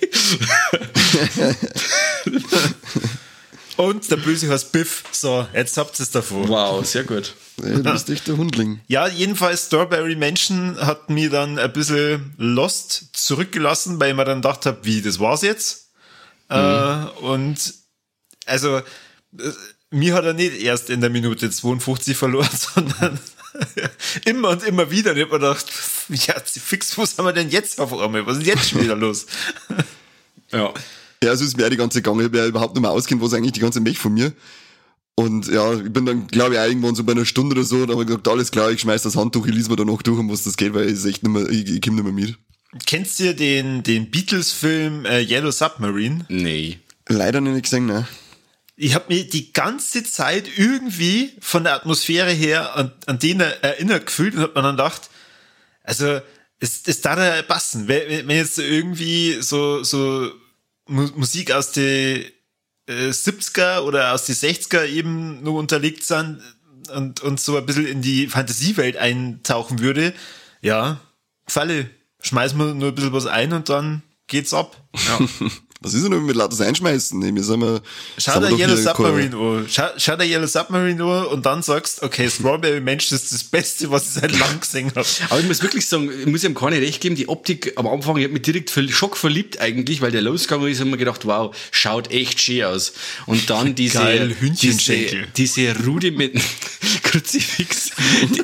Und 3.78 4.10
der 4.12 4.18
Böse 4.18 4.50
heißt 4.50 4.72
Biff. 4.72 5.04
So, 5.12 5.48
jetzt 5.54 5.78
habt 5.78 5.98
ihr 6.00 6.04
es 6.04 6.12
davon. 6.12 6.48
Wow, 6.50 6.86
sehr 6.86 7.04
gut. 7.04 7.34
Ey, 7.64 7.82
du 7.82 7.92
bist 7.92 8.10
echt 8.10 8.28
der 8.28 8.38
Hundling. 8.38 8.82
Ja, 8.88 9.08
jedenfalls 9.08 9.68
Strawberry 9.68 10.16
Mansion 10.16 10.78
hat 10.80 11.10
mir 11.10 11.30
dann 11.30 11.60
ein 11.60 11.74
bisschen 11.74 12.34
lost 12.38 13.10
zurückgelassen, 13.14 14.00
weil 14.00 14.12
ich 14.12 14.16
mir 14.16 14.26
dann 14.26 14.42
gedacht 14.42 14.66
habe, 14.66 14.80
wie, 14.84 15.02
das 15.02 15.20
war's 15.20 15.42
jetzt? 15.42 15.90
Äh, 16.50 17.06
und 17.22 17.74
also, 18.46 18.78
äh, 18.78 18.84
mir 19.92 20.14
hat 20.14 20.26
er 20.26 20.34
nicht 20.34 20.62
erst 20.62 20.90
in 20.90 21.02
der 21.02 21.10
Minute 21.10 21.50
52 21.50 22.18
verloren, 22.18 22.50
sondern 22.76 23.20
immer 24.26 24.50
und 24.50 24.64
immer 24.64 24.92
wieder. 24.92 25.12
Und 25.12 25.18
ich 25.18 25.24
hab 25.24 25.32
mir 25.32 25.40
gedacht, 25.40 25.66
ja, 26.10 26.36
fix, 26.40 26.98
was 26.98 27.18
haben 27.18 27.26
wir 27.26 27.34
denn 27.34 27.50
jetzt 27.50 27.80
auf 27.80 27.94
einmal? 27.98 28.26
Was 28.26 28.38
ist 28.38 28.48
jetzt 28.48 28.70
schon 28.70 28.82
wieder 28.82 28.96
los? 28.96 29.28
Ja. 30.52 30.74
Ja, 31.22 31.36
so 31.36 31.44
ist 31.44 31.58
mir 31.58 31.66
auch 31.66 31.70
die 31.70 31.78
ganze 31.78 32.02
Gang. 32.02 32.18
Ich 32.20 32.26
habe 32.26 32.38
ja 32.38 32.46
überhaupt 32.46 32.76
nicht 32.76 32.82
mehr 32.82 32.92
auskennt, 32.92 33.22
was 33.22 33.34
eigentlich 33.34 33.52
die 33.52 33.60
ganze 33.60 33.82
Milch 33.82 34.00
von 34.00 34.14
mir. 34.14 34.32
Und 35.20 35.48
ja, 35.48 35.74
ich 35.74 35.92
bin 35.92 36.06
dann, 36.06 36.28
glaube 36.28 36.54
ich, 36.54 36.60
auch 36.60 36.66
irgendwann 36.66 36.96
so 36.96 37.04
bei 37.04 37.12
einer 37.12 37.26
Stunde 37.26 37.56
oder 37.56 37.66
so, 37.66 37.86
da 37.86 37.94
habe 37.94 38.04
ich 38.04 38.08
gesagt, 38.08 38.28
alles 38.28 38.52
klar, 38.52 38.72
ich 38.72 38.80
schmeiß 38.80 39.02
das 39.04 39.16
Handtuch, 39.18 39.46
ich 39.48 39.54
lese 39.54 39.70
mir 39.70 39.76
da 39.76 39.84
noch 39.84 40.02
durch, 40.02 40.18
um 40.18 40.30
was 40.32 40.44
das 40.44 40.56
geht, 40.56 40.74
weil 40.74 40.86
es 40.88 41.00
ist 41.00 41.06
echt 41.06 41.24
nicht 41.24 41.32
mehr, 41.34 41.50
ich, 41.50 41.68
ich 41.70 41.82
komm 41.82 41.96
nicht 41.96 42.04
mehr 42.06 42.14
mit. 42.14 42.38
Kennst 42.86 43.20
du 43.20 43.36
den, 43.36 43.84
den 43.84 44.10
Beatles-Film 44.12 45.06
äh, 45.06 45.20
Yellow 45.22 45.52
Submarine? 45.52 46.26
Nee. 46.30 46.80
Leider 47.08 47.42
noch 47.42 47.52
nicht 47.52 47.64
gesehen, 47.64 47.86
ne? 47.88 48.08
ich 48.82 48.96
habe 48.96 49.14
mir 49.14 49.28
die 49.28 49.52
ganze 49.52 50.06
Zeit 50.06 50.46
irgendwie 50.56 51.32
von 51.42 51.66
der 51.66 51.74
Atmosphäre 51.74 52.32
her 52.32 52.78
an, 52.78 52.94
an 53.08 53.20
den 53.20 53.42
erinnert 53.42 54.06
gefühlt 54.06 54.36
und 54.36 54.42
hab 54.42 54.56
mir 54.56 54.62
dann 54.62 54.78
gedacht, 54.78 55.10
also 55.84 56.22
es, 56.62 56.84
es 56.86 57.02
darf 57.02 57.20
ja 57.20 57.42
passen. 57.42 57.90
Wenn, 57.90 58.26
wenn 58.26 58.38
jetzt 58.38 58.58
irgendwie 58.58 59.42
so, 59.42 59.84
so 59.84 60.30
Mu- 60.88 61.12
Musik 61.18 61.52
aus 61.52 61.74
den 61.74 62.24
äh, 62.90 63.10
70er 63.10 63.82
oder 63.82 64.14
aus 64.14 64.26
den 64.26 64.36
60er 64.36 64.86
eben 64.86 65.44
nur 65.44 65.60
unterlegt 65.60 66.04
sind 66.04 66.42
und, 66.94 67.22
und 67.22 67.40
so 67.40 67.56
ein 67.56 67.66
bisschen 67.66 67.86
in 67.86 68.02
die 68.02 68.28
Fantasiewelt 68.28 68.98
eintauchen 68.98 69.80
würde, 69.80 70.14
ja, 70.62 71.00
Falle, 71.48 71.90
schmeißen 72.22 72.58
wir 72.58 72.74
nur 72.74 72.90
ein 72.90 72.96
bisschen 72.96 73.14
was 73.14 73.28
ein 73.28 73.54
und 73.54 73.70
dann 73.70 74.02
geht's 74.28 74.54
ab. 74.54 74.76
Ja. 75.08 75.50
Was 75.82 75.94
ist 75.94 76.04
denn 76.04 76.26
mit 76.26 76.36
lauter 76.36 76.66
Einschmeißen? 76.66 77.18
Nee, 77.18 77.34
wir 77.34 77.44
sind 77.44 77.62
wir, 77.62 77.82
Schau 78.18 78.42
wir 78.42 78.50
dir 78.50 78.58
Yellow 78.58 78.76
Submarine 78.76 79.36
an. 79.38 79.66
Schau, 79.70 79.88
schau 79.96 80.18
dir 80.18 80.26
Yellow 80.26 80.46
Submarine 80.46 81.02
an 81.02 81.26
und 81.28 81.46
dann 81.46 81.64
sagst, 81.64 82.04
okay, 82.04 82.30
Strawberry 82.30 82.82
Mensch, 82.82 83.08
das 83.08 83.24
ist 83.24 83.34
das 83.34 83.44
Beste, 83.46 83.90
was 83.90 84.08
ich 84.08 84.22
seit 84.22 84.38
langem 84.38 84.60
gesehen 84.60 84.92
habe. 84.94 85.08
Aber 85.30 85.40
ich 85.40 85.48
muss 85.48 85.64
wirklich 85.64 85.88
sagen, 85.88 86.12
ich 86.12 86.26
muss 86.26 86.44
ihm 86.44 86.54
keine 86.54 86.82
recht 86.82 87.00
geben, 87.00 87.16
die 87.16 87.30
Optik 87.30 87.74
am 87.78 87.88
Anfang, 87.88 88.18
ich 88.18 88.26
habe 88.26 88.34
mich 88.34 88.42
direkt 88.42 88.72
für 88.72 88.86
Schock 88.90 89.16
verliebt 89.16 89.62
eigentlich, 89.62 90.02
weil 90.02 90.12
der 90.12 90.22
losgegangen 90.22 90.70
ist 90.70 90.82
und 90.82 90.90
mir 90.90 90.98
gedacht, 90.98 91.26
wow, 91.26 91.56
schaut 91.72 92.12
echt 92.12 92.42
schön 92.42 92.66
aus. 92.66 92.92
Und 93.26 93.50
dann 93.50 93.74
diese, 93.76 94.00
Geil, 94.00 94.36
diese, 94.42 95.28
diese 95.38 95.86
Rudiment, 95.86 96.42
Kruzifix, 97.04 97.92
die, 98.24 98.36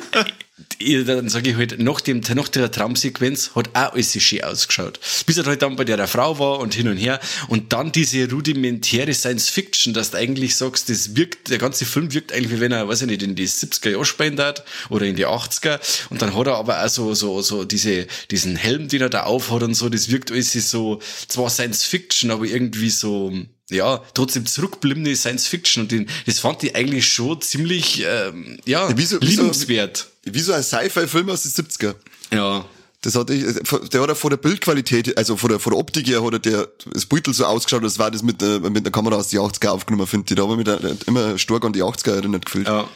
dann 1.04 1.28
sage 1.28 1.50
ich 1.50 1.56
halt, 1.56 1.78
nach, 1.78 2.00
dem, 2.00 2.20
nach 2.34 2.48
der 2.48 2.70
Traumsequenz 2.70 3.52
hat 3.54 3.70
auch 3.74 3.92
alles 3.92 4.20
schön 4.22 4.44
ausgeschaut. 4.44 5.00
Bis 5.26 5.38
er 5.38 5.44
halt 5.44 5.62
dann 5.62 5.76
bei 5.76 5.84
der 5.84 6.06
Frau 6.06 6.38
war 6.38 6.60
und 6.60 6.74
hin 6.74 6.88
und 6.88 6.96
her. 6.96 7.20
Und 7.48 7.72
dann 7.72 7.92
diese 7.92 8.30
rudimentäre 8.30 9.12
Science 9.14 9.48
Fiction, 9.48 9.94
dass 9.94 10.10
du 10.10 10.18
eigentlich 10.18 10.56
sagst, 10.56 10.88
das 10.88 11.16
wirkt, 11.16 11.50
der 11.50 11.58
ganze 11.58 11.84
Film 11.84 12.12
wirkt 12.12 12.32
eigentlich, 12.32 12.52
wie 12.52 12.60
wenn 12.60 12.72
er, 12.72 12.88
weiß 12.88 13.02
ich 13.02 13.08
nicht, 13.08 13.22
in 13.22 13.34
die 13.34 13.48
70er 13.48 13.90
Jahre 13.90 14.04
spielen 14.04 14.38
hat 14.40 14.64
oder 14.90 15.06
in 15.06 15.16
die 15.16 15.26
80er. 15.26 15.80
Und 16.10 16.22
dann 16.22 16.36
hat 16.36 16.46
er 16.46 16.56
aber 16.56 16.84
auch 16.84 16.88
so, 16.88 17.14
so, 17.14 17.42
so 17.42 17.64
diese, 17.64 18.06
diesen 18.30 18.56
Helm, 18.56 18.88
den 18.88 19.02
er 19.02 19.10
da 19.10 19.24
aufhat 19.24 19.62
und 19.62 19.74
so, 19.74 19.88
das 19.88 20.10
wirkt 20.10 20.30
alles 20.30 20.52
so, 20.52 21.00
zwar 21.28 21.50
Science 21.50 21.84
Fiction, 21.84 22.30
aber 22.30 22.44
irgendwie 22.44 22.90
so, 22.90 23.32
ja, 23.70 24.02
trotzdem 24.14 24.46
zurückbliebene 24.46 25.14
Science 25.16 25.46
Fiction. 25.46 25.84
Und 25.84 25.92
den, 25.92 26.08
das 26.26 26.38
fand 26.38 26.62
ich 26.62 26.74
eigentlich 26.76 27.06
schon 27.08 27.40
ziemlich, 27.40 28.02
ähm, 28.06 28.58
ja, 28.64 28.88
Ja, 28.88 28.96
wieso- 28.96 29.18
wieso- 29.20 29.42
liebenswert. 29.42 30.08
Wie 30.24 30.40
so 30.40 30.52
ein 30.52 30.62
Sci-Fi-Film 30.62 31.30
aus 31.30 31.42
den 31.42 31.52
70er. 31.52 31.94
Ja. 32.32 32.64
Das 33.02 33.14
hat 33.14 33.30
ich, 33.30 33.44
der 33.44 34.00
hat 34.00 34.08
ja 34.08 34.14
von 34.16 34.30
der 34.30 34.36
Bildqualität, 34.38 35.16
also 35.16 35.36
von 35.36 35.50
der, 35.50 35.60
von 35.60 35.72
der 35.72 35.78
Optik 35.78 36.08
her 36.08 36.24
hat 36.24 36.32
er 36.32 36.38
der, 36.40 36.68
das 36.92 37.06
Beutel 37.06 37.32
so 37.34 37.44
ausgeschaut, 37.44 37.84
als 37.84 37.98
war 37.98 38.10
das 38.10 38.22
mit, 38.22 38.40
der- 38.40 38.58
mit 38.60 38.78
einer 38.84 38.90
Kamera 38.90 39.16
aus 39.16 39.28
die 39.28 39.38
80er 39.38 39.68
aufgenommen, 39.68 40.06
finde 40.08 40.26
ich. 40.28 40.36
Da 40.36 40.42
habe 40.42 40.52
ich 40.52 40.56
mich 40.56 40.66
da 40.66 40.78
immer 41.06 41.38
stark 41.38 41.64
an 41.64 41.72
die 41.72 41.82
80er 41.84 42.14
erinnert 42.16 42.46
gefühlt. 42.46 42.66
Ja. 42.66 42.88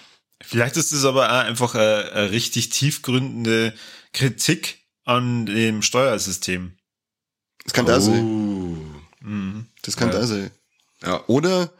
Vielleicht 0.42 0.76
ist 0.78 0.90
es 0.92 1.04
aber 1.04 1.26
auch 1.30 1.44
einfach 1.44 1.74
eine, 1.74 2.10
eine 2.12 2.30
richtig 2.32 2.70
tiefgründende 2.70 3.74
Kritik 4.12 4.78
an 5.04 5.46
dem 5.46 5.82
Steuersystem. 5.82 6.72
Das 7.64 7.72
kann 7.74 7.86
da 7.86 8.00
sein. 8.00 8.24
Oh. 8.24 9.24
Mhm. 9.26 9.66
Das 9.82 9.96
kann 9.96 10.08
Ja. 10.10 10.18
da 10.20 10.26
sein. 10.26 10.50
Ja. 11.04 11.22
Oder 11.26 11.70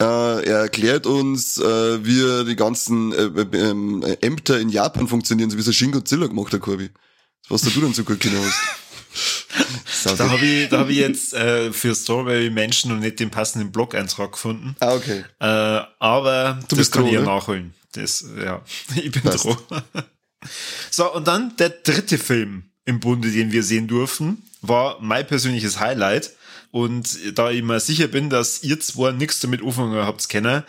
äh, 0.00 0.04
er 0.04 0.58
erklärt 0.60 1.06
uns, 1.06 1.58
äh, 1.58 2.04
wie 2.04 2.44
die 2.44 2.56
ganzen 2.56 3.12
äh, 3.12 3.24
äh, 3.42 3.70
ähm, 3.70 4.02
äh, 4.02 4.16
Ämter 4.20 4.60
in 4.60 4.68
Japan 4.68 5.08
funktionieren, 5.08 5.50
so 5.50 5.56
wie 5.56 5.60
es 5.60 5.66
der 5.66 5.72
Shin 5.72 5.92
Godzilla 5.92 6.26
gemacht 6.26 6.52
hat, 6.52 6.60
Corby. 6.60 6.90
Was 7.48 7.62
da 7.62 7.70
du 7.70 7.80
dann 7.80 7.94
so 7.94 8.04
gut 8.04 8.20
genau 8.20 8.42
hast. 8.44 8.58
Da 10.04 10.28
habe 10.30 10.44
ich, 10.44 10.68
da 10.68 10.80
hab 10.80 10.88
ich 10.90 10.98
jetzt 10.98 11.32
äh, 11.32 11.72
für 11.72 11.94
Strawberry 11.94 12.50
Menschen 12.50 12.92
noch 12.92 13.00
nicht 13.00 13.18
den 13.18 13.30
passenden 13.30 13.72
Blog-Eintrag 13.72 14.32
gefunden. 14.32 14.76
Ah, 14.78 14.94
okay. 14.94 15.24
Äh, 15.40 15.44
aber 15.98 16.60
Du 16.68 16.76
das 16.76 16.90
kann 16.90 17.02
dran, 17.02 17.08
ich 17.08 17.14
ja 17.14 17.20
oder? 17.22 17.34
nachholen. 17.34 17.74
Das, 17.92 18.24
ja, 18.44 18.62
ich 18.94 19.10
bin 19.10 19.22
Passt. 19.22 19.46
dran. 19.46 19.56
so, 20.90 21.12
und 21.14 21.26
dann 21.26 21.56
der 21.56 21.70
dritte 21.70 22.18
Film 22.18 22.64
im 22.84 23.00
Bunde, 23.00 23.30
den 23.30 23.50
wir 23.52 23.62
sehen 23.62 23.88
durften, 23.88 24.42
war 24.60 24.98
mein 25.00 25.26
persönliches 25.26 25.80
Highlight. 25.80 26.32
Und 26.76 27.38
da 27.38 27.50
ich 27.50 27.62
mir 27.62 27.80
sicher 27.80 28.06
bin, 28.06 28.28
dass 28.28 28.62
ihr 28.62 28.78
zwei 28.78 29.10
nichts 29.10 29.40
damit 29.40 29.62
anfangen 29.62 30.04
habt 30.04 30.28
kennen, 30.28 30.62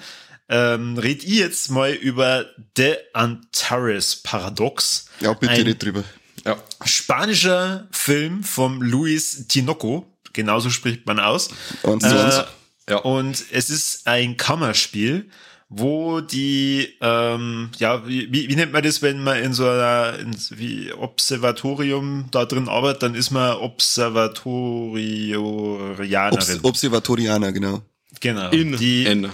ähm, 0.48 0.98
red 0.98 1.22
ich 1.26 1.40
jetzt 1.40 1.70
mal 1.70 1.92
über 1.92 2.46
The 2.78 2.94
Antares 3.12 4.16
Paradox. 4.16 5.08
Ja, 5.20 5.34
bitte 5.34 5.52
Ein 5.52 5.66
nicht 5.66 5.84
drüber. 5.84 6.06
Ja. 6.46 6.64
spanischer 6.86 7.90
Film 7.92 8.46
vom 8.46 8.82
Luis 8.82 9.48
Tinoco. 9.50 10.08
Genauso 10.32 10.70
spricht 10.70 11.06
man 11.06 11.20
aus. 11.20 11.50
Zu 11.82 11.92
eins. 11.92 12.44
Ja. 12.90 13.00
Und 13.00 13.44
es 13.52 13.70
ist 13.70 14.08
ein 14.08 14.38
Kammerspiel, 14.38 15.30
wo 15.70 16.22
die, 16.22 16.96
ähm, 17.02 17.72
ja, 17.78 18.08
wie, 18.08 18.32
wie 18.32 18.56
nennt 18.56 18.72
man 18.72 18.84
das, 18.84 19.02
wenn 19.02 19.22
man 19.22 19.44
in 19.44 19.52
so 19.54 19.68
einer 19.68 20.18
in, 20.18 20.34
wie 20.52 20.94
Observatorium 20.94 22.30
da 22.32 22.46
drin 22.46 22.70
arbeitet, 22.70 23.04
dann 23.04 23.16
ist 23.16 23.32
man 23.32 23.58
Observatorianerin. 23.58 26.34
Obs 26.34 26.64
Observatorianer, 26.64 27.52
genau. 27.52 27.82
genau. 28.22 28.50
In 28.52 28.78
die, 28.78 29.08
N. 29.08 29.30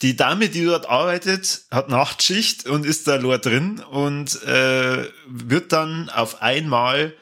die 0.00 0.16
Dame, 0.16 0.48
die 0.48 0.64
dort 0.64 0.88
arbeitet, 0.88 1.66
hat 1.70 1.90
Nachtschicht 1.90 2.66
und 2.66 2.86
ist 2.86 3.06
da 3.06 3.18
nur 3.18 3.36
drin 3.36 3.80
und 3.80 4.42
äh, 4.44 5.04
wird 5.26 5.72
dann 5.72 6.08
auf 6.08 6.40
einmal 6.40 7.12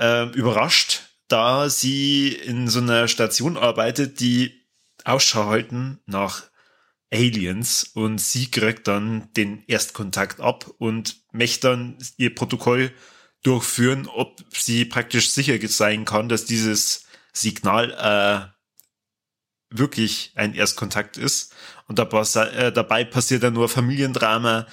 äh, 0.00 0.28
überrascht, 0.30 1.02
da 1.28 1.68
sie 1.68 2.32
in 2.32 2.66
so 2.66 2.80
einer 2.80 3.06
Station 3.06 3.56
arbeitet, 3.56 4.18
die 4.18 4.66
Ausschau 5.04 5.46
halten 5.46 6.00
nach 6.06 6.49
Aliens 7.12 7.84
und 7.94 8.20
sie 8.20 8.50
kriegt 8.50 8.86
dann 8.86 9.32
den 9.34 9.64
Erstkontakt 9.66 10.40
ab 10.40 10.70
und 10.78 11.16
möchte 11.32 11.68
dann 11.68 11.98
ihr 12.16 12.34
Protokoll 12.34 12.92
durchführen, 13.42 14.06
ob 14.06 14.44
sie 14.52 14.84
praktisch 14.84 15.30
sicher 15.30 15.56
sein 15.68 16.04
kann, 16.04 16.28
dass 16.28 16.44
dieses 16.44 17.06
Signal 17.32 17.90
äh, 17.92 19.76
wirklich 19.76 20.32
ein 20.34 20.54
Erstkontakt 20.54 21.16
ist. 21.16 21.54
Und 21.86 21.98
dabei, 21.98 22.22
äh, 22.22 22.72
dabei 22.72 23.04
passiert 23.04 23.42
dann 23.42 23.54
nur 23.54 23.68
Familiendrama, 23.68 24.66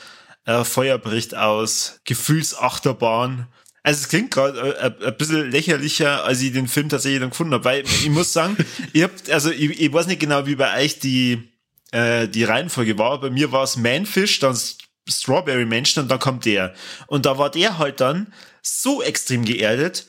äh, 0.46 0.64
Feuer 0.64 0.98
bricht 0.98 1.36
aus, 1.36 2.02
Gefühlsachterbahn. 2.06 3.48
Also 3.84 4.02
es 4.02 4.10
klingt 4.10 4.32
gerade 4.32 4.76
äh, 4.78 5.08
ein 5.08 5.18
bisschen 5.18 5.50
lächerlicher, 5.50 6.26
als 6.26 6.42
ich 6.42 6.52
den 6.52 6.68
Film 6.68 6.90
tatsächlich 6.90 7.22
dann 7.22 7.30
gefunden 7.30 7.54
habe, 7.54 7.66
weil 7.66 7.84
ich 7.84 8.10
muss 8.10 8.34
sagen, 8.34 8.58
ich 8.94 9.04
hab, 9.04 9.12
also 9.32 9.50
ich, 9.50 9.80
ich 9.80 9.94
weiß 9.94 10.08
nicht 10.08 10.20
genau, 10.20 10.46
wie 10.46 10.56
bei 10.56 10.84
euch 10.84 11.00
die, 11.00 11.57
äh, 11.92 12.28
die 12.28 12.44
Reihenfolge 12.44 12.98
war. 12.98 13.20
Bei 13.20 13.30
mir 13.30 13.52
war 13.52 13.64
es 13.64 13.78
Manfish, 13.78 14.40
dann 14.40 14.58
Strawberry 15.10 15.66
Menschen 15.66 16.04
und 16.04 16.10
dann 16.10 16.20
kommt 16.20 16.46
der. 16.46 16.74
Und 17.08 17.26
da 17.26 17.38
war 17.38 17.50
der 17.50 17.78
halt 17.78 18.02
dann 18.02 18.34
so 18.62 19.02
extrem 19.02 19.46
geerdet, 19.46 20.08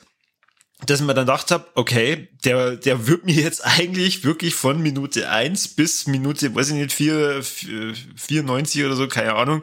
dass 0.86 1.00
ich 1.00 1.06
mir 1.06 1.14
dann 1.14 1.26
gedacht 1.26 1.50
habe, 1.50 1.66
okay, 1.74 2.28
der, 2.44 2.76
der 2.76 3.08
wird 3.08 3.24
mir 3.24 3.34
jetzt 3.34 3.64
eigentlich 3.66 4.22
wirklich 4.22 4.54
von 4.54 4.80
Minute 4.80 5.28
eins 5.28 5.66
bis 5.66 6.06
Minute, 6.06 6.54
weiß 6.54 6.68
ich 6.68 6.74
nicht, 6.74 6.92
vier 6.92 7.42
94 7.42 8.84
oder 8.84 8.94
so, 8.94 9.08
keine 9.08 9.34
Ahnung, 9.34 9.62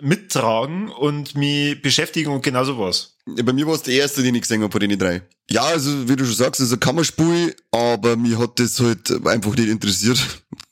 mittragen 0.00 0.88
und 0.88 1.36
mich 1.36 1.80
beschäftigen 1.80 2.30
und 2.30 2.42
genau 2.42 2.64
so 2.64 2.80
was. 2.80 3.16
Ja, 3.36 3.44
bei 3.44 3.52
mir 3.52 3.66
war 3.66 3.74
es 3.74 3.82
der 3.82 3.94
erste, 3.94 4.22
den 4.22 4.34
ich 4.34 4.42
gesehen 4.42 4.62
habe 4.62 4.72
von 4.72 4.80
den 4.80 4.98
drei. 4.98 5.22
Ja, 5.48 5.62
also 5.62 6.08
wie 6.08 6.16
du 6.16 6.24
schon 6.24 6.34
sagst, 6.34 6.60
also 6.60 6.76
Kammerspiel, 6.76 7.54
aber 7.70 8.16
mir 8.16 8.38
hat 8.38 8.58
das 8.58 8.80
halt 8.80 9.10
einfach 9.24 9.54
nicht 9.54 9.68
interessiert. 9.68 10.18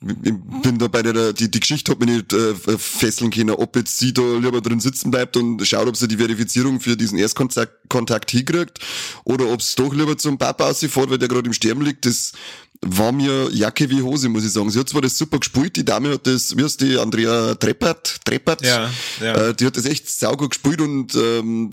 Ich 0.06 0.62
bin 0.62 0.78
da 0.78 0.88
bei 0.88 1.02
der, 1.02 1.32
die, 1.32 1.50
die 1.50 1.60
Geschichte 1.60 1.92
hat 1.92 2.00
mich 2.00 2.08
nicht 2.08 2.32
äh, 2.32 2.54
fesseln 2.76 3.30
können, 3.30 3.50
ob 3.50 3.74
jetzt 3.76 3.98
sie 3.98 4.12
da 4.12 4.22
lieber 4.36 4.60
drin 4.60 4.80
sitzen 4.80 5.10
bleibt 5.10 5.36
und 5.36 5.66
schaut, 5.66 5.88
ob 5.88 5.96
sie 5.96 6.08
die 6.08 6.16
Verifizierung 6.16 6.80
für 6.80 6.96
diesen 6.96 7.18
Erstkontakt 7.18 7.88
Kontakt 7.88 8.30
hinkriegt 8.30 8.80
oder 9.24 9.50
ob 9.50 9.60
es 9.60 9.74
doch 9.74 9.94
lieber 9.94 10.16
zum 10.18 10.36
Papa 10.38 10.68
ausfährt, 10.70 11.10
weil 11.10 11.18
der 11.18 11.28
gerade 11.28 11.46
im 11.46 11.52
Sterben 11.52 11.82
liegt. 11.82 12.06
Das 12.06 12.32
war 12.80 13.12
mir 13.12 13.48
Jacke 13.50 13.88
wie 13.88 14.02
Hose, 14.02 14.28
muss 14.28 14.44
ich 14.44 14.52
sagen. 14.52 14.70
Sie 14.70 14.78
hat 14.78 14.88
zwar 14.88 15.02
das 15.02 15.16
super 15.16 15.38
gespielt, 15.38 15.76
die 15.76 15.84
Dame 15.84 16.10
hat 16.10 16.26
das, 16.26 16.56
wie 16.56 16.64
heißt 16.64 16.80
die, 16.80 16.98
Andrea 16.98 17.54
Treppert, 17.54 18.20
Treppert, 18.24 18.64
ja, 18.64 18.90
ja. 19.20 19.48
Äh, 19.48 19.54
die 19.54 19.66
hat 19.66 19.76
das 19.76 19.86
echt 19.86 20.08
saugut 20.08 20.50
gespielt 20.50 20.80
und 20.80 21.14
ähm, 21.14 21.70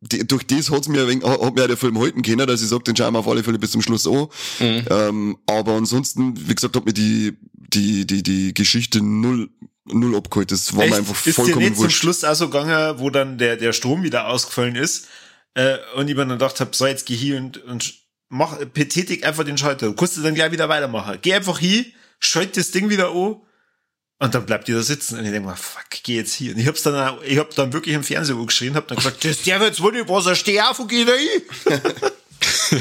die, 0.00 0.26
durch 0.26 0.46
das 0.46 0.70
hat's 0.70 0.88
mir 0.88 1.06
wenig, 1.08 1.24
hat 1.24 1.54
mir 1.54 1.68
der 1.68 1.76
Film 1.76 1.98
halten 1.98 2.22
können, 2.22 2.46
dass 2.46 2.62
ich 2.62 2.68
sage, 2.68 2.84
den 2.84 2.96
schauen 2.96 3.12
wir 3.14 3.18
auf 3.20 3.28
alle 3.28 3.42
Fälle 3.42 3.58
bis 3.58 3.70
zum 3.70 3.82
Schluss 3.82 4.06
an. 4.06 4.28
Mhm. 4.60 4.84
Ähm, 4.90 5.36
aber 5.46 5.72
ansonsten, 5.72 6.34
wie 6.48 6.54
gesagt, 6.54 6.76
hat 6.76 6.86
mir 6.86 6.92
die, 6.92 7.36
die, 7.74 8.06
die, 8.06 8.22
die 8.22 8.54
Geschichte 8.54 9.02
null, 9.02 9.50
null 9.84 10.16
abgeholt. 10.16 10.52
Das 10.52 10.74
war 10.74 10.84
Echt? 10.84 10.92
mir 10.92 10.98
einfach 10.98 11.26
ist 11.26 11.34
vollkommen 11.36 11.60
dir 11.60 11.70
nicht 11.70 11.78
wurscht. 11.78 11.90
zum 11.90 12.00
Schluss 12.00 12.24
auch 12.24 12.34
so 12.34 12.48
gegangen, 12.48 12.98
wo 12.98 13.10
dann 13.10 13.38
der, 13.38 13.56
der 13.56 13.72
Strom 13.72 14.02
wieder 14.02 14.28
ausgefallen 14.28 14.76
ist, 14.76 15.08
äh, 15.54 15.76
und 15.96 16.08
ich 16.08 16.16
mir 16.16 16.22
dann 16.22 16.38
gedacht 16.38 16.60
habe, 16.60 16.70
so 16.74 16.86
jetzt 16.86 17.06
geh 17.06 17.14
hier 17.14 17.36
und, 17.36 17.58
und 17.58 17.94
mach, 18.28 18.56
betätig 18.64 19.24
einfach 19.24 19.44
den 19.44 19.58
Schalter. 19.58 19.86
Du 19.86 19.94
kannst 19.94 20.22
dann 20.22 20.34
gleich 20.34 20.52
wieder 20.52 20.68
weitermachen. 20.68 21.18
Geh 21.22 21.34
einfach 21.34 21.58
hier, 21.58 21.84
schalt 22.18 22.56
das 22.56 22.70
Ding 22.70 22.90
wieder 22.90 23.10
an, 23.10 23.36
und 24.20 24.34
dann 24.34 24.46
bleibt 24.46 24.68
ihr 24.68 24.76
da 24.76 24.82
sitzen 24.82 25.18
und 25.18 25.24
ich 25.24 25.32
denke 25.32 25.48
mal, 25.48 25.56
fuck, 25.56 25.84
geh 26.04 26.16
jetzt 26.16 26.34
hier. 26.34 26.54
Und 26.54 26.60
ich 26.60 26.66
hab's 26.66 26.82
dann, 26.82 27.18
ich 27.26 27.36
hab 27.36 27.54
dann 27.56 27.72
wirklich 27.72 27.94
im 27.94 28.04
Fernsehen 28.04 28.44
geschrien, 28.46 28.74
hab 28.74 28.88
dann 28.88 28.96
gesagt, 28.96 29.24
das 29.24 29.42
der 29.42 29.60
wird's 29.60 29.80
wohl 29.80 29.92
nicht, 29.92 30.08
was 30.08 30.26
er 30.26 30.34
steh 30.34 30.60
auf 30.60 30.78
und 30.78 30.88
geh 30.88 31.04
da 31.04 31.12
hin. 31.12 31.42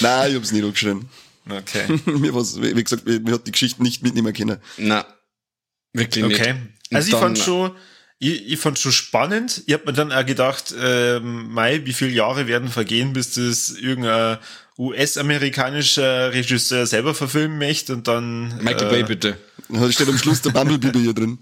Nein, 0.00 0.30
ich 0.30 0.36
hab's 0.36 0.52
nicht 0.52 0.64
angeschrien. 0.64 1.08
Okay. 1.48 2.00
mir 2.06 2.34
war's, 2.34 2.60
wie 2.60 2.76
wie 2.76 2.82
gesagt, 2.84 3.06
mir, 3.06 3.20
mir 3.20 3.34
hat 3.34 3.46
die 3.46 3.52
Geschichte 3.52 3.82
nicht 3.82 4.02
mitnehmen 4.02 4.32
können. 4.32 4.58
Na, 4.78 5.06
wirklich 5.92 6.24
Okay. 6.24 6.54
nicht. 6.54 6.94
Also 6.94 7.08
ich 7.08 7.14
fand 7.16 7.38
schon, 7.38 7.72
ich, 8.18 8.52
ich 8.52 8.58
fand 8.58 8.78
schon 8.78 8.92
spannend. 8.92 9.62
Ich 9.66 9.74
hab 9.74 9.86
mir 9.86 9.92
dann 9.92 10.12
auch 10.12 10.24
gedacht, 10.24 10.74
ähm, 10.80 11.52
Mai, 11.52 11.82
wie 11.84 11.92
viele 11.92 12.12
Jahre 12.12 12.46
werden 12.46 12.68
vergehen, 12.68 13.12
bis 13.12 13.34
das 13.34 13.70
irgendein 13.70 14.38
US-amerikanischer 14.78 16.32
Regisseur 16.32 16.86
selber 16.86 17.14
verfilmen 17.14 17.58
möchte 17.58 17.92
und 17.94 18.06
dann. 18.08 18.48
Michael 18.62 18.88
äh, 18.88 18.90
Bay, 18.90 19.02
bitte. 19.04 19.38
Da 19.68 19.90
steht 19.90 20.08
am 20.08 20.18
Schluss 20.18 20.42
der 20.42 20.50
Bumblebee 20.50 20.98
ihr 20.98 21.14
drin. 21.14 21.38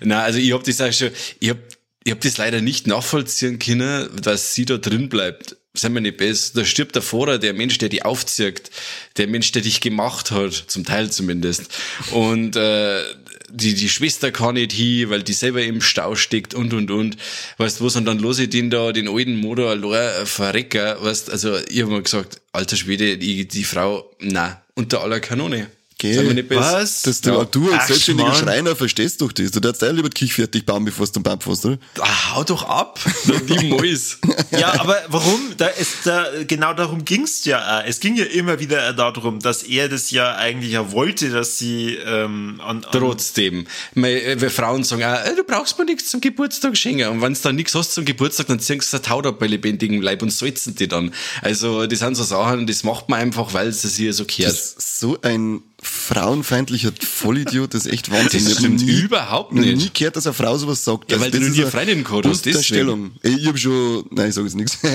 Na, 0.00 0.22
also 0.22 0.38
ich 0.38 0.52
hab 0.52 0.64
das 0.64 0.80
auch 0.80 0.92
schon, 0.92 1.10
ich 1.40 1.50
hab, 1.50 1.58
ich 2.04 2.12
hab 2.12 2.20
das 2.20 2.38
leider 2.38 2.60
nicht 2.60 2.86
nachvollziehen 2.86 3.58
können, 3.58 4.08
dass 4.22 4.54
sie 4.54 4.64
da 4.64 4.78
drin 4.78 5.08
bleibt. 5.08 5.56
Seien 5.74 5.94
wir 5.94 6.00
nicht 6.00 6.16
besser. 6.16 6.52
Da 6.54 6.64
stirbt 6.64 6.94
der 6.94 7.02
Vorder, 7.02 7.38
der 7.38 7.52
Mensch, 7.52 7.78
der 7.78 7.88
dich 7.88 8.04
aufzieht, 8.04 8.70
der 9.16 9.28
Mensch, 9.28 9.52
der 9.52 9.62
dich 9.62 9.80
gemacht 9.80 10.30
hat, 10.30 10.52
zum 10.52 10.84
Teil 10.84 11.10
zumindest. 11.10 11.68
Und 12.10 12.56
äh, 12.56 13.02
die, 13.50 13.74
die 13.74 13.88
Schwester 13.88 14.32
kann 14.32 14.54
nicht 14.54 14.72
hin, 14.72 15.10
weil 15.10 15.22
die 15.22 15.32
selber 15.32 15.62
im 15.62 15.80
Stau 15.80 16.14
steckt 16.14 16.54
und 16.54 16.72
und 16.74 16.90
und. 16.90 17.16
Weißt 17.58 17.80
du, 17.80 17.84
was 17.84 17.96
und 17.96 18.04
dann 18.04 18.18
los 18.18 18.38
ich 18.38 18.50
den 18.50 18.70
da, 18.70 18.92
den 18.92 19.08
alten 19.08 19.36
Motor 19.36 19.70
allein 19.70 20.26
verrecken, 20.26 20.96
weißt 21.00 21.30
also 21.30 21.56
ich 21.68 21.82
hab 21.82 21.88
mir 21.88 22.02
gesagt, 22.02 22.40
alter 22.52 22.76
Schwede, 22.76 23.18
die, 23.18 23.46
die 23.46 23.64
Frau, 23.64 24.10
na, 24.20 24.62
unter 24.74 25.02
aller 25.02 25.20
Kanone. 25.20 25.68
Gell. 25.98 26.36
Wir. 26.48 26.56
Was? 26.56 27.02
Das 27.02 27.20
du, 27.20 27.30
Ja. 27.30 27.44
du 27.44 27.72
als 27.72 27.82
Ach, 27.82 27.86
selbstständiger 27.88 28.32
Schmarrn. 28.32 28.44
Schreiner 28.44 28.76
verstehst 28.76 29.20
doch 29.20 29.32
das. 29.32 29.50
Du 29.50 29.58
darfst 29.58 29.82
auch 29.82 29.90
lieber 29.90 30.08
die 30.08 30.16
Küche 30.18 30.32
fertig 30.32 30.64
bauen, 30.64 30.84
bevor 30.84 31.06
du 31.06 31.12
den 31.12 31.22
Bump 31.24 31.42
fährst, 31.42 31.66
oder? 31.66 31.78
Ah, 31.98 32.34
hau 32.36 32.44
doch 32.44 32.62
ab. 32.62 33.00
Niemals. 33.48 34.18
Ja, 34.50 34.80
aber 34.80 34.96
warum? 35.08 35.40
Da 35.56 35.66
ist 35.66 35.98
da 36.04 36.24
genau 36.46 36.72
darum 36.72 37.04
ging's 37.04 37.44
ja. 37.44 37.82
Es 37.82 38.00
ging 38.00 38.16
ja 38.16 38.24
immer 38.24 38.58
wieder 38.60 38.92
darum, 38.92 39.40
dass 39.40 39.62
er 39.62 39.88
das 39.88 40.10
ja 40.10 40.36
eigentlich 40.36 40.72
ja 40.72 40.90
wollte, 40.92 41.30
dass 41.30 41.58
sie 41.58 41.96
ähm, 41.96 42.60
an, 42.64 42.84
an 42.84 42.90
Trotzdem. 42.92 43.66
Äh, 43.94 44.40
weil 44.40 44.50
Frauen 44.50 44.84
sagen, 44.84 45.04
auch, 45.04 45.24
äh, 45.24 45.34
du 45.36 45.44
brauchst 45.44 45.78
mir 45.78 45.84
nichts 45.84 46.10
zum 46.10 46.20
Geburtstag 46.20 46.76
schenken. 46.76 47.08
Und 47.08 47.22
wenn 47.22 47.34
du 47.34 47.40
dann 47.42 47.56
nichts 47.56 47.74
hast 47.74 47.92
zum 47.94 48.04
Geburtstag, 48.04 48.46
dann 48.46 48.60
ziehst 48.60 48.92
du 48.92 48.96
eine 48.96 49.08
Haut 49.10 49.26
ab 49.26 49.38
bei 49.38 49.46
lebendigem 49.46 50.00
Leib 50.00 50.22
und 50.22 50.30
salzen 50.32 50.74
die 50.76 50.88
dann. 50.88 51.12
Also, 51.42 51.86
das 51.86 51.98
sind 51.98 52.16
so 52.16 52.22
Sachen, 52.24 52.66
das 52.66 52.84
macht 52.84 53.08
man 53.08 53.20
einfach, 53.20 53.52
weil 53.52 53.68
es 53.68 53.82
sich 53.82 54.14
so 54.14 54.24
gehört. 54.24 54.52
Das 54.52 54.72
ist 54.78 55.00
so 55.00 55.18
ein 55.22 55.62
frauenfeindlicher 55.82 56.90
Vollidiot, 57.00 57.74
das 57.74 57.86
ist 57.86 57.92
echt 57.92 58.10
Wahnsinn. 58.10 58.44
Das 58.44 58.52
Ich 58.52 58.58
stimmt 58.58 58.82
nie, 58.84 59.00
überhaupt 59.00 59.52
nicht. 59.52 59.76
nie 59.76 59.90
gehört, 59.92 60.16
dass 60.16 60.26
eine 60.26 60.34
Frau 60.34 60.56
sowas 60.58 60.84
sagt. 60.84 61.10
Ja, 61.12 61.20
weil 61.20 61.30
du 61.30 61.38
das 61.38 61.48
noch 61.48 61.52
ist 61.52 61.56
nie 61.56 61.62
eine 61.62 61.70
Freundin 61.70 62.04
gehabt 62.04 62.26
hast, 62.26 62.46
Unterstellung. 62.46 63.12
Ich 63.22 63.46
hab 63.46 63.58
schon, 63.58 64.04
nein, 64.10 64.28
ich 64.30 64.34
sage 64.34 64.46
jetzt 64.46 64.56
nichts. 64.56 64.78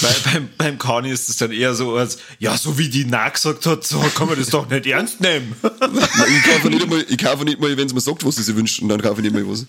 Weil 0.00 0.14
beim, 0.32 0.48
beim 0.56 0.78
Kani 0.78 1.10
ist 1.10 1.28
es 1.28 1.36
dann 1.36 1.52
eher 1.52 1.74
so, 1.74 1.94
als, 1.96 2.18
ja, 2.38 2.56
so 2.56 2.78
wie 2.78 2.88
die 2.88 3.04
Na 3.04 3.28
gesagt 3.28 3.66
hat, 3.66 3.84
so 3.86 3.98
kann 4.14 4.28
man 4.28 4.38
das 4.38 4.48
doch 4.48 4.68
nicht 4.68 4.86
ernst 4.86 5.20
nehmen. 5.20 5.54
ich 5.62 6.42
kaufe 6.52 6.68
nicht 6.70 6.88
mal, 6.88 7.04
ich 7.08 7.18
kaufe 7.18 7.44
nicht 7.44 7.60
mal, 7.60 7.76
wenn 7.76 7.88
sie 7.88 7.94
mir 7.94 8.00
sagt, 8.00 8.24
was 8.24 8.36
sie 8.36 8.42
sich 8.42 8.54
wünscht, 8.56 8.80
und 8.82 8.88
dann 8.88 9.00
kaufe 9.00 9.20
ich 9.20 9.30
nicht 9.30 9.34
mal 9.34 9.48
was. 9.50 9.66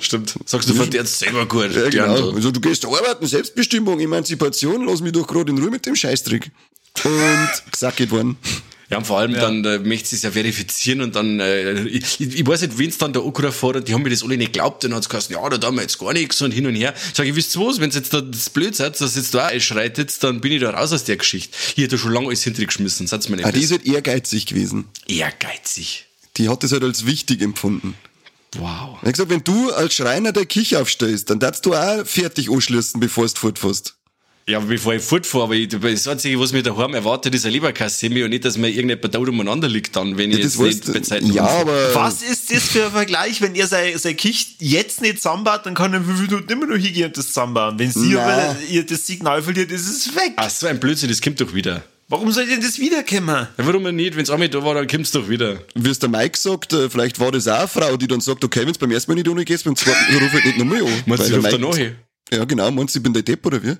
Stimmt. 0.00 0.34
Sagst 0.46 0.68
du 0.68 0.74
von 0.74 0.90
dir 0.90 1.04
selber 1.06 1.46
gut. 1.46 1.74
Ja, 1.74 1.88
genau. 1.88 2.32
Also, 2.32 2.50
du 2.50 2.60
gehst 2.60 2.84
arbeiten, 2.84 3.26
Selbstbestimmung, 3.26 4.00
Emanzipation, 4.00 4.84
lass 4.86 5.00
mich 5.00 5.12
doch 5.12 5.26
gerade 5.26 5.50
in 5.52 5.58
Ruhe 5.58 5.70
mit 5.70 5.86
dem 5.86 5.96
Scheißtrick. 5.96 6.50
Und 7.04 7.72
gesagt 7.72 8.10
worden. 8.10 8.36
Ja, 8.90 8.98
und 8.98 9.06
vor 9.06 9.20
allem 9.20 9.34
dann 9.34 9.64
äh, 9.64 9.78
möchte 9.78 10.08
sie 10.08 10.16
es 10.16 10.22
ja 10.22 10.32
verifizieren 10.32 11.00
und 11.00 11.14
dann, 11.14 11.38
äh, 11.38 11.82
ich, 11.82 12.20
ich 12.20 12.44
weiß 12.44 12.62
nicht, 12.62 12.76
wen's 12.76 12.98
dann 12.98 13.12
da 13.12 13.20
angerufen 13.20 13.76
hat, 13.76 13.86
die 13.86 13.94
haben 13.94 14.02
mir 14.02 14.10
das 14.10 14.24
alle 14.24 14.36
nicht 14.36 14.52
geglaubt, 14.52 14.82
dann 14.82 14.92
hat's 14.94 15.08
geheißen, 15.08 15.32
ja, 15.32 15.48
da 15.48 15.58
tun 15.58 15.76
wir 15.76 15.82
jetzt 15.82 15.96
gar 16.00 16.12
nichts 16.12 16.42
und 16.42 16.50
hin 16.50 16.66
und 16.66 16.74
her. 16.74 16.92
Sag 17.14 17.24
ich, 17.26 17.36
wisst 17.36 17.54
ihr 17.56 17.60
was, 17.60 17.78
wenn's 17.78 17.94
jetzt 17.94 18.12
da 18.12 18.20
das 18.20 18.50
blöd 18.50 18.74
seid, 18.74 19.00
dass 19.00 19.14
jetzt 19.14 19.32
da 19.32 19.46
einschreitet, 19.46 20.20
dann 20.24 20.40
bin 20.40 20.50
ich 20.50 20.60
da 20.60 20.70
raus 20.70 20.92
aus 20.92 21.04
der 21.04 21.18
Geschichte. 21.18 21.56
Ich 21.76 21.84
hätte 21.84 21.98
schon 21.98 22.12
lange 22.12 22.26
alles 22.26 22.42
hintergeschmissen, 22.42 23.06
sagt's 23.06 23.28
mir 23.28 23.36
nicht. 23.36 23.46
Ah, 23.46 23.52
die 23.52 23.60
ist 23.60 23.70
halt 23.70 23.86
ehrgeizig 23.86 24.46
gewesen. 24.46 24.86
ehrgeizig. 25.06 26.06
Die 26.36 26.48
hat 26.48 26.64
das 26.64 26.72
halt 26.72 26.82
als 26.82 27.06
wichtig 27.06 27.42
empfunden. 27.42 27.94
Wow. 28.56 28.98
Ich 29.02 29.06
hab 29.06 29.12
gesagt, 29.12 29.30
wenn 29.30 29.44
du 29.44 29.70
als 29.70 29.94
Schreiner 29.94 30.32
der 30.32 30.46
Küche 30.46 30.80
aufstellst, 30.80 31.30
dann 31.30 31.38
darfst 31.38 31.64
du 31.64 31.74
auch 31.74 32.04
fertig 32.04 32.50
anschließen, 32.50 32.98
bevor 32.98 33.28
du 33.28 33.34
fortfährst. 33.36 33.94
Ja, 34.48 34.58
aber 34.58 34.66
bevor 34.66 34.94
ich 34.94 35.02
fortfahre, 35.02 35.44
aber 35.44 35.54
ich, 35.54 35.68
das 35.68 36.08
Einzige, 36.08 36.40
was 36.40 36.52
mir 36.52 36.62
daheim 36.62 36.92
erwartet, 36.94 37.34
ist 37.34 37.44
eine 37.44 37.52
Leberkassemi 37.54 38.24
und 38.24 38.30
nicht, 38.30 38.44
dass 38.44 38.56
mir 38.56 38.68
irgendjemand 38.68 39.14
da 39.14 39.18
umeinander 39.20 39.68
liegt 39.68 39.94
dann, 39.94 40.18
wenn 40.18 40.30
ich 40.32 40.38
Ja, 40.38 40.44
jetzt 40.44 40.88
das 40.88 41.10
nicht 41.10 41.28
du. 41.28 41.32
Ja, 41.34 41.44
aber. 41.46 41.94
Was 41.94 42.22
ist 42.22 42.52
das 42.52 42.64
für 42.64 42.86
ein 42.86 42.90
Vergleich, 42.90 43.40
wenn 43.42 43.54
ihr 43.54 43.66
sein, 43.68 43.96
sein 43.96 44.16
Kicht 44.16 44.56
jetzt 44.60 45.02
nicht 45.02 45.16
zusammenbaut, 45.18 45.60
dann 45.66 45.74
kann 45.74 45.92
er 45.94 46.02
fünf 46.02 46.20
Minuten 46.22 46.50
immer 46.52 46.66
noch 46.66 46.76
hingehen 46.76 47.06
und 47.06 47.16
das 47.16 47.28
zusammenbauen. 47.28 47.78
Wenn 47.78 47.92
sie 47.92 48.16
aber 48.16 48.56
ihr 48.68 48.84
das 48.84 49.06
Signal 49.06 49.40
verliert, 49.42 49.70
ist 49.70 49.88
es 49.88 50.14
weg. 50.16 50.32
Ach, 50.36 50.50
so 50.50 50.66
ein 50.66 50.80
Blödsinn, 50.80 51.08
das 51.10 51.20
kommt 51.20 51.40
doch 51.40 51.54
wieder. 51.54 51.84
Warum 52.08 52.32
soll 52.32 52.46
denn 52.46 52.60
das 52.60 52.80
wiederkommen? 52.80 53.28
Ja, 53.28 53.48
warum 53.58 53.84
nicht? 53.94 54.16
Wenn's 54.16 54.30
einmal 54.30 54.48
da 54.48 54.64
war, 54.64 54.74
dann 54.74 54.88
kommt's 54.88 55.12
doch 55.12 55.28
wieder. 55.28 55.60
wie 55.76 55.90
es 55.90 56.00
der 56.00 56.08
Mike 56.08 56.36
sagt, 56.36 56.72
äh, 56.72 56.90
vielleicht 56.90 57.20
war 57.20 57.30
das 57.30 57.46
auch 57.46 57.58
eine 57.58 57.68
Frau, 57.68 57.96
die 57.96 58.08
dann 58.08 58.20
sagt, 58.20 58.42
okay, 58.42 58.66
wenn 58.66 58.72
du 58.72 58.78
beim 58.80 58.90
ersten 58.90 59.12
Mal 59.12 59.14
nicht 59.14 59.28
ohne 59.28 59.44
gehst, 59.44 59.62
beim 59.64 59.76
zweiten 59.76 60.12
Mal 60.12 60.24
ruf 60.24 60.32
halt 60.32 60.44
nicht 60.44 60.58
nochmal 60.58 60.82
an. 60.82 60.88
Meinst 61.06 61.26
du, 61.26 61.28
der 61.28 61.36
ruft 61.38 61.52
Mike- 61.52 61.58
danach 61.60 61.76
hin? 61.76 61.94
Ja, 62.32 62.44
genau, 62.44 62.70
meinst 62.72 62.94
du, 62.96 62.98
ich 62.98 63.02
bin 63.04 63.12
der 63.12 63.22
Depp 63.22 63.46
oder 63.46 63.62
wie? 63.62 63.74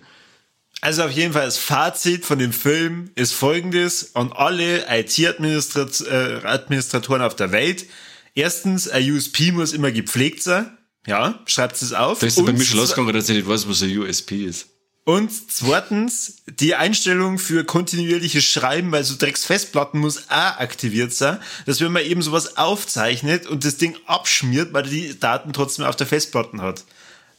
Also 0.81 1.05
auf 1.05 1.11
jeden 1.11 1.35
Fall 1.35 1.45
das 1.45 1.59
Fazit 1.59 2.25
von 2.25 2.39
dem 2.39 2.53
Film 2.53 3.11
ist 3.15 3.33
folgendes 3.33 4.17
an 4.17 4.33
alle 4.33 4.87
IT-Administratoren 4.89 7.23
auf 7.23 7.37
der 7.37 7.53
Welt. 7.53 7.85
Erstens, 8.35 8.89
ein 8.89 9.13
USP 9.13 9.53
muss 9.53 9.75
immer 9.75 9.93
gepflegt 9.93 10.43
sein. 10.43 10.77
Ja, 11.07 11.41
schreibt 11.47 11.81
es 11.81 11.93
auf. 11.93 12.19
Da 12.21 12.27
ist 12.27 12.37
bei 12.37 12.43
Und 12.43 12.59
mir 12.59 12.65
schon 12.65 12.79
losgegangen, 12.79 13.15
dass 13.15 13.29
ich 13.29 13.37
nicht 13.37 13.49
weiß, 13.49 13.69
was 13.69 13.83
ein 13.83 13.97
USP 13.97 14.47
ist. 14.47 14.67
Und 15.05 15.31
zweitens, 15.51 16.43
die 16.47 16.75
Einstellung 16.75 17.39
für 17.39 17.65
kontinuierliches 17.65 18.45
Schreiben, 18.45 18.93
weil 18.93 19.03
so 19.03 19.17
Drecks 19.17 19.45
Festplatten 19.45 19.99
muss 19.99 20.29
auch 20.29 20.59
aktiviert 20.59 21.13
sein, 21.13 21.41
dass 21.67 21.81
wenn 21.81 21.91
man 21.91 22.05
eben 22.05 22.23
sowas 22.23 22.59
aufzeichnet 22.59 23.47
und 23.47 23.65
das 23.65 23.79
Ding 23.79 23.97
abschmiert, 24.07 24.73
weil 24.73 24.85
er 24.85 24.91
die 24.91 25.19
Daten 25.19 25.53
trotzdem 25.53 25.87
auf 25.87 25.97
der 25.97 26.07
Festplatte 26.07 26.59
hat. 26.59 26.85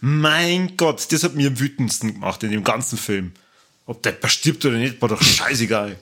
Mein 0.02 0.76
Gott, 0.78 1.12
das 1.12 1.24
hat 1.24 1.36
mir 1.36 1.48
am 1.50 1.60
wütendsten 1.60 2.14
gemacht 2.14 2.42
in 2.44 2.52
dem 2.52 2.64
ganzen 2.64 2.98
Film. 2.98 3.32
Ob 3.86 4.02
der 4.04 4.16
stirbt 4.28 4.66
oder 4.66 4.78
nicht, 4.78 5.02
war 5.02 5.10
doch 5.10 5.22
scheißegal. 5.22 5.98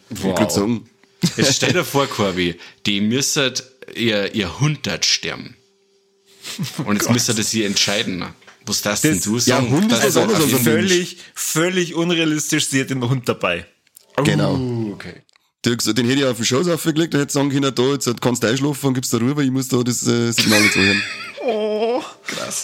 Sagen, 0.50 0.90
Jetzt 1.36 1.56
stell 1.56 1.74
dir 1.74 1.84
vor, 1.84 2.08
Corby, 2.08 2.56
die 2.86 3.02
müssen 3.02 3.52
ihr, 3.94 4.34
ihr 4.34 4.60
Hund 4.62 4.88
dort 4.88 5.06
sterben. 5.06 5.56
Und 6.86 6.96
jetzt 6.96 7.10
müssen 7.12 7.36
das 7.36 7.52
hier 7.52 7.66
entscheiden. 7.66 8.24
Was 8.66 8.82
das, 8.82 9.02
denn 9.02 9.16
Das- 9.16 9.24
du 9.24 9.34
ja, 9.36 9.40
sagen? 9.42 9.70
Hund 9.72 9.92
ist 9.92 10.04
Das 10.04 10.16
jeden 10.16 10.30
ein 10.30 10.40
Fall- 10.48 10.60
Völlig, 10.64 11.18
völlig 11.34 11.96
unrealistisch, 11.96 12.68
sie 12.68 12.82
hat 12.82 12.90
den 12.90 13.02
Hund 13.08 13.28
dabei. 13.28 13.66
genau. 14.24 14.56
Uh, 14.56 14.94
okay. 14.94 15.22
Gesagt, 15.64 15.98
den 15.98 16.08
hätte 16.08 16.20
ich 16.20 16.26
auf 16.26 16.38
den 16.38 16.46
Schoß 16.46 16.70
aufgelegt, 16.70 17.14
der 17.14 17.22
hätte 17.22 17.34
sagen 17.34 17.50
können, 17.50 17.74
da, 17.74 17.84
jetzt 17.92 18.22
kannst 18.22 18.44
du 18.44 18.48
einschlafen 18.48 18.88
und 18.88 18.94
gibst 18.94 19.14
da 19.14 19.18
rüber, 19.18 19.42
ich 19.42 19.52
muss 19.52 19.68
da 19.68 19.84
das 19.84 20.08
äh, 20.08 20.32
Signal 20.32 20.62
nicht 20.62 20.74
so 20.74 20.80
hören. 20.80 21.04
Oh, 21.46 22.04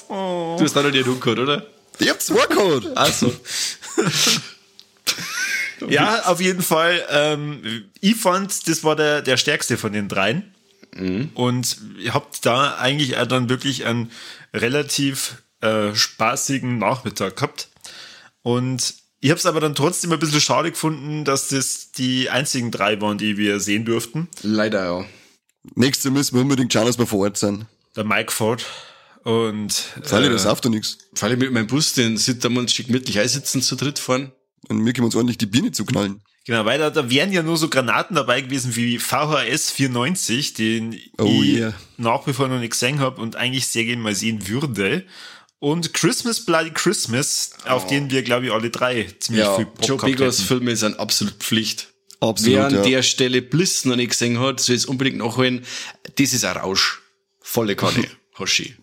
Du 0.08 0.64
hast 0.64 0.76
da 0.76 0.84
noch 0.84 0.94
Hund 0.94 1.22
gehabt, 1.22 1.40
oder? 1.40 1.66
Ich 2.00 2.10
hab 2.10 2.22
zwei 2.22 2.46
gehabt. 2.46 2.98
Also. 2.98 3.34
Ja, 5.90 6.24
auf 6.24 6.40
jeden 6.42 6.62
Fall. 6.62 7.06
Ähm, 7.10 7.86
ich 8.00 8.16
fand, 8.16 8.68
das 8.68 8.84
war 8.84 8.96
der, 8.96 9.22
der 9.22 9.38
stärkste 9.38 9.78
von 9.78 9.92
den 9.94 10.08
dreien. 10.08 10.56
Und 11.34 11.78
ihr 12.00 12.14
habt 12.14 12.46
da 12.46 12.78
eigentlich 12.78 13.18
auch 13.18 13.28
dann 13.28 13.50
wirklich 13.50 13.86
einen 13.86 14.12
relativ 14.54 15.44
äh, 15.60 15.94
spaßigen 15.94 16.78
Nachmittag 16.78 17.36
gehabt. 17.36 17.68
Und 18.44 18.96
ich 19.22 19.30
habe 19.30 19.40
es 19.40 19.46
aber 19.46 19.60
dann 19.60 19.76
trotzdem 19.76 20.12
ein 20.12 20.20
bisschen 20.20 20.42
schade 20.42 20.72
gefunden, 20.72 21.26
dass 21.26 21.50
das 21.50 21.92
die 21.92 22.30
einzigen 22.30 22.72
drei 22.72 23.00
waren, 23.02 23.18
die 23.18 23.38
wir 23.38 23.60
sehen 23.60 23.86
durften. 23.86 24.28
Leider, 24.42 24.86
ja. 24.86 25.06
Nächste 25.76 26.12
müssen 26.12 26.36
wir 26.36 26.42
unbedingt 26.42 26.72
schauen, 26.72 26.86
dass 26.86 27.00
wir 27.00 27.08
vor 27.08 27.20
Ort 27.20 27.38
sind. 27.38 27.66
Der 27.96 28.04
Mike 28.04 28.32
Ford 28.32 28.66
und 29.24 29.72
Sally, 30.04 30.28
äh, 30.28 30.30
das 30.30 30.44
sauft 30.44 30.66
doch 30.66 30.70
nix. 30.70 31.00
Vor 31.16 31.28
allem 31.28 31.40
mit 31.40 31.52
meinem 31.52 31.68
Bus, 31.68 31.94
den 31.94 32.18
sitzen 32.18 32.54
wir 32.54 32.60
uns 32.60 32.74
schick 32.74 32.88
gemütlich 32.88 33.20
einsitzen 33.20 33.62
zu 33.62 33.76
dritt 33.76 33.98
fahren. 33.98 34.32
Und 34.68 34.80
mir 34.80 34.94
können 34.94 35.04
wir 35.04 35.08
uns 35.08 35.16
ordentlich 35.16 35.38
die 35.38 35.48
Biene 35.48 35.72
zuknallen. 35.72 36.22
Genau, 36.46 36.64
weil 36.66 36.78
da, 36.78 36.92
da 36.92 37.10
wären 37.10 37.32
ja 37.32 37.42
nur 37.42 37.58
so 37.58 37.70
Granaten 37.70 38.16
dabei 38.16 38.42
gewesen 38.42 38.76
wie 38.76 39.00
VHS 39.00 39.72
94, 39.72 40.54
den 40.54 41.00
Oh 41.18 41.26
ich 41.26 41.56
yeah. 41.56 41.74
nach 41.98 42.28
wie 42.28 42.34
vor 42.34 42.48
noch 42.48 42.60
nicht 42.60 42.72
gesehen 42.72 43.00
habe 43.00 43.20
und 43.20 43.36
eigentlich 43.36 43.66
sehr 43.66 43.86
gerne 43.86 44.04
mal 44.04 44.14
sehen 44.14 44.48
würde. 44.48 45.06
Und 45.60 45.94
Christmas 45.94 46.46
Bloody 46.46 46.72
Christmas, 46.72 47.52
auf 47.66 47.88
den 47.88 48.10
wir, 48.10 48.24
glaube 48.24 48.48
ich, 48.48 48.52
alle 48.52 48.70
drei 48.70 49.08
ziemlich 49.20 49.46
Ja, 49.46 49.56
viel 49.56 49.66
Bock 49.66 49.88
Joe 49.88 50.02
hätten. 50.02 50.32
Filme 50.32 50.76
sind 50.76 51.00
absolut 51.00 51.36
Pflicht. 51.36 51.90
Absolut, 52.20 52.56
Wer 52.56 52.66
an 52.66 52.74
ja. 52.76 52.82
der 52.82 53.04
Stelle 53.04 53.42
Bliss 53.42 53.86
noch 53.86 53.96
nicht 53.96 54.12
gesehen 54.12 54.40
hat, 54.40 54.60
soll 54.60 54.76
es 54.76 54.86
unbedingt 54.86 55.18
nachholen. 55.18 55.66
Das 56.16 56.34
ist 56.34 56.46
ein 56.46 56.58
Rausch. 56.58 57.02
Volle 57.42 57.76
Kanne. 57.76 58.08
Hoshi. 58.40 58.76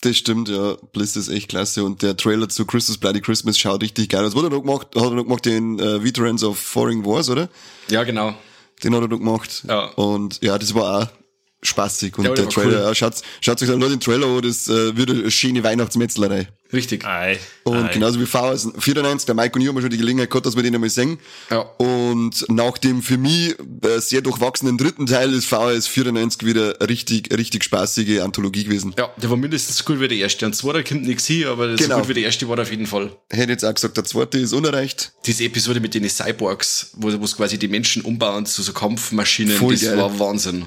Das 0.00 0.16
stimmt, 0.16 0.48
ja. 0.48 0.76
Bliss 0.92 1.16
ist 1.16 1.28
echt 1.28 1.48
klasse. 1.48 1.82
Und 1.84 2.02
der 2.02 2.16
Trailer 2.16 2.48
zu 2.48 2.66
Christmas 2.66 2.98
Bloody 2.98 3.20
Christmas 3.20 3.58
schaut 3.58 3.82
richtig 3.82 4.10
geil 4.10 4.24
aus. 4.24 4.34
Was 4.34 4.42
hat 4.42 4.50
er 4.50 4.56
noch 4.56 4.62
gemacht? 4.62 4.88
Hat 4.94 5.02
er 5.02 5.10
noch 5.10 5.24
gemacht 5.24 5.46
den 5.46 5.78
äh, 5.78 6.02
Veterans 6.02 6.42
of 6.42 6.58
Foreign 6.58 7.04
Wars, 7.04 7.30
oder? 7.30 7.48
Ja, 7.88 8.04
genau. 8.04 8.34
Den 8.82 8.94
hat 8.94 9.02
er 9.02 9.08
noch 9.08 9.18
gemacht. 9.18 9.64
Ja. 9.66 9.86
Und 9.90 10.42
ja, 10.42 10.58
das 10.58 10.74
war 10.74 11.02
auch 11.02 11.23
spaßig. 11.64 12.18
Und 12.18 12.24
Ja, 12.26 12.34
der 12.34 12.48
Trailer, 12.48 12.88
cool. 12.88 12.94
schaut, 12.94 13.14
schaut 13.40 13.62
euch 13.62 13.68
nur 13.68 13.88
den 13.88 14.00
Trailer 14.00 14.26
an, 14.26 14.42
das 14.42 14.68
äh, 14.68 14.96
wird 14.96 15.10
eine 15.10 15.30
schöne 15.30 15.62
Weihnachtsmetzlerei. 15.64 16.48
Richtig. 16.72 17.04
Ei, 17.04 17.38
Und 17.62 17.84
ei. 17.84 17.92
genauso 17.92 18.18
wie 18.20 18.26
VHS 18.26 18.68
94, 18.78 19.26
der 19.26 19.34
Mike 19.36 19.54
und 19.54 19.62
ich 19.62 19.68
haben 19.68 19.80
schon 19.80 19.90
die 19.90 19.96
Gelegenheit 19.96 20.28
gehabt, 20.30 20.44
dass 20.44 20.56
wir 20.56 20.62
den 20.64 20.74
einmal 20.74 20.90
singen. 20.90 21.18
Ja. 21.48 21.60
Und 21.78 22.44
nach 22.48 22.78
dem 22.78 23.00
für 23.00 23.16
mich 23.16 23.54
äh, 23.82 24.00
sehr 24.00 24.22
durchwachsenen 24.22 24.76
dritten 24.76 25.06
Teil 25.06 25.32
ist 25.32 25.46
VHS 25.46 25.86
94 25.86 26.44
wieder 26.44 26.74
eine 26.80 26.88
richtig, 26.88 27.32
richtig 27.36 27.62
spaßige 27.64 28.20
Anthologie 28.20 28.64
gewesen. 28.64 28.92
Ja, 28.98 29.08
der 29.22 29.30
war 29.30 29.36
mindestens 29.36 29.76
so 29.78 29.84
gut 29.84 30.00
wie 30.00 30.08
der 30.08 30.18
erste. 30.18 30.46
Und 30.46 30.56
zweiter 30.56 30.82
kommt 30.82 31.04
nichts 31.06 31.26
hin, 31.26 31.46
aber 31.46 31.76
Genau. 31.76 31.94
so 31.96 32.00
gut 32.00 32.08
wie 32.08 32.14
der 32.14 32.24
erste 32.24 32.48
war 32.48 32.58
auf 32.58 32.70
jeden 32.70 32.86
Fall. 32.86 33.12
Hätte 33.30 33.52
jetzt 33.52 33.64
auch 33.64 33.74
gesagt, 33.74 33.96
der 33.96 34.04
zweite 34.04 34.38
ist 34.38 34.52
unerreicht. 34.52 35.12
Diese 35.26 35.44
Episode 35.44 35.78
mit 35.78 35.94
den 35.94 36.08
Cyborgs, 36.08 36.90
wo 36.94 37.12
wo 37.20 37.24
es 37.24 37.36
quasi 37.36 37.56
die 37.56 37.68
Menschen 37.68 38.02
umbauen 38.02 38.46
zu 38.46 38.62
so 38.62 38.72
Kampfmaschinen, 38.72 39.56
Voll 39.56 39.74
das 39.74 39.82
geil. 39.82 39.96
war 39.96 40.18
Wahnsinn. 40.18 40.64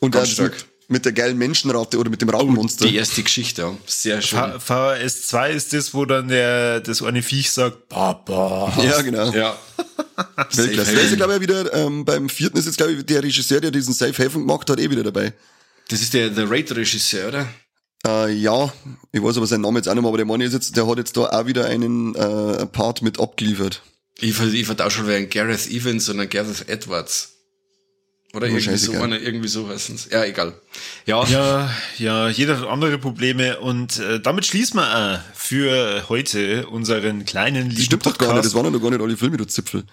Und 0.00 0.12
Ganz 0.12 0.30
stark. 0.30 0.52
mit, 0.52 0.66
mit 0.88 1.04
der 1.04 1.12
geilen 1.12 1.36
Menschenratte 1.38 1.98
oder 1.98 2.08
mit 2.10 2.22
dem 2.22 2.30
Raupenmonster. 2.30 2.86
Die 2.86 2.96
erste 2.96 3.22
Geschichte, 3.22 3.62
ja. 3.62 3.76
Sehr 3.86 4.22
schön. 4.22 4.38
V- 4.60 4.94
VHS 4.94 5.26
2 5.26 5.50
ist 5.52 5.72
das, 5.72 5.92
wo 5.94 6.04
dann 6.04 6.28
der, 6.28 6.80
das 6.80 7.02
eine 7.02 7.22
Viech 7.22 7.50
sagt, 7.50 7.88
Papa. 7.88 8.72
ja, 8.82 9.02
genau. 9.02 9.30
Ja. 9.32 9.58
Weltklasse. 10.52 10.92
Der 10.94 11.02
ist 11.02 11.10
ja, 11.10 11.16
glaube 11.16 11.34
ich, 11.36 11.40
wieder, 11.40 11.72
ähm, 11.74 12.04
beim 12.04 12.28
vierten 12.28 12.56
ist 12.58 12.66
jetzt, 12.66 12.76
glaube 12.78 12.92
ich, 12.92 13.04
der 13.06 13.22
Regisseur, 13.22 13.60
der 13.60 13.70
diesen 13.70 13.92
Safe 13.94 14.12
Haven 14.24 14.46
gemacht 14.46 14.68
hat, 14.70 14.78
eh 14.80 14.90
wieder 14.90 15.02
dabei. 15.02 15.32
Das 15.88 16.00
ist 16.00 16.14
der 16.14 16.34
The 16.34 16.42
Raid-Regisseur, 16.42 17.28
oder? 17.28 17.48
Äh, 18.06 18.32
ja, 18.34 18.72
ich 19.12 19.22
weiß 19.22 19.36
aber 19.38 19.46
seinen 19.46 19.62
Namen 19.62 19.76
jetzt 19.76 19.88
auch 19.88 19.94
nicht 19.94 20.02
mehr, 20.02 20.08
aber 20.08 20.18
der 20.18 20.26
Mann 20.26 20.40
ist 20.40 20.52
jetzt, 20.52 20.76
der 20.76 20.86
hat 20.86 20.98
jetzt 20.98 21.16
da 21.16 21.22
auch 21.22 21.46
wieder 21.46 21.66
einen 21.66 22.14
äh, 22.14 22.66
Part 22.66 23.02
mit 23.02 23.18
abgeliefert. 23.18 23.82
Ich, 24.20 24.38
ich 24.40 24.66
vertausche 24.66 24.98
schon 24.98 25.10
einen 25.10 25.28
Gareth 25.30 25.68
Evans 25.68 26.08
und 26.08 26.20
einen 26.20 26.28
Gareth 26.28 26.68
Edwards. 26.68 27.34
Oder 28.38 28.46
Oh, 28.46 28.50
irgendwie 28.56 28.76
so 28.76 28.92
einer, 28.92 29.20
irgendwie 29.20 29.48
so 29.48 29.68
heißen's. 29.68 30.08
Ja, 30.10 30.24
egal. 30.24 30.54
Ja, 31.06 31.24
Ja, 31.26 31.70
ja, 31.98 32.28
jeder 32.28 32.58
hat 32.58 32.66
andere 32.68 32.98
Probleme 32.98 33.58
und 33.60 33.98
äh, 33.98 34.20
damit 34.20 34.46
schließen 34.46 34.78
wir 34.78 34.86
auch 34.86 35.36
für 35.36 36.08
heute 36.08 36.66
unseren 36.68 37.24
kleinen 37.24 37.68
lieben 37.68 37.82
stimmt 37.82 38.06
doch 38.06 38.16
gar 38.16 38.32
nicht, 38.34 38.44
das 38.44 38.54
waren 38.54 38.64
ja 38.64 38.70
noch 38.70 38.80
gar 38.80 38.90
nicht 38.90 39.00
alle 39.02 39.16
Filme, 39.16 39.36
du 39.36 39.44
Zipfel. 39.44 39.84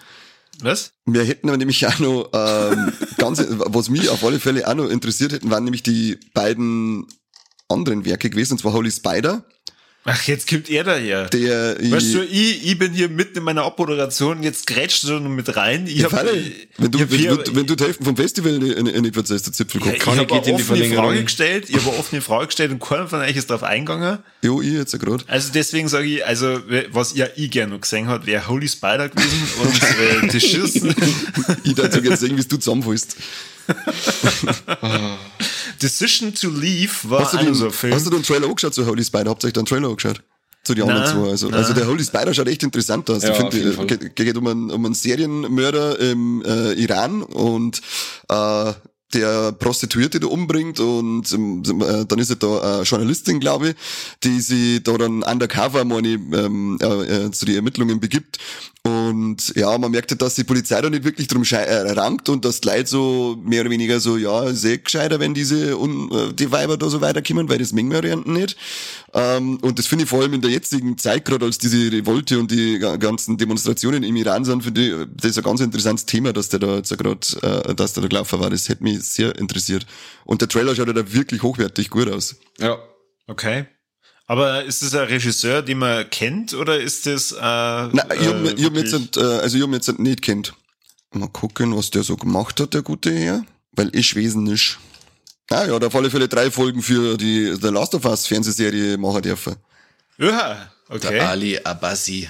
Was? 0.60 0.92
Wir 1.04 1.24
hätten 1.24 1.48
aber 1.48 1.58
nämlich 1.58 1.86
auch 1.86 1.98
noch, 1.98 2.30
ähm, 2.32 2.92
ganz, 3.18 3.44
was 3.48 3.88
mich 3.90 4.08
auf 4.08 4.24
alle 4.24 4.40
Fälle 4.40 4.66
auch 4.66 4.74
noch 4.74 4.88
interessiert 4.88 5.32
hätten, 5.32 5.50
waren 5.50 5.64
nämlich 5.64 5.82
die 5.82 6.18
beiden 6.32 7.06
anderen 7.68 8.04
Werke 8.04 8.30
gewesen, 8.30 8.52
und 8.54 8.58
zwar 8.58 8.72
Holy 8.72 8.90
Spider, 8.90 9.44
Ach, 10.08 10.22
jetzt 10.28 10.48
kommt 10.48 10.70
er 10.70 10.84
daher. 10.84 11.24
der, 11.28 11.76
Weißt 11.90 12.14
du, 12.14 12.22
ich, 12.22 12.64
ich, 12.64 12.78
bin 12.78 12.92
hier 12.92 13.08
mitten 13.08 13.38
in 13.38 13.44
meiner 13.44 13.64
Abmoderation, 13.64 14.42
jetzt 14.42 14.66
grätscht 14.66 15.02
du 15.04 15.18
noch 15.18 15.28
mit 15.28 15.56
rein. 15.56 15.86
Ich 15.88 16.04
hab, 16.04 16.12
Falle, 16.12 16.30
wenn 16.78 16.90
du, 16.92 16.98
ich 16.98 17.04
hab 17.04 17.10
wenn, 17.10 17.18
hier- 17.18 17.36
du, 17.36 17.54
wenn 17.56 17.66
du 17.66 17.74
die 17.74 17.84
Hälfte 17.84 18.04
vom 18.04 18.16
Festival 18.16 18.58
nicht, 18.58 19.00
nicht 19.02 19.14
verzeihst, 19.14 19.46
der 19.46 19.52
Zipfel 19.52 19.80
Ja, 19.84 19.92
ich 19.94 20.06
habe 20.06 20.20
in 20.22 20.42
die 20.44 20.52
offene. 20.52 20.94
Frage 20.94 21.24
gestellt, 21.24 21.64
ich 21.68 21.76
habe 21.76 21.90
eine 21.90 21.98
offene 21.98 22.20
Frage 22.22 22.46
gestellt 22.46 22.70
und 22.70 22.78
keiner 22.80 23.08
von 23.08 23.20
euch 23.20 23.36
ist 23.36 23.50
darauf 23.50 23.64
eingegangen. 23.64 24.18
Jo, 24.42 24.62
ich 24.62 24.72
jetzt 24.72 24.92
ja 24.92 24.98
gerade. 24.98 25.24
Also 25.26 25.50
deswegen 25.52 25.88
sage 25.88 26.06
ich, 26.06 26.24
also 26.24 26.60
was 26.92 27.14
ja 27.16 27.26
ich 27.34 27.50
gerne 27.50 27.72
noch 27.74 27.80
gesehen 27.80 28.06
hat, 28.06 28.26
wäre 28.26 28.46
Holy 28.48 28.68
Spider 28.68 29.08
gewesen 29.08 29.42
und 29.62 29.82
äh, 29.82 30.32
das 30.32 30.42
Schießen, 30.42 30.94
Ich 31.64 31.74
dazu 31.74 32.00
jetzt 32.00 32.20
sehen, 32.20 32.36
wie 32.38 32.42
du 32.42 32.56
zusammenfallst. 32.56 33.16
Decision 35.82 36.34
to 36.34 36.48
Leave 36.48 36.92
war 37.04 37.20
Hast 37.20 37.34
du, 37.34 37.38
den, 37.38 37.54
so 37.54 37.70
Film. 37.70 37.94
hast 37.94 38.06
du 38.06 38.10
den 38.10 38.22
Trailer 38.22 38.46
angeschaut 38.46 38.74
zu 38.74 38.86
Holy 38.86 39.04
Spider? 39.04 39.30
Habt 39.30 39.44
ihr 39.44 39.48
euch 39.48 39.52
den 39.52 39.66
Trailer 39.66 39.88
angeschaut? 39.88 40.22
Zu 40.64 40.74
den 40.74 40.88
anderen 40.88 41.06
zwei. 41.06 41.30
Also, 41.30 41.50
also 41.50 41.72
der 41.74 41.86
Holy 41.86 42.02
Spider 42.02 42.34
schaut 42.34 42.48
echt 42.48 42.62
interessant 42.62 43.08
aus. 43.10 43.22
Ja, 43.22 43.30
ich 43.30 43.36
finde, 43.36 43.58
äh, 43.58 43.86
geht, 43.86 44.16
geht 44.16 44.36
um 44.36 44.46
einen, 44.46 44.70
um 44.70 44.84
einen 44.84 44.94
Serienmörder 44.94 45.98
im 46.00 46.42
äh, 46.44 46.72
Iran 46.72 47.22
und 47.22 47.80
äh, 48.28 48.72
der 49.14 49.52
Prostituierte 49.52 50.18
da 50.18 50.26
umbringt 50.26 50.80
und 50.80 51.32
ähm, 51.32 51.62
äh, 51.80 52.04
dann 52.06 52.18
ist 52.18 52.30
er 52.30 52.36
da 52.36 52.60
eine 52.60 52.82
Journalistin, 52.82 53.38
glaube 53.38 53.70
ich, 53.70 53.76
die 54.24 54.40
sie 54.40 54.82
da 54.82 54.98
dann 54.98 55.22
undercover 55.22 55.84
meine, 55.84 56.08
ähm, 56.08 56.78
äh, 56.82 57.26
äh, 57.26 57.30
zu 57.30 57.46
den 57.46 57.54
Ermittlungen 57.56 58.00
begibt. 58.00 58.38
Und 58.86 59.52
ja, 59.56 59.76
man 59.78 59.90
merkt 59.90 60.10
halt, 60.10 60.22
dass 60.22 60.34
die 60.34 60.44
Polizei 60.44 60.80
da 60.80 60.88
nicht 60.88 61.04
wirklich 61.04 61.26
drum 61.28 61.42
äh, 61.42 61.56
rankt 61.92 62.28
und 62.28 62.44
dass 62.44 62.60
die 62.60 62.68
Leute 62.68 62.86
so 62.86 63.36
mehr 63.44 63.62
oder 63.62 63.70
weniger 63.70 64.00
so, 64.00 64.16
ja, 64.16 64.48
eh 64.50 64.78
gescheiter, 64.78 65.18
wenn 65.20 65.34
diese 65.34 65.76
un, 65.78 66.10
äh, 66.12 66.32
die 66.32 66.50
Weiber 66.52 66.76
da 66.76 66.88
so 66.88 67.00
weiterkommen, 67.00 67.48
weil 67.48 67.58
das 67.58 67.72
mengen 67.72 67.90
wir 67.92 68.04
ja 68.08 68.16
nicht. 68.16 68.56
Ähm, 69.12 69.58
und 69.62 69.78
das 69.78 69.86
finde 69.86 70.04
ich 70.04 70.10
vor 70.10 70.20
allem 70.22 70.34
in 70.34 70.40
der 70.42 70.50
jetzigen 70.50 70.96
Zeit, 70.98 71.24
gerade 71.24 71.44
als 71.46 71.58
diese 71.58 71.90
Revolte 71.90 72.38
und 72.38 72.50
die 72.50 72.78
ga- 72.78 72.96
ganzen 72.96 73.36
Demonstrationen 73.36 74.02
im 74.02 74.16
Iran 74.16 74.44
sind, 74.44 74.62
finde 74.62 74.80
ich, 74.86 74.92
äh, 74.92 75.06
das 75.14 75.32
ist 75.32 75.38
ein 75.38 75.44
ganz 75.44 75.60
interessantes 75.60 76.06
Thema, 76.06 76.32
dass 76.32 76.48
der 76.48 76.60
da 76.60 76.76
jetzt 76.76 76.96
gerade, 76.96 77.20
äh, 77.42 77.74
dass 77.74 77.92
der 77.94 78.02
da 78.02 78.08
gelaufen 78.08 78.40
war. 78.40 78.50
Das 78.50 78.68
hätte 78.68 78.82
mich 78.82 79.02
sehr 79.02 79.36
interessiert. 79.38 79.86
Und 80.24 80.40
der 80.40 80.48
Trailer 80.48 80.74
schaut 80.74 80.86
ja 80.88 80.92
da 80.92 81.12
wirklich 81.12 81.42
hochwertig 81.42 81.90
gut 81.90 82.08
aus. 82.10 82.36
ja. 82.58 82.76
Okay. 83.28 83.66
Aber 84.26 84.64
ist 84.64 84.82
das 84.82 84.94
ein 84.94 85.06
Regisseur, 85.06 85.62
den 85.62 85.78
man 85.78 86.08
kennt, 86.10 86.52
oder 86.54 86.80
ist 86.80 87.06
das 87.06 87.32
äh, 87.32 87.36
Nein, 87.40 88.06
ich 88.20 88.26
hab, 88.26 88.44
äh, 88.44 88.52
ich 88.52 88.64
hab 88.64 88.74
jetzt, 88.74 88.92
nicht, 88.92 89.16
äh, 89.16 89.20
also 89.20 89.56
ich 89.56 89.62
hab 89.62 89.72
jetzt 89.72 89.98
nicht 89.98 90.22
kennt. 90.22 90.54
Mal 91.12 91.28
gucken, 91.28 91.76
was 91.76 91.90
der 91.90 92.02
so 92.02 92.16
gemacht 92.16 92.60
hat, 92.60 92.74
der 92.74 92.82
gute 92.82 93.12
Herr. 93.12 93.44
Weil 93.72 93.94
ich 93.94 94.14
wesen 94.16 94.44
nicht. 94.44 94.78
Ah 95.50 95.64
ja, 95.64 95.78
da 95.78 95.86
auf 95.86 95.94
alle 95.94 96.10
Fälle 96.10 96.28
drei 96.28 96.50
Folgen 96.50 96.82
für 96.82 97.16
die 97.16 97.54
The 97.60 97.68
Last 97.68 97.94
of 97.94 98.04
Us 98.04 98.26
Fernsehserie 98.26 98.98
machen 98.98 99.22
dürfen. 99.22 99.54
Ja, 100.18 100.70
Der 100.88 100.96
okay. 100.96 101.20
Ali 101.20 101.58
Abasi. 101.62 102.28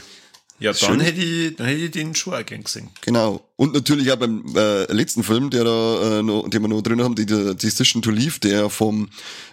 Ja, 0.58 0.72
dann 0.72 0.78
Schön. 0.78 1.00
hätte 1.00 1.20
ich, 1.20 1.56
dann 1.56 1.66
hätte 1.66 1.80
ich 1.80 1.90
den 1.90 2.14
schon 2.14 2.34
auch 2.34 2.44
gern 2.44 2.64
gesehen. 2.64 2.88
Genau. 3.02 3.46
Und 3.56 3.74
natürlich 3.74 4.10
auch 4.10 4.16
beim 4.16 4.44
äh, 4.54 4.90
letzten 4.92 5.22
Film, 5.22 5.50
der 5.50 5.64
da, 5.64 6.18
äh, 6.18 6.22
noch, 6.22 6.48
den 6.48 6.62
wir 6.62 6.68
noch 6.68 6.82
drin 6.82 7.02
haben, 7.02 7.14
die, 7.14 7.26
die 7.26 7.54
Decision 7.54 8.02
to 8.02 8.10
Leave, 8.10 8.40
der 8.40 8.70
vom 8.70 9.08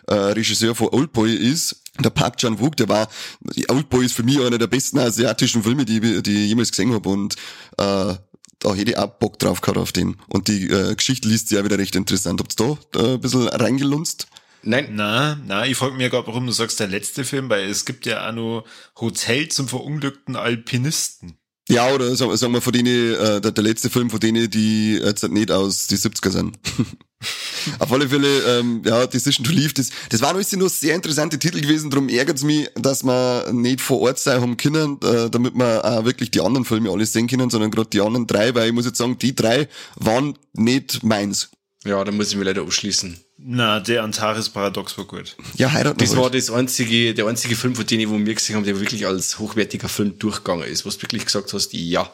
äh, 0.08 0.14
Regisseur 0.14 0.76
von 0.76 0.90
Oldboy 0.90 1.34
ist, 1.34 1.83
der 2.00 2.10
Park 2.10 2.38
Chan-wook, 2.38 2.76
der 2.78 2.90
war, 2.90 3.08
Oldboy 3.70 4.06
ist 4.06 4.16
für 4.16 4.24
mich 4.24 4.40
einer 4.40 4.58
der 4.58 4.68
besten 4.68 4.98
asiatischen 5.00 5.64
Filme, 5.64 5.86
die, 5.86 5.98
ich- 6.00 6.24
die 6.24 6.44
ich 6.44 6.50
jemals 6.50 6.72
gesehen 6.72 6.94
habe 6.94 7.08
und 7.10 7.36
äh, 7.78 8.16
da 8.60 8.74
hätte 8.76 8.92
ich 8.92 8.98
auch 8.98 9.08
Bock 9.20 9.40
drauf 9.40 9.60
gehabt 9.62 9.78
auf 9.78 9.92
den. 9.92 10.16
Und 10.30 10.48
die 10.48 10.70
äh, 10.70 10.96
Geschichte 10.96 11.28
liest 11.28 11.50
sich 11.50 11.60
auch 11.60 11.66
wieder 11.66 11.78
recht 11.78 11.96
interessant. 11.98 12.40
Habt 12.40 12.60
ihr 12.62 12.78
da 12.94 13.00
äh, 13.02 13.14
ein 13.16 13.20
bisschen 13.22 13.48
reingelunzt? 13.50 14.28
Nein, 14.66 14.92
Na, 14.94 15.38
na, 15.46 15.66
ich 15.68 15.76
frage 15.76 15.96
mich 15.96 16.10
gerade, 16.10 16.26
warum 16.28 16.46
du 16.48 16.54
sagst, 16.54 16.80
der 16.80 16.88
letzte 16.88 17.26
Film, 17.26 17.50
weil 17.50 17.70
es 17.70 17.84
gibt 17.84 18.06
ja 18.06 18.30
auch 18.30 18.32
noch 18.34 18.64
Hotel 19.00 19.50
zum 19.50 19.68
verunglückten 19.68 20.38
Alpinisten. 20.38 21.38
Ja, 21.68 21.90
oder 21.94 22.16
sagen, 22.16 22.36
sagen 22.38 22.54
wir 22.54 22.62
von 22.62 22.72
denen, 22.72 23.16
äh, 23.16 23.42
der, 23.42 23.52
der 23.52 23.64
letzte 23.64 23.90
Film 23.90 24.10
von 24.10 24.20
denen, 24.22 24.50
die 24.50 24.94
jetzt 24.96 25.28
nicht 25.30 25.52
aus 25.52 25.88
die 25.88 25.98
70er 25.98 26.30
sind. 26.30 26.58
Auf 27.80 27.92
alle 27.92 28.10
Fälle, 28.10 28.60
ähm, 28.60 28.82
ja, 28.86 29.06
Decision 29.08 29.46
to 29.46 29.52
Leave, 29.52 29.74
das, 29.74 29.90
das 30.10 30.22
waren 30.22 30.36
alles 30.36 30.52
nur 30.54 30.70
sehr 30.70 30.96
interessante 30.96 31.40
Titel 31.40 31.62
gewesen, 31.62 31.90
darum 31.90 32.10
ärgert's 32.10 32.44
mich, 32.44 32.70
dass 32.76 33.04
wir 33.04 33.52
nicht 33.52 33.82
vor 33.82 34.02
Ort 34.02 34.20
sein 34.20 34.42
haben 34.42 34.58
können, 34.58 35.00
äh, 35.04 35.30
damit 35.30 35.56
wir 35.56 35.84
auch 35.84 36.06
wirklich 36.06 36.32
die 36.32 36.42
anderen 36.42 36.66
Filme 36.66 36.90
alle 36.92 37.06
sehen 37.06 37.28
können, 37.28 37.50
sondern 37.50 37.72
gerade 37.72 37.90
die 37.90 38.02
anderen 38.02 38.28
drei, 38.28 38.54
weil 38.56 38.68
ich 38.68 38.74
muss 38.74 38.86
jetzt 38.86 38.98
sagen, 38.98 39.18
die 39.18 39.36
drei 39.36 39.68
waren 39.96 40.38
nicht 40.54 41.04
meins. 41.04 41.50
Ja, 41.86 42.04
da 42.04 42.12
muss 42.12 42.30
ich 42.30 42.36
mich 42.38 42.46
leider 42.46 42.62
abschließen. 42.62 43.20
Na, 43.38 43.80
der 43.80 44.04
Antares-Paradox 44.04 44.98
war 44.98 45.06
gut. 45.06 45.36
Ja, 45.56 45.72
heiraten 45.72 46.00
Das 46.00 46.16
war 46.16 46.30
das 46.30 46.50
einzige, 46.50 47.14
der 47.14 47.28
einzige 47.28 47.56
Film 47.56 47.76
von 47.76 47.86
denen, 47.86 48.10
wo 48.10 48.18
wir 48.18 48.34
gesehen 48.34 48.56
haben, 48.56 48.64
der 48.64 48.80
wirklich 48.80 49.06
als 49.06 49.38
hochwertiger 49.38 49.90
Film 49.90 50.18
durchgegangen 50.18 50.66
ist, 50.66 50.86
wo 50.86 50.90
du 50.90 51.02
wirklich 51.02 51.26
gesagt 51.26 51.52
hast, 51.52 51.74
ja. 51.74 52.10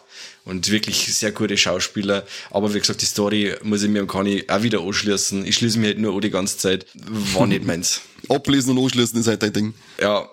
Und 0.46 0.72
wirklich 0.72 1.16
sehr 1.16 1.32
gute 1.32 1.56
Schauspieler. 1.56 2.26
Aber 2.50 2.74
wie 2.74 2.80
gesagt, 2.80 3.02
die 3.02 3.06
Story 3.06 3.54
muss 3.62 3.84
ich 3.84 3.90
mir 3.90 4.02
und 4.02 4.08
kann 4.08 4.26
ich 4.26 4.50
auch 4.50 4.64
wieder 4.64 4.82
anschließen. 4.82 5.46
Ich 5.46 5.56
schließe 5.56 5.78
mir 5.78 5.88
halt 5.88 6.00
nur 6.00 6.16
an 6.16 6.22
die 6.22 6.32
ganze 6.32 6.58
Zeit. 6.58 6.88
War 7.34 7.46
nicht 7.46 7.64
meins. 7.66 8.02
Ablesen 8.28 8.76
und 8.76 8.84
anschließen 8.84 9.20
ist 9.20 9.28
halt 9.28 9.44
dein 9.44 9.54
Ding. 9.54 9.74
Ja, 10.02 10.28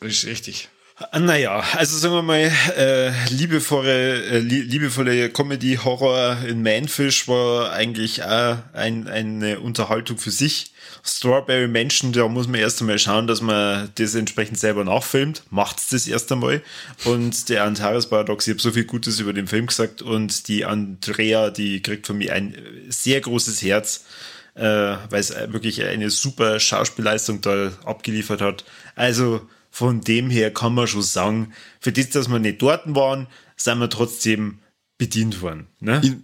ist 0.00 0.24
richtig. 0.24 0.68
Naja, 1.18 1.62
also 1.76 1.96
sagen 1.96 2.14
wir 2.14 2.22
mal, 2.22 2.52
äh, 2.76 3.10
liebevolle, 3.30 4.24
äh, 4.24 4.38
lie 4.38 4.60
liebevolle 4.60 5.30
Comedy, 5.30 5.78
Horror 5.82 6.38
in 6.46 6.62
Manfish 6.62 7.28
war 7.28 7.72
eigentlich 7.72 8.22
auch 8.22 8.58
ein, 8.72 9.08
eine 9.08 9.60
Unterhaltung 9.60 10.18
für 10.18 10.30
sich. 10.30 10.72
Strawberry 11.04 11.66
Mansion, 11.66 12.12
da 12.12 12.28
muss 12.28 12.46
man 12.46 12.60
erst 12.60 12.80
einmal 12.80 12.98
schauen, 12.98 13.26
dass 13.26 13.40
man 13.40 13.90
das 13.96 14.14
entsprechend 14.14 14.58
selber 14.58 14.84
nachfilmt. 14.84 15.42
Macht's 15.50 15.88
das 15.88 16.06
erst 16.06 16.30
einmal. 16.30 16.62
Und 17.04 17.48
der 17.48 17.64
Antares 17.64 18.08
Paradox, 18.08 18.46
ich 18.46 18.52
habe 18.52 18.62
so 18.62 18.70
viel 18.70 18.84
Gutes 18.84 19.18
über 19.18 19.32
den 19.32 19.48
Film 19.48 19.66
gesagt 19.66 20.02
und 20.02 20.46
die 20.48 20.64
Andrea, 20.64 21.50
die 21.50 21.82
kriegt 21.82 22.06
von 22.06 22.18
mir 22.18 22.32
ein 22.32 22.56
sehr 22.88 23.20
großes 23.20 23.62
Herz, 23.62 24.04
äh, 24.54 24.62
weil 24.62 25.20
es 25.20 25.34
wirklich 25.34 25.82
eine 25.82 26.10
super 26.10 26.60
Schauspielleistung 26.60 27.40
da 27.40 27.72
abgeliefert 27.84 28.40
hat. 28.40 28.64
Also, 28.94 29.48
von 29.72 30.00
dem 30.02 30.30
her 30.30 30.52
kann 30.52 30.74
man 30.74 30.86
schon 30.86 31.02
sagen, 31.02 31.52
für 31.80 31.90
das, 31.90 32.10
dass 32.10 32.28
wir 32.28 32.38
nicht 32.38 32.62
dort 32.62 32.82
waren, 32.94 33.26
sind 33.56 33.78
wir 33.80 33.90
trotzdem 33.90 34.58
bedient 34.98 35.42
worden. 35.42 35.66
Ne? 35.80 36.20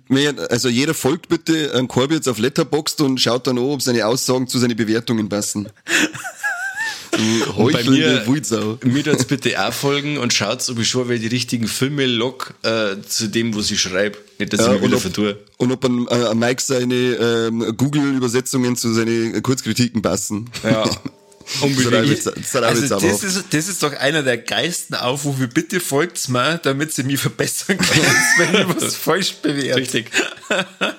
Also 0.50 0.68
jeder 0.68 0.94
folgt 0.94 1.28
bitte 1.28 1.74
einem 1.74 1.88
Corby 1.88 2.14
jetzt 2.14 2.28
auf 2.28 2.38
Letterboxd 2.38 3.00
und 3.00 3.20
schaut 3.20 3.48
dann 3.48 3.58
an, 3.58 3.64
ob 3.64 3.82
seine 3.82 4.06
Aussagen 4.06 4.46
zu 4.46 4.58
seinen 4.58 4.76
Bewertungen 4.76 5.28
passen. 5.28 5.68
Und 7.56 7.72
bei 7.72 7.82
mir, 7.84 8.22
mir 8.84 9.02
tut's 9.04 9.24
bitte 9.24 9.66
auch 9.66 9.72
folgen 9.72 10.18
und 10.18 10.32
schaut, 10.32 10.68
ob 10.68 10.78
ich 10.78 10.88
schon 10.88 11.08
die 11.08 11.26
richtigen 11.26 11.66
Filme 11.66 12.06
log 12.06 12.54
äh, 12.62 12.96
zu 13.06 13.28
dem, 13.28 13.56
was 13.56 13.70
ich 13.72 13.80
schreibe. 13.80 14.18
Nicht, 14.38 14.52
dass 14.52 14.61
Ja, 14.61 14.66
ich 14.74 14.80
mich 14.80 14.82
wieder 14.88 14.96
ob, 14.98 15.02
vertue. 15.02 15.38
und 15.56 15.72
ob 15.72 15.84
an, 15.84 16.06
äh, 16.06 16.34
Mike 16.37 16.62
seine 16.62 16.94
ähm, 16.94 17.74
Google-Übersetzungen 17.76 18.76
zu 18.76 18.92
seinen 18.92 19.42
Kurzkritiken 19.42 20.00
passen. 20.00 20.48
Ja, 20.62 20.84
Das 20.84 20.98
unbedingt. 21.61 22.26
Also 22.54 22.98
das 22.98 23.22
ist, 23.22 23.44
das 23.50 23.68
ist 23.68 23.82
doch 23.82 23.92
einer 23.94 24.22
der 24.22 24.38
geilsten 24.38 24.96
Aufrufe. 24.96 25.48
Bitte 25.48 25.80
folgt's 25.80 26.28
mir, 26.28 26.58
damit 26.58 26.92
sie 26.92 27.02
mich 27.02 27.20
verbessern 27.20 27.78
können, 27.78 28.16
wenn 28.38 28.70
ich 28.70 28.76
was 28.76 28.96
falsch 28.96 29.34
bewerte. 29.34 29.80
Richtig. 29.80 30.11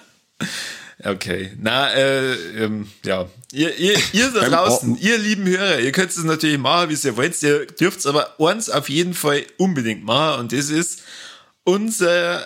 Okay, 1.02 1.54
na, 1.58 1.94
äh, 1.94 2.34
ähm, 2.62 2.90
ja. 3.06 3.30
Ihr, 3.54 3.74
ihr, 3.78 3.98
ihr 4.12 4.32
da 4.32 4.50
draußen, 4.50 4.98
ihr 4.98 5.18
lieben 5.18 5.48
Hörer, 5.48 5.80
ihr 5.80 5.94
könnt 5.94 6.12
es 6.12 6.22
natürlich 6.22 6.58
machen, 6.58 6.90
wie 6.90 7.08
ihr 7.08 7.16
wollt. 7.16 7.42
Ihr 7.42 7.68
dürft 7.68 8.06
aber 8.06 8.36
eins 8.38 8.70
auf 8.70 8.90
jeden 8.90 9.14
Fall 9.14 9.46
unbedingt 9.58 10.04
machen 10.04 10.42
und 10.42 10.52
das 10.52 10.70
ist 10.70 11.04
unseren 11.64 12.42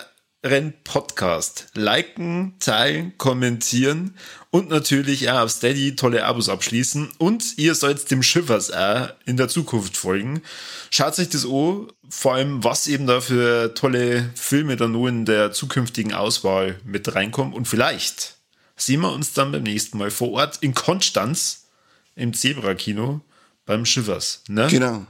Podcast 0.84 1.68
liken, 1.74 2.54
teilen, 2.60 3.16
kommentieren 3.16 4.14
und 4.50 4.68
natürlich 4.68 5.30
auch 5.30 5.40
auf 5.40 5.50
Steady 5.50 5.96
tolle 5.96 6.26
Abos 6.26 6.50
abschließen. 6.50 7.12
Und 7.16 7.56
ihr 7.56 7.74
sollt 7.74 8.10
dem 8.10 8.22
Schiffers 8.22 8.70
auch 8.70 9.08
in 9.24 9.38
der 9.38 9.48
Zukunft 9.48 9.96
folgen. 9.96 10.42
Schaut 10.90 11.18
euch 11.18 11.30
das 11.30 11.46
an, 11.46 11.86
vor 12.10 12.34
allem 12.34 12.62
was 12.62 12.86
eben 12.88 13.06
da 13.06 13.22
für 13.22 13.72
tolle 13.74 14.30
Filme 14.34 14.76
da 14.76 14.86
nur 14.86 15.08
in 15.08 15.24
der 15.24 15.52
zukünftigen 15.52 16.12
Auswahl 16.12 16.78
mit 16.84 17.14
reinkommen. 17.14 17.54
Und 17.54 17.66
vielleicht 17.66 18.36
sehen 18.76 19.00
wir 19.00 19.12
uns 19.12 19.32
dann 19.32 19.50
beim 19.50 19.62
nächsten 19.62 19.96
Mal 19.96 20.10
vor 20.10 20.32
Ort 20.32 20.58
in 20.60 20.74
Konstanz 20.74 21.68
im 22.16 22.34
Zebra-Kino 22.34 23.22
beim 23.64 23.86
Schiffers. 23.86 24.42
Ne? 24.48 24.66
Genau. 24.70 25.06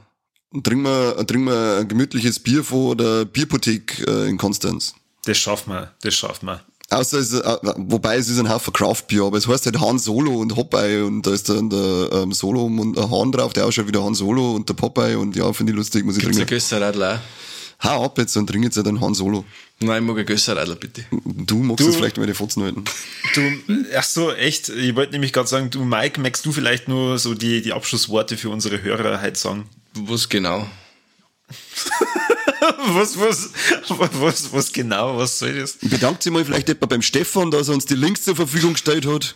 Und 0.51 0.63
trinken 0.63 0.83
wir, 0.83 1.27
trinken 1.27 1.47
wir 1.47 1.79
ein 1.81 1.89
gemütliches 1.89 2.39
Bier 2.39 2.63
vor 2.63 2.95
der 2.95 3.25
Bierpothek 3.25 4.07
äh, 4.07 4.29
in 4.29 4.37
Konstanz. 4.37 4.95
Das 5.25 5.37
schaffen 5.37 5.73
wir, 5.73 5.91
das 6.01 6.13
schaffen 6.13 6.45
wir. 6.47 6.61
Außer 6.91 7.17
es, 7.17 7.33
äh, 7.33 7.57
wobei 7.77 8.17
es 8.17 8.29
ist 8.29 8.37
ein 8.37 8.47
Haufen 8.47 8.71
Craft-Bier, 8.71 9.23
aber 9.23 9.37
es 9.39 9.47
heißt 9.47 9.65
halt 9.65 9.79
Han 9.81 9.97
Solo 9.97 10.35
und 10.39 10.53
Popeye 10.53 11.03
und 11.03 11.23
da 11.23 11.33
ist 11.33 11.49
dann 11.49 11.69
der 11.69 12.09
ähm, 12.13 12.31
Solo 12.31 12.63
und 12.65 12.93
der 12.95 13.09
Han 13.09 13.31
drauf, 13.31 13.53
der 13.53 13.65
ausschaut 13.65 13.87
wie 13.87 13.91
der 13.91 14.03
Han 14.03 14.13
Solo 14.13 14.51
und 14.53 14.69
der 14.69 14.75
Popeye 14.75 15.15
und 15.17 15.35
ja, 15.35 15.51
finde 15.51 15.71
ich 15.71 15.77
lustig, 15.77 16.05
muss 16.05 16.15
ich 16.17 16.21
Gibt's 16.23 16.37
ein 16.37 16.41
trinken. 16.45 16.55
Gösserradler 16.55 17.15
auch? 17.15 17.85
Hau 17.89 18.05
ab 18.05 18.17
jetzt 18.19 18.37
und 18.37 18.47
trink 18.47 18.63
jetzt 18.65 18.77
halt 18.77 18.87
einen 18.87 19.01
Han 19.01 19.13
Solo. 19.15 19.43
Nein, 19.79 20.03
ich 20.03 20.07
mag 20.07 20.17
ein 20.19 20.25
Gösserradler, 20.27 20.75
bitte. 20.75 21.05
Du 21.25 21.57
magst 21.57 21.83
Du- 21.85 21.89
es 21.89 21.95
vielleicht 21.97 22.17
mal 22.17 22.27
die 22.27 22.33
Fotzen 22.35 22.63
halten. 22.63 22.83
Du, 23.33 23.41
ach 23.97 24.03
so, 24.03 24.31
echt. 24.31 24.69
Ich 24.69 24.95
wollte 24.95 25.11
nämlich 25.13 25.33
gerade 25.33 25.47
sagen, 25.49 25.69
du, 25.71 25.83
Mike, 25.83 26.21
magst 26.21 26.45
du 26.45 26.51
vielleicht 26.53 26.87
nur 26.87 27.17
so 27.19 27.33
die, 27.33 27.61
die 27.63 27.73
Abschlussworte 27.73 28.37
für 28.37 28.49
unsere 28.49 28.81
Hörer 28.81 29.19
halt 29.19 29.35
sagen? 29.37 29.67
Was 29.95 30.29
genau? 30.29 30.67
Was, 32.93 33.19
was, 33.19 33.49
was, 33.89 34.53
was 34.53 34.71
genau, 34.71 35.17
was 35.17 35.39
soll 35.39 35.59
das? 35.59 35.77
Bedankt 35.81 36.23
sich 36.23 36.31
mal 36.31 36.45
vielleicht 36.45 36.69
etwa 36.69 36.85
beim 36.85 37.01
Stefan, 37.01 37.49
dass 37.51 37.67
er 37.67 37.73
uns 37.73 37.85
die 37.85 37.95
Links 37.95 38.23
zur 38.23 38.35
Verfügung 38.35 38.73
gestellt 38.73 39.05
hat. 39.05 39.35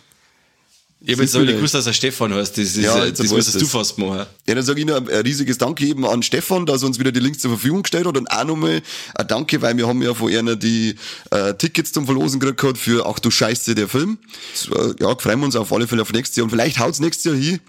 Ich 1.02 1.12
habe 1.12 1.22
jetzt 1.22 1.34
aber 1.34 1.44
du 1.44 1.50
nicht 1.50 1.56
gewusst, 1.58 1.72
dass 1.74 1.86
er 1.86 1.94
Stefan 1.94 2.34
heißt. 2.34 2.58
Das, 2.58 2.64
ist, 2.64 2.76
Ja, 2.76 3.02
äh, 3.02 3.06
jetzt 3.08 3.20
das 3.20 3.30
müsstest 3.30 3.56
du 3.56 3.60
das. 3.60 3.70
fast 3.70 3.96
machen. 3.98 4.26
Ja, 4.46 4.54
dann 4.54 4.62
sage 4.64 4.80
ich 4.80 4.86
noch 4.86 4.96
ein 4.96 5.06
riesiges 5.08 5.56
Danke 5.56 5.86
eben 5.86 6.04
an 6.04 6.22
Stefan, 6.22 6.66
dass 6.66 6.82
er 6.82 6.88
uns 6.88 6.98
wieder 6.98 7.10
die 7.10 7.20
Links 7.20 7.38
zur 7.38 7.50
Verfügung 7.52 7.82
gestellt 7.82 8.06
hat 8.06 8.18
und 8.18 8.30
auch 8.30 8.44
nochmal 8.44 8.82
ein 9.14 9.26
Danke, 9.26 9.62
weil 9.62 9.76
wir 9.78 9.88
haben 9.88 10.02
ja 10.02 10.12
von 10.12 10.30
einer 10.32 10.56
die 10.56 10.96
äh, 11.30 11.54
Tickets 11.54 11.92
zum 11.92 12.04
Verlosen 12.04 12.38
gekriegt 12.38 12.60
gehabt 12.60 12.78
für 12.78 13.06
Ach 13.06 13.18
du 13.18 13.30
Scheiße, 13.30 13.74
der 13.74 13.88
Film. 13.88 14.18
Das, 14.52 14.68
äh, 14.68 14.94
ja, 15.00 15.16
freuen 15.16 15.40
wir 15.40 15.46
uns 15.46 15.56
auf 15.56 15.72
alle 15.72 15.88
Fälle 15.88 16.02
auf 16.02 16.12
nächstes 16.12 16.36
Jahr 16.36 16.44
und 16.44 16.50
vielleicht 16.50 16.78
haut's 16.78 17.00
nächstes 17.00 17.24
Jahr 17.24 17.34
hin, 17.34 17.60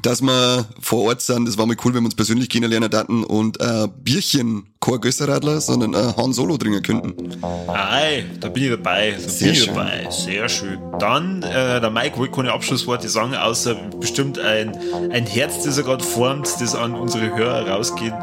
dass 0.00 0.22
wir 0.22 0.64
vor 0.80 1.02
Ort 1.04 1.20
sind. 1.20 1.46
Das 1.46 1.58
war 1.58 1.66
mal 1.66 1.76
cool, 1.84 1.92
wenn 1.94 2.02
wir 2.02 2.06
uns 2.06 2.14
persönlich 2.14 2.48
kennenlernen 2.48 2.90
daten 2.90 3.24
und 3.24 3.60
äh, 3.60 3.88
Bierchen, 4.02 4.66
kein 4.80 5.00
Gösserradler, 5.00 5.60
sondern 5.60 5.92
äh, 5.92 6.14
Han 6.16 6.32
Solo 6.32 6.56
trinken 6.56 6.82
könnten. 6.82 7.44
Ei, 7.68 8.24
da 8.40 8.48
bin 8.48 8.64
ich 8.64 8.70
dabei. 8.70 9.12
Da 9.12 9.28
Sehr 9.28 9.46
bin 9.48 9.52
ich 9.52 9.64
schön. 9.64 9.74
dabei. 9.74 10.06
Sehr 10.10 10.48
schön. 10.48 10.78
Dann, 10.98 11.42
äh, 11.42 11.80
der 11.80 11.90
Mike 11.90 12.16
wollte 12.16 12.34
keine 12.34 12.52
Abschlussworte 12.52 13.08
sagen, 13.08 13.34
außer 13.34 13.74
bestimmt 14.00 14.38
ein, 14.38 14.76
ein 15.10 15.26
Herz, 15.26 15.62
das 15.64 15.76
er 15.76 15.84
gerade 15.84 16.02
formt, 16.02 16.48
das 16.60 16.74
an 16.74 16.94
unsere 16.94 17.34
Hörer 17.36 17.68
rausgeht. 17.68 18.14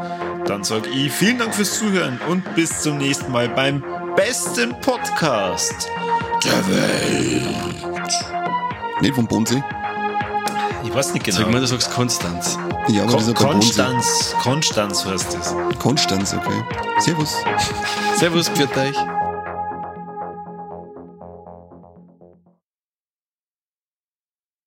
Dann 0.46 0.64
sage 0.64 0.88
ich 0.90 1.12
vielen 1.12 1.38
Dank 1.38 1.54
fürs 1.54 1.78
Zuhören 1.78 2.18
und 2.28 2.42
bis 2.56 2.82
zum 2.82 2.98
nächsten 2.98 3.30
Mal 3.30 3.48
beim 3.48 3.84
besten 4.16 4.70
Podcast 4.80 5.88
der 6.44 6.68
Welt. 6.68 8.12
Nicht 9.00 9.14
vom 9.14 9.26
Bodensee. 9.26 9.62
Ich 10.82 10.94
weiß 10.94 11.12
nicht 11.12 11.26
Sag 11.26 11.40
mal, 11.40 11.46
genau. 11.48 11.60
du 11.60 11.66
sagst 11.66 11.90
Konstanz. 11.90 12.58
Ja, 12.88 13.02
aber 13.02 13.12
das 13.12 13.28
ist 13.28 13.34
Kon 13.34 13.46
Bodensee. 13.48 13.82
Konstanz, 13.82 14.34
Konstanz 14.42 15.04
heißt 15.04 15.34
das. 15.34 15.54
Konstanz, 15.78 16.34
okay. 16.34 16.64
Servus. 17.00 17.34
Servus, 18.16 18.48
pfiat 18.48 18.76
euch. 18.76 18.96